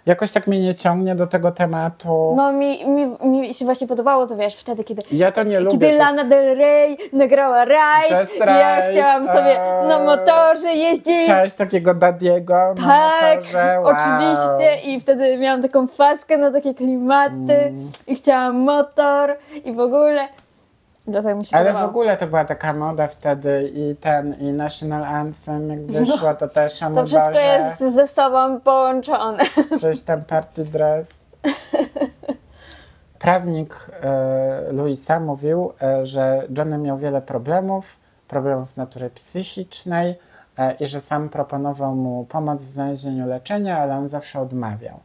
jakoś 0.06 0.32
tak 0.32 0.46
mnie 0.46 0.60
nie 0.60 0.74
ciągnie 0.74 1.14
do 1.14 1.26
tego 1.26 1.50
tematu. 1.52 2.34
No 2.36 2.52
mi, 2.52 2.86
mi, 2.86 3.06
mi 3.28 3.54
się 3.54 3.64
właśnie 3.64 3.86
podobało 3.86 4.26
to, 4.26 4.36
wiesz, 4.36 4.54
wtedy, 4.56 4.84
kiedy 4.84 5.02
Ja 5.12 5.32
to 5.32 5.42
nie 5.42 5.60
lubię. 5.60 5.70
Kiedy 5.72 5.88
tych- 5.90 5.98
Lana 5.98 6.24
Del 6.24 6.58
Rey 6.58 6.98
nagrała 7.12 7.64
Ride, 7.64 8.20
Just 8.20 8.36
ja 8.36 8.80
Ride, 8.80 8.92
chciałam 8.92 9.26
sobie 9.26 9.58
na 9.88 9.98
motorze 9.98 10.72
jeździć. 10.72 11.18
Chciałeś 11.24 11.54
takiego 11.54 11.94
Dadiego 11.94 12.54
na 12.54 12.86
Tak, 12.88 13.36
motorze? 13.36 13.78
Wow. 13.80 13.86
oczywiście. 13.96 14.90
I 14.90 15.00
wtedy 15.00 15.38
miałam 15.38 15.62
taką 15.62 15.86
faskę 15.86 16.38
na 16.38 16.50
takie 16.52 16.74
klimaty 16.74 17.54
Mm. 17.54 17.90
i 18.06 18.14
chciałam 18.14 18.56
motor 18.56 19.36
i 19.64 19.72
w 19.72 19.80
ogóle. 19.80 20.28
Dlatego 21.08 21.36
mi 21.40 21.46
się 21.46 21.56
Ale 21.56 21.64
w 21.64 21.72
podobało. 21.72 21.90
ogóle 21.90 22.16
to 22.16 22.26
była 22.26 22.44
taka 22.44 22.72
moda 22.72 23.06
wtedy 23.06 23.72
i 23.74 23.96
ten, 23.96 24.34
i 24.40 24.52
National 24.52 25.04
Anthem 25.04 25.70
jak 25.70 25.86
wyszło, 25.86 26.34
to 26.34 26.48
też 26.48 26.80
No, 26.80 26.90
To 26.90 27.06
wszystko 27.06 27.26
motorze, 27.28 27.42
jest 27.80 27.94
ze 27.94 28.08
sobą 28.08 28.60
połączone. 28.60 29.38
coś 29.80 30.00
tam 30.02 30.24
party 30.24 30.64
dress. 30.64 31.08
Prawnik 33.18 33.90
e, 34.02 34.72
Luisa 34.72 35.20
mówił, 35.20 35.72
e, 35.82 36.06
że 36.06 36.42
Johnny 36.58 36.78
miał 36.78 36.98
wiele 36.98 37.22
problemów, 37.22 37.96
problemów 38.28 38.76
natury 38.76 39.10
psychicznej 39.10 40.14
e, 40.58 40.72
i 40.80 40.86
że 40.86 41.00
sam 41.00 41.28
proponował 41.28 41.94
mu 41.94 42.24
pomoc 42.24 42.62
w 42.62 42.68
znalezieniu 42.68 43.26
leczenia, 43.26 43.78
ale 43.78 43.96
on 43.96 44.08
zawsze 44.08 44.40
odmawiał. 44.40 45.00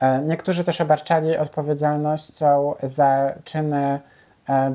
E, 0.00 0.20
niektórzy 0.22 0.64
też 0.64 0.80
obarczali 0.80 1.36
odpowiedzialnością 1.36 2.74
za 2.82 3.32
czyny 3.44 4.00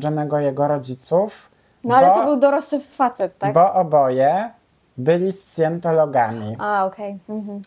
Johnego 0.04 0.40
i 0.40 0.44
jego 0.44 0.68
rodziców, 0.68 1.50
No 1.84 1.96
ale 1.96 2.08
bo, 2.08 2.16
to 2.16 2.26
był 2.26 2.36
dorosły 2.40 2.80
facet, 2.80 3.38
tak? 3.38 3.54
bo 3.54 3.74
oboje 3.74 4.50
byli 4.98 5.32
scjentologami. 5.32 6.56
A, 6.60 6.86
okej. 6.86 7.18
Mhm. 7.30 7.62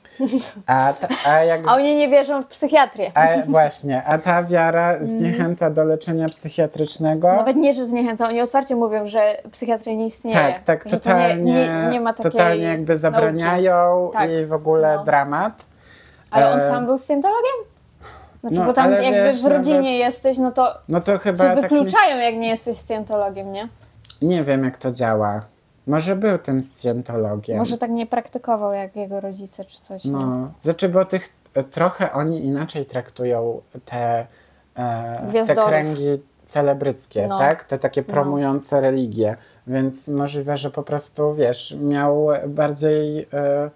A, 0.67 0.93
ta, 1.01 1.09
a 1.31 1.45
jak 1.45 1.61
A 1.69 1.75
oni 1.75 1.97
nie 1.97 2.09
wierzą 2.09 2.43
w 2.43 2.47
psychiatrię. 2.47 3.13
A 3.15 3.27
właśnie, 3.49 4.03
a 4.05 4.19
ta 4.19 4.43
wiara 4.43 5.05
zniechęca 5.05 5.71
do 5.71 5.85
leczenia 5.85 6.29
psychiatrycznego. 6.29 7.33
Nawet 7.33 7.57
nie, 7.57 7.73
że 7.73 7.87
zniechęca. 7.89 8.29
Oni 8.29 8.41
otwarcie 8.41 8.77
mówią, 8.77 9.07
że 9.07 9.37
psychiatria 9.53 9.95
nie 9.95 10.07
istnieje. 10.07 10.37
tak, 10.37 10.61
tak, 10.61 10.85
totalnie, 10.91 11.37
nie, 11.43 11.53
nie, 11.53 11.89
nie 11.91 12.01
ma 12.01 12.13
takiej 12.15 12.33
totalnie 12.33 12.65
jakby 12.65 12.97
zabraniają 12.97 14.11
Tak. 14.13 14.31
i 14.31 14.47
w 14.47 14.53
ogóle 14.53 14.97
No. 14.97 15.05
dramat. 15.05 15.67
Ale 16.31 16.51
on 16.53 16.59
E, 16.61 16.69
sam 16.71 16.87
był 16.87 16.99
scjentologiem? 16.99 17.74
Znaczy, 18.45 18.57
no, 18.61 18.67
bo 18.67 18.73
tam 18.73 18.93
jakby 18.93 19.11
wiesz, 19.11 19.43
w 19.43 19.47
rodzinie 19.47 19.77
nawet- 19.77 19.93
jesteś, 19.99 20.39
no 20.39 20.53
to 20.53 20.75
No 20.89 21.01
to 21.01 21.19
chyba 21.19 21.39
cię 21.39 21.45
tak 21.45 21.61
wykluczają, 21.61 22.17
myśl- 22.17 22.23
jak 22.23 22.35
nie 22.35 22.49
jesteś 22.49 22.77
scjentologiem, 22.79 23.53
nie? 23.53 23.69
Nie 24.23 24.45
wiem, 24.45 24.65
jak 24.65 24.79
to 24.79 24.91
działa. 24.93 25.45
Może 25.87 26.17
był 26.17 26.39
tym 26.39 26.63
scjentologiem. 26.63 27.59
Może 27.59 27.79
tak 27.79 27.91
nie 27.91 28.07
praktykował 28.07 28.73
jak 28.73 28.97
jego 28.97 29.21
rodzice 29.21 29.65
czy 29.65 29.81
coś, 29.81 30.05
nie? 30.05 30.13
No, 30.13 30.53
znaczy, 30.61 30.89
bo 30.89 31.05
tych 31.05 31.29
e, 31.55 31.63
trochę 31.65 32.13
oni 32.13 32.45
inaczej 32.47 32.87
traktują 32.87 33.61
te, 33.85 34.27
e, 34.77 35.45
te 35.47 35.55
kręgi 35.55 36.05
celebryckie, 36.47 37.27
No. 37.29 37.39
tak? 37.39 37.65
Te 37.65 37.79
takie 37.79 38.05
No. 38.09 38.15
promujące 38.15 38.81
religię. 38.81 39.37
Więc 39.67 40.09
możliwe, 40.09 40.57
że 40.57 40.71
po 40.71 40.83
prostu, 40.83 41.35
wiesz, 41.35 41.77
miał 41.81 42.27
bardziej 42.47 43.29
e, 43.33 43.71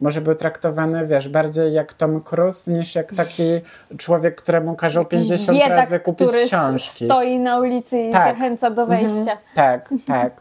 może 0.00 0.20
był 0.20 0.34
traktowany, 0.34 1.06
wiesz, 1.06 1.28
bardziej 1.28 1.72
jak 1.72 1.92
Tom 1.92 2.20
Cruise 2.20 2.72
niż 2.72 2.94
jak 2.94 3.14
taki 3.14 3.42
człowiek, 3.98 4.42
któremu 4.42 4.74
każą 4.76 5.04
50 5.04 5.58
Biedak, 5.58 5.70
razy 5.78 6.00
kupić 6.00 6.28
który 6.28 6.44
książki. 6.44 7.04
stoi 7.04 7.38
na 7.38 7.58
ulicy 7.60 7.98
i 7.98 8.12
Tak. 8.12 8.34
zachęca 8.36 8.70
do 8.70 8.86
wejścia. 8.86 9.38
Tak, 9.54 9.94
tak. 10.06 10.32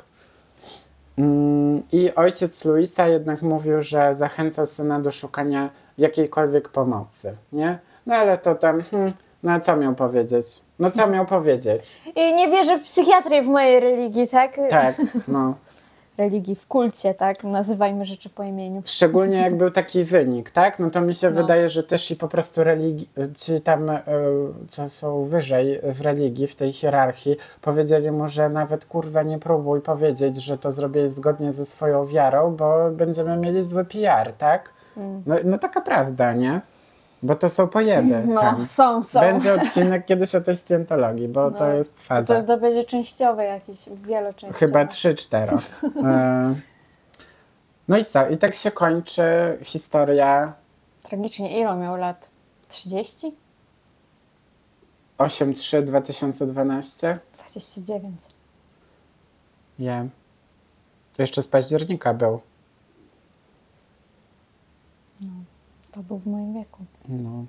Mm, 1.18 1.84
I 1.92 2.12
ojciec 2.16 2.66
Luisa 2.66 3.08
jednak 3.08 3.42
mówił, 3.42 3.82
że 3.82 4.16
zachęcał 4.16 4.68
syna 4.68 5.00
do 5.00 5.12
szukania 5.12 5.70
jakiejkolwiek 5.98 6.70
pomocy, 6.70 7.36
nie? 7.54 7.78
No 8.06 8.16
ale 8.16 8.38
to 8.38 8.56
tam, 8.56 8.82
hmm, 8.82 9.14
no 9.44 9.60
co 9.60 9.76
miał 9.76 9.96
powiedzieć? 9.96 10.48
No 10.80 10.92
co 10.92 11.08
miał 11.08 11.26
powiedzieć? 11.26 12.02
I 12.16 12.34
nie 12.36 12.50
wierzę 12.50 12.80
w 12.80 12.84
psychiatrię 12.84 13.42
w 13.44 13.48
mojej 13.48 13.80
religii, 13.80 14.28
tak? 14.28 14.52
Tak, 14.70 14.96
no. 15.28 15.54
Religii, 16.18 16.56
w 16.56 16.68
kulcie, 16.68 17.14
tak? 17.14 17.44
Nazywajmy 17.44 18.06
rzeczy 18.06 18.30
po 18.30 18.44
imieniu. 18.44 18.82
Szczególnie 18.86 19.38
jak 19.38 19.58
był 19.58 19.72
taki 19.72 20.04
wynik, 20.04 20.50
tak? 20.52 20.80
No 20.80 20.90
to 20.90 21.02
mi 21.02 21.14
się 21.14 21.30
No. 21.30 21.36
wydaje, 21.42 21.70
że 21.70 21.84
też 21.84 22.12
i 22.12 22.16
po 22.16 22.28
prostu 22.28 22.62
religi- 22.62 23.06
ci 23.38 23.62
tam, 23.62 23.90
y, 23.90 24.02
co 24.70 24.90
są 24.90 25.24
wyżej 25.24 25.80
w 25.84 26.02
religii, 26.02 26.48
w 26.48 26.56
tej 26.56 26.74
hierarchii, 26.74 27.36
powiedzieli 27.62 28.12
mu, 28.12 28.28
że 28.28 28.50
nawet 28.50 28.86
kurwa 28.86 29.24
nie 29.24 29.40
próbuj 29.40 29.82
powiedzieć, 29.82 30.38
że 30.44 30.58
to 30.58 30.72
zrobiłeś 30.72 31.10
zgodnie 31.10 31.52
ze 31.52 31.66
swoją 31.66 32.06
wiarą, 32.06 32.56
bo 32.56 32.92
będziemy 32.92 33.38
mieli 33.38 33.64
zły 33.64 33.86
PR, 33.86 34.34
tak? 34.38 34.70
No, 35.26 35.36
no 35.44 35.58
taka 35.58 35.82
prawda, 35.82 36.34
nie? 36.34 36.62
Bo 37.26 37.36
to 37.36 37.50
są 37.50 37.68
pojeby 37.68 38.24
No, 38.28 38.42
tam. 38.42 38.66
są, 38.66 39.04
są. 39.04 39.20
Będzie 39.20 39.54
odcinek 39.54 40.06
kiedyś 40.06 40.36
o 40.36 40.42
tej 40.42 40.56
scjentologii, 40.58 41.28
bo 41.28 41.52
to 41.52 41.68
No, 41.68 41.74
jest 41.74 41.96
To, 41.96 42.02
faza. 42.04 42.44
to 42.44 42.58
będzie 42.58 42.84
częściowe 42.84 43.46
jakieś, 43.46 43.90
wieloczęściowe. 43.90 44.54
Chyba 44.54 44.86
trzy, 44.86 45.14
cztero. 45.14 45.58
E, 46.06 46.56
No 47.88 47.98
i 47.98 48.06
co? 48.06 48.30
I 48.30 48.38
tak 48.38 48.56
się 48.56 48.72
kończy 48.72 49.58
historia 49.62 50.54
Tragicznie. 51.02 51.60
Ile 51.60 51.76
miał 51.76 51.96
lat? 51.96 52.30
30? 52.68 53.36
8-3 55.18 55.84
2012. 55.84 57.20
29. 57.38 58.22
Nie. 59.80 60.08
Jeszcze 61.20 61.42
z 61.44 61.48
października 61.48 62.14
był. 62.14 62.40
To 65.96 66.02
był 66.04 66.18
w 66.18 66.28
moim 66.28 66.54
wieku. 66.54 66.84
No. 67.10 67.46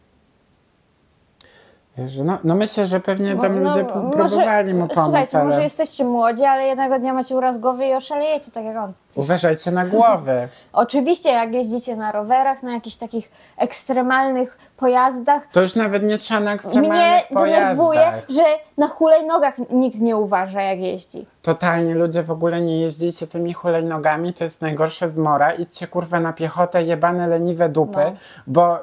No, 2.24 2.38
no 2.44 2.54
myślę, 2.54 2.86
że 2.86 3.00
pewnie 3.00 3.36
tam 3.36 3.62
No, 3.62 3.68
ludzie 3.68 3.82
no, 3.82 3.88
p- 3.88 4.02
może- 4.02 4.16
próbowali 4.16 4.74
mu 4.74 4.80
pomóc, 4.88 5.04
Słuchajcie, 5.04 5.38
ale 5.38 5.48
może 5.48 5.62
jesteście 5.62 6.04
młodzi, 6.04 6.44
ale 6.44 6.66
jednego 6.66 6.98
dnia 6.98 7.12
macie 7.12 7.36
uraz 7.36 7.58
głowy 7.58 7.86
i 7.86 7.94
oszalejecie, 7.94 8.50
tak 8.50 8.64
jak 8.64 8.76
on. 8.76 8.92
Uważajcie 9.16 9.70
na 9.70 9.86
głowy. 9.86 10.48
Oczywiście, 10.72 11.32
jak 11.32 11.54
jeździcie 11.54 11.96
na 11.96 12.12
rowerach, 12.12 12.62
na 12.62 12.72
jakichś 12.72 12.96
takich 12.96 13.30
ekstremalnych 13.58 14.58
pojazdach, 14.76 15.42
To 15.52 15.60
już 15.60 15.74
nawet 15.76 16.02
nie 16.02 16.18
trzeba 16.18 16.40
na 16.40 16.44
mnie 16.46 16.54
ekstremalnych 16.54 17.28
denerwuje, 17.30 17.98
pojazdach. 18.00 18.24
że 18.28 18.42
na 18.78 18.88
hulajnogach 18.88 19.54
nikt 19.70 20.00
nie 20.00 20.16
uważa, 20.16 20.62
jak 20.62 20.80
jeździ. 20.80 21.26
Totalnie 21.42 21.94
ludzie 21.94 22.22
w 22.22 22.30
ogóle 22.30 22.60
nie 22.60 22.80
jeździcie 22.80 23.26
tymi 23.26 23.52
hulajnogami, 23.52 24.32
to 24.34 24.44
jest 24.44 24.62
najgorsze 24.62 25.08
z 25.08 25.18
mora. 25.18 25.52
Idźcie 25.52 25.86
kurwa 25.86 26.20
na 26.20 26.32
piechotę, 26.32 26.82
jebane 26.82 27.26
leniwe 27.28 27.68
dupy, 27.68 27.98
No. 28.04 28.12
bo 28.46 28.76
e, 28.78 28.82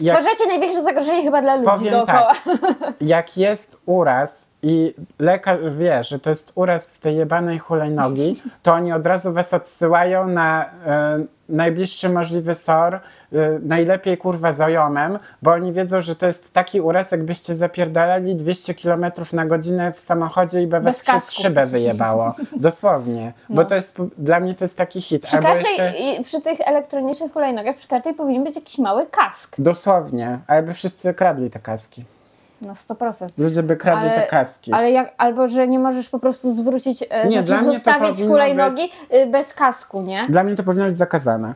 jak 0.00 0.18
Stwarzacie 0.20 0.46
największe 0.46 0.82
zagrożenie 0.84 1.22
chyba 1.22 1.42
dla 1.42 1.54
ludzi 1.56 1.70
Powiem 1.70 1.92
dookoła. 1.92 2.32
jak 3.00 3.36
jest 3.36 3.76
uraz 3.86 4.47
i 4.62 4.94
lekarz 5.18 5.58
wie, 5.70 6.04
że 6.04 6.18
to 6.18 6.30
jest 6.30 6.52
uraz 6.54 6.92
z 6.92 7.00
tej 7.00 7.16
jebanej 7.16 7.58
hulajnogi, 7.58 8.42
to 8.62 8.72
oni 8.72 8.92
od 8.92 9.06
razu 9.06 9.32
was 9.32 9.54
odsyłają 9.54 10.28
na 10.28 10.64
e, 10.86 11.24
najbliższy 11.48 12.08
możliwy 12.08 12.54
SOR, 12.54 12.94
e, 12.94 13.00
najlepiej 13.62 14.18
kurwa 14.18 14.52
znajomym, 14.52 15.18
bo 15.42 15.50
oni 15.52 15.72
wiedzą, 15.72 16.00
że 16.00 16.16
to 16.16 16.26
jest 16.26 16.52
taki 16.52 16.80
uraz, 16.80 17.10
jakbyście 17.10 17.54
zapierdalali 17.54 18.36
200 18.36 18.74
km 18.74 19.06
na 19.32 19.46
godzinę 19.46 19.92
w 19.92 20.00
samochodzie 20.00 20.62
i 20.62 20.66
by 20.66 20.80
was 20.80 21.00
przez 21.00 21.32
szybę 21.32 21.66
wyjebało. 21.66 22.34
Dosłownie. 22.56 23.32
Bo 23.48 23.64
to 23.64 23.74
jest, 23.74 23.96
dla 24.18 24.40
mnie 24.40 24.54
to 24.54 24.64
jest 24.64 24.76
taki 24.76 25.00
hit. 25.00 25.22
Przy, 25.22 25.36
Albo 25.36 25.48
każdej, 25.48 25.72
jeszcze... 25.72 26.24
przy 26.24 26.40
tych 26.40 26.60
elektronicznych 26.60 27.32
hulajnogach, 27.32 27.76
przy 27.76 27.88
każdej 27.88 28.14
powinien 28.14 28.44
być 28.44 28.56
jakiś 28.56 28.78
mały 28.78 29.06
kask. 29.06 29.56
Dosłownie. 29.58 30.38
Albo 30.46 30.72
wszyscy 30.72 31.14
kradli 31.14 31.50
te 31.50 31.58
kaski. 31.58 32.04
Na 32.62 32.72
100%. 32.74 33.28
Ludzie 33.38 33.62
by 33.62 33.76
kradli 33.76 34.08
Ale- 34.10 34.20
te 34.20 34.26
kaski. 34.26 34.72
Ale 34.72 34.90
jak, 34.90 35.14
albo, 35.18 35.48
że 35.48 35.68
nie 35.68 35.78
możesz 35.78 36.08
po 36.08 36.18
prostu 36.18 36.50
zwrócić, 36.52 37.04
e, 37.10 37.24
Nie, 37.24 37.30
znaczy 37.30 37.46
dla 37.46 37.56
mnie 37.56 37.66
to 37.66 37.72
zostawić 37.72 38.22
hulajnogi 38.22 38.90
y, 39.14 39.26
bez 39.26 39.54
kasku, 39.54 40.02
nie? 40.02 40.22
Dla 40.28 40.44
mnie 40.44 40.56
to 40.56 40.62
powinno 40.62 40.86
być 40.86 40.96
zakazane. 40.96 41.54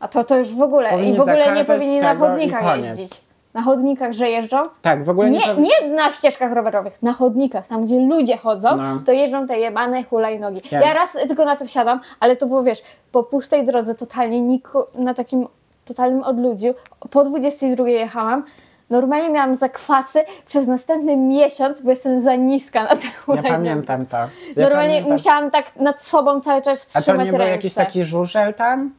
A 0.00 0.08
to, 0.08 0.24
to 0.24 0.36
już 0.38 0.54
w 0.54 0.62
ogóle. 0.62 0.90
Powinni 0.90 1.12
I 1.12 1.16
w 1.16 1.20
ogóle 1.20 1.54
nie 1.54 1.64
powinni 1.64 2.00
na 2.00 2.14
chodnikach 2.14 2.76
jeździć. 2.78 3.20
Na 3.54 3.62
chodnikach, 3.62 4.12
że 4.12 4.28
jeżdżą. 4.30 4.56
Tak, 4.82 5.04
w 5.04 5.10
ogóle 5.10 5.30
nie, 5.30 5.38
Nie, 5.38 5.54
nie 5.88 5.94
na 5.94 6.10
ścieżkach 6.12 6.52
rowerowych, 6.52 7.02
na 7.02 7.12
chodnikach, 7.12 7.68
tam 7.68 7.86
gdzie 7.86 8.00
ludzie 8.00 8.36
chodzą, 8.36 8.76
No. 8.76 9.00
to 9.06 9.12
jeżdżą 9.12 9.46
te 9.46 9.58
jebane 9.58 10.04
hulajnogi. 10.04 10.60
Ja- 10.70 10.80
Ja 10.80 10.94
raz 10.94 11.12
tylko 11.12 11.44
na 11.44 11.56
to 11.56 11.64
wsiadam, 11.64 12.00
ale 12.20 12.36
to 12.36 12.46
było, 12.46 12.62
wiesz, 12.62 12.82
po 13.12 13.22
pustej 13.22 13.64
drodze, 13.66 13.94
totalnie 13.94 14.40
niko, 14.40 14.88
na 14.94 15.14
takim 15.14 15.46
totalnym 15.84 16.22
odludziu, 16.22 16.74
po 17.10 17.24
22 17.24 17.88
jechałam, 17.88 18.44
normalnie 18.92 19.30
miałam 19.30 19.54
zakwasy 19.54 20.24
przez 20.46 20.66
następny 20.66 21.16
miesiąc, 21.16 21.80
bo 21.80 21.90
jestem 21.90 22.20
za 22.20 22.34
niska 22.34 22.82
na 22.84 22.88
te 22.96 23.06
Ja 23.06 23.12
hulajnogi. 23.24 23.48
pamiętam 23.54 24.06
to. 24.06 24.16
Ja 24.16 24.26
Normalnie 24.56 24.88
pamiętam. 24.94 25.12
musiałam 25.12 25.50
tak 25.50 25.76
nad 25.76 26.04
sobą 26.04 26.40
cały 26.40 26.62
czas 26.62 26.90
A 26.96 27.00
trzymać 27.00 27.18
to 27.18 27.24
nie 27.24 27.30
był 27.30 27.38
ręce. 27.38 27.52
jakiś 27.52 27.74
taki 27.74 28.04
żużel 28.04 28.54
tam? 28.54 28.94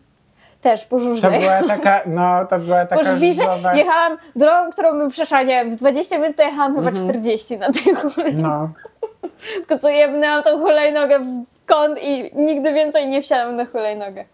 Też, 0.62 0.86
po 0.86 0.96
To 0.98 1.04
żużle. 1.04 1.32
była 1.40 1.64
taka, 1.78 2.02
no 2.06 2.46
to 2.46 2.60
była 2.60 2.86
Po 2.86 2.96
taka 2.96 3.16
żwirze 3.16 3.44
żużlowa... 3.44 3.74
jechałam 3.76 4.18
drogą, 4.36 4.72
którą 4.72 4.92
bym 4.98 5.10
przeszła, 5.10 5.42
nie 5.44 5.66
w 5.66 5.76
20 5.76 6.18
minut 6.18 6.38
to 6.38 6.44
jechałam 6.44 6.76
chyba 6.76 6.88
Mhm. 6.90 7.06
40 7.10 7.58
na 7.58 7.72
tej 7.72 7.96
hulajnodze. 7.96 8.34
No, 8.50 8.70
Tylko 9.56 9.80
co 9.80 9.90
jebnęłam 9.90 10.44
tą 10.44 10.60
hulajnogę 10.60 11.20
w 11.20 11.44
kąt 11.66 12.00
i 12.04 12.32
nigdy 12.36 12.74
więcej 12.74 13.08
nie 13.08 13.22
wsiadam 13.22 13.56
na 13.56 13.66
hulajnogę. 13.66 14.26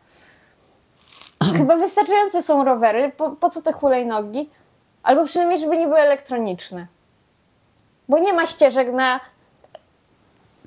Chyba 1.57 1.75
wystarczające 1.77 2.43
są 2.43 2.63
rowery. 2.63 3.11
Po, 3.17 3.29
po 3.31 3.49
co 3.49 3.61
te 3.61 3.73
hulajnogi? 3.73 4.49
Albo 5.03 5.25
przynajmniej, 5.25 5.59
żeby 5.59 5.77
nie 5.77 5.87
były 5.87 5.99
elektroniczne. 5.99 6.87
Bo 8.09 8.19
nie 8.19 8.33
ma 8.33 8.45
ścieżek 8.45 8.93
na 8.93 9.19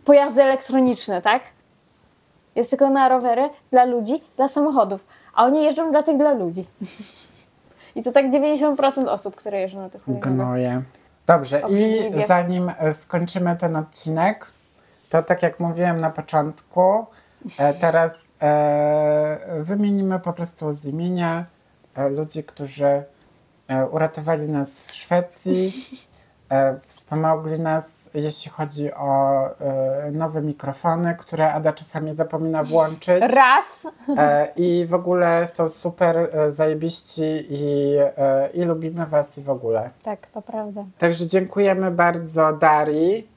pojazdy 0.04 0.42
elektroniczne, 0.42 1.22
tak? 1.22 1.42
Jest 2.54 2.70
tylko 2.70 2.90
na 2.90 3.08
rowery 3.08 3.50
dla 3.70 3.84
ludzi, 3.84 4.22
dla 4.36 4.48
samochodów. 4.48 5.06
A 5.34 5.44
oni 5.44 5.64
jeżdżą 5.64 5.90
dla 5.90 6.02
tych 6.02 6.16
dla 6.16 6.32
ludzi. 6.32 6.64
I 7.96 8.02
to 8.02 8.12
tak 8.12 8.30
90% 8.30 9.08
osób, 9.08 9.36
które 9.36 9.60
jeżdżą 9.60 9.80
na 9.80 9.90
tych 9.90 10.02
gnoje. 10.06 10.82
Dobrze, 11.26 11.62
i 11.68 12.10
zanim 12.26 12.72
e, 12.78 12.94
skończymy 12.94 13.56
ten 13.56 13.76
odcinek, 13.76 14.52
to 15.10 15.22
tak 15.22 15.42
jak 15.42 15.60
mówiłem 15.60 16.00
na 16.00 16.10
początku, 16.10 17.06
e, 17.58 17.74
teraz 17.74 18.28
e, 18.42 19.38
wymienimy 19.60 20.20
po 20.20 20.32
prostu 20.32 20.72
z 20.72 20.84
imienia 20.84 21.44
e, 21.94 22.08
ludzi, 22.08 22.44
którzy 22.44 23.04
uratowali 23.90 24.48
nas 24.48 24.84
w 24.86 24.92
Szwecji, 24.92 25.72
e, 26.48 26.80
wspomogli 26.80 27.60
nas, 27.60 28.10
jeśli 28.14 28.50
chodzi 28.50 28.92
o 28.94 29.44
e, 29.60 30.10
nowe 30.12 30.42
mikrofony, 30.42 31.16
które 31.18 31.52
Ada 31.52 31.72
czasami 31.72 32.14
zapomina 32.16 32.64
włączyć. 32.64 33.20
Raz, 33.20 33.64
E, 34.18 34.48
I 34.56 34.86
w 34.86 34.94
ogóle 34.94 35.46
są 35.46 35.68
super 35.68 36.16
e, 36.18 36.50
zajebiści 36.50 37.46
i, 37.50 37.94
e, 38.16 38.48
i 38.54 38.62
lubimy 38.64 39.06
Was 39.06 39.38
i 39.38 39.42
w 39.42 39.50
ogóle. 39.50 39.90
tak, 40.02 40.26
to 40.26 40.42
prawda. 40.42 40.84
Także 40.98 41.26
dziękujemy 41.26 41.90
bardzo 41.90 42.52
Darii. 42.52 43.28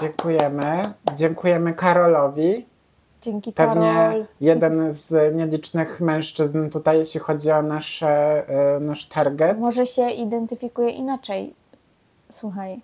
Dziękujemy. 0.00 0.92
Dziękujemy 1.14 1.72
Karolowi. 1.74 2.66
Dzięki 3.24 3.52
Pewnie 3.52 3.92
Karol. 3.94 4.24
jeden 4.40 4.92
z 4.92 5.34
nielicznych 5.36 6.00
mężczyzn 6.00 6.70
tutaj, 6.70 6.98
jeśli 6.98 7.20
chodzi 7.20 7.50
o 7.50 7.62
nasze, 7.62 8.44
e, 8.76 8.80
nasz 8.80 9.06
target. 9.06 9.58
Może 9.58 9.86
się 9.86 10.10
identyfikuje 10.10 10.90
inaczej. 10.90 11.54
Słuchaj. 12.32 12.80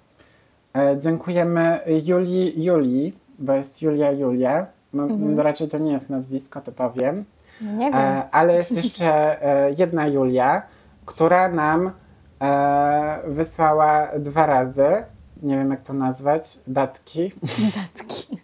E, 0.77 0.99
Dziękujemy 0.99 1.81
Julii 2.05 2.65
Julii, 2.65 3.19
bo 3.39 3.53
jest 3.53 3.83
Julia 3.83 4.11
Julia. 4.13 4.67
No, 4.93 5.09
Raczej 5.43 5.69
to 5.69 5.79
nie 5.79 5.93
jest 5.93 6.11
nazwisko, 6.11 6.61
to 6.61 6.73
powiem. 6.73 7.25
No 7.61 7.73
nie 7.73 7.91
wiem. 7.91 7.95
E, 7.95 8.31
ale 8.31 8.55
jest 8.55 8.77
jeszcze 8.77 9.37
jedna 9.79 10.07
Julia, 10.07 10.63
która 11.07 11.49
nam 11.49 11.91
wysłała 13.27 14.09
dwa 14.19 14.47
razy, 14.47 14.87
nie 15.43 15.57
wiem 15.57 15.71
jak 15.71 15.81
to 15.83 15.93
nazwać, 15.93 16.59
datki. 16.67 17.33
Datki. 17.77 18.40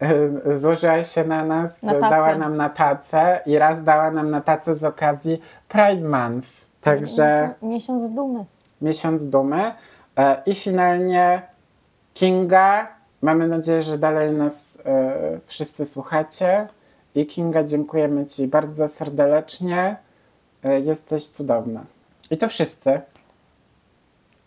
Złożyła 0.56 1.04
się 1.04 1.24
na 1.24 1.44
nas, 1.44 1.82
Na 1.82 1.94
dała 1.94 2.36
nam 2.36 2.56
na 2.56 2.68
tacę 2.68 3.40
i 3.46 3.58
raz 3.58 3.84
dała 3.84 4.10
nam 4.10 4.30
na 4.30 4.40
tacę 4.40 4.74
z 4.74 4.84
okazji 4.84 5.40
Pride 5.68 6.08
Month. 6.08 6.48
Także 6.80 7.50
Miesiąc, 7.62 7.98
miesiąc 8.02 8.14
dumy. 8.14 8.44
miesiąc 8.82 9.26
dumy. 9.26 9.72
E, 10.18 10.42
I 10.46 10.54
finalnie 10.54 11.42
Kinga. 12.14 12.88
Mamy 13.22 13.48
nadzieję, 13.48 13.82
że 13.82 13.98
dalej 13.98 14.32
nas 14.32 14.78
e, 14.86 15.40
wszyscy 15.46 15.86
słuchacie 15.86 16.68
I 17.14 17.26
Kinga, 17.26 17.64
dziękujemy 17.64 18.26
Ci 18.26 18.46
bardzo 18.46 18.88
serdecznie. 18.88 19.96
E, 20.64 20.80
Jesteś 20.80 21.28
cudowna. 21.28 21.84
I 22.30 22.36
to 22.38 22.48
wszyscy. 22.48 23.00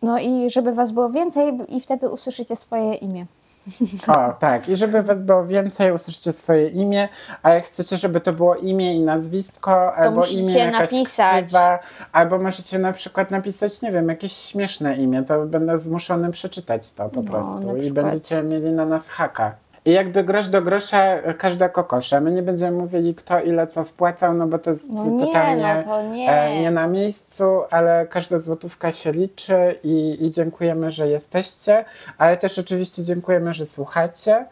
No 0.02 0.20
i 0.20 0.50
żeby 0.50 0.74
Was 0.74 0.92
było 0.92 1.10
więcej 1.10 1.60
i 1.68 1.80
wtedy 1.82 2.10
usłyszycie 2.10 2.56
swoje 2.56 2.94
imię. 2.94 3.26
O, 4.08 4.34
tak. 4.34 4.70
I 4.70 4.76
żeby 4.76 5.04
Was 5.04 5.22
było 5.22 5.46
więcej, 5.46 5.92
usłyszycie 5.92 6.34
swoje 6.34 6.68
imię. 6.68 7.08
A 7.44 7.50
jak 7.50 7.66
chcecie, 7.66 7.98
żeby 7.98 8.22
to 8.22 8.34
było 8.34 8.56
imię 8.56 8.96
i 8.96 9.02
nazwisko, 9.04 9.96
albo 9.96 10.16
musicie 10.18 10.40
imię 10.42 10.58
jakaś 10.58 10.92
napisać. 10.92 11.46
ksywa, 11.46 11.80
albo 12.12 12.40
możecie 12.40 12.80
na 12.80 12.94
przykład 12.94 13.32
napisać, 13.32 13.82
nie 13.82 13.92
wiem, 13.92 14.10
jakieś 14.10 14.34
śmieszne 14.34 14.96
imię, 14.96 15.24
to 15.24 15.46
będę 15.46 15.78
zmuszony 15.78 16.32
przeczytać 16.32 16.92
to 16.92 17.10
po 17.10 17.22
No, 17.22 17.32
prostu. 17.32 17.78
I 17.78 17.92
będziecie 17.92 18.44
mieli 18.44 18.72
na 18.72 18.86
nas 18.86 19.08
haka. 19.08 19.56
I 19.86 19.92
jakby 19.92 20.24
grosz 20.24 20.50
do 20.50 20.62
grosza, 20.62 21.18
każda 21.38 21.70
kokosza. 21.70 22.20
My 22.20 22.32
nie 22.32 22.44
będziemy 22.44 22.78
mówili, 22.78 23.16
kto 23.16 23.40
ile 23.42 23.68
co 23.68 23.84
wpłacał, 23.84 24.34
no 24.34 24.48
bo 24.48 24.60
to 24.60 24.70
jest 24.70 24.90
No 24.90 25.06
nie, 25.06 25.26
totalnie 25.26 25.76
no 25.76 25.84
to 25.84 26.02
nie. 26.02 26.32
e, 26.32 26.62
nie 26.62 26.72
na 26.72 26.88
miejscu, 26.88 27.44
ale 27.72 28.08
każda 28.08 28.40
złotówka 28.40 28.92
się 28.92 29.12
liczy 29.12 29.76
i, 29.84 30.26
i 30.26 30.32
dziękujemy, 30.32 30.92
że 30.92 31.08
jesteście, 31.08 31.86
ale 32.18 32.38
też 32.38 32.60
oczywiście 32.60 33.04
dziękujemy, 33.04 33.54
że 33.54 33.66
słuchacie 33.66 34.46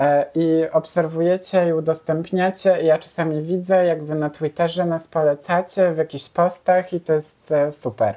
e, 0.00 0.26
i 0.34 0.62
obserwujecie 0.72 1.68
i 1.68 1.72
udostępniacie. 1.72 2.82
I 2.82 2.86
ja 2.86 2.98
czasami 2.98 3.42
widzę, 3.42 3.84
jak 3.84 4.04
wy 4.04 4.14
na 4.14 4.30
Twitterze 4.30 4.86
nas 4.86 5.08
polecacie 5.08 5.92
w 5.92 5.98
jakichś 5.98 6.28
postach 6.28 6.92
i 6.92 7.00
to 7.00 7.12
jest 7.12 7.50
e, 7.52 7.72
super. 7.72 8.14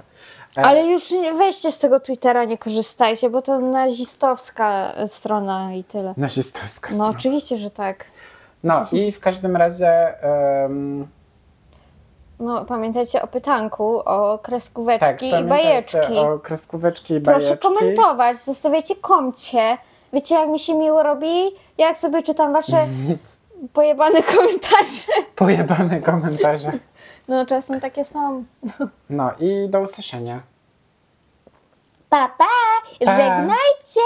Ale 0.64 0.86
już 0.88 1.12
nie- 1.12 1.34
weźcie 1.34 1.72
z 1.72 1.80
tego 1.80 1.99
Twittera, 1.99 2.45
nie 2.45 2.58
korzystajcie, 2.58 3.30
bo 3.30 3.41
to 3.41 3.60
nazistowska 3.60 4.93
strona 5.08 5.74
i 5.74 5.84
tyle. 5.84 6.14
Nazistowska 6.18 6.89
No 6.89 6.95
strona. 6.95 7.10
oczywiście, 7.18 7.58
że 7.58 7.70
tak. 7.70 8.06
No 8.64 8.86
i 8.91 9.12
w 9.12 9.20
każdym 9.20 9.56
razie 9.56 10.22
em, 10.64 11.08
No 12.39 12.66
pamiętajcie 12.66 13.22
o 13.22 13.28
pytanku, 13.28 13.99
o 14.06 14.39
kreskóweczki 14.43 15.06
tak, 15.06 15.24
i 15.24 15.32
pamiętajcie 15.32 15.97
bajeczki. 15.97 16.18
o 16.18 16.39
kreskóweczki 16.39 17.14
i 17.14 17.22
Proszę 17.22 17.39
bajeczki. 17.47 17.68
komentować, 17.68 18.38
zostawiajcie 18.38 18.95
komcie. 18.95 19.78
Wiecie, 20.14 20.36
jak 20.36 20.49
mi 20.49 20.60
się 20.60 20.76
miło 20.76 21.03
robi? 21.03 21.51
Jak 21.78 21.97
sobie 21.97 22.22
czytam 22.22 22.53
wasze 22.53 22.88
pojebane 23.74 24.24
komentarze. 24.24 25.12
Pojebane 25.36 26.01
komentarze. 26.01 26.72
No 27.28 27.45
czasem 27.45 27.80
takie 27.82 28.05
są. 28.05 28.43
No 29.09 29.32
i 29.39 29.69
do 29.69 29.80
usłyszenia. 29.82 30.41
Pa, 32.09 32.30
pa! 32.30 32.45
Żegnajcie! 32.99 34.01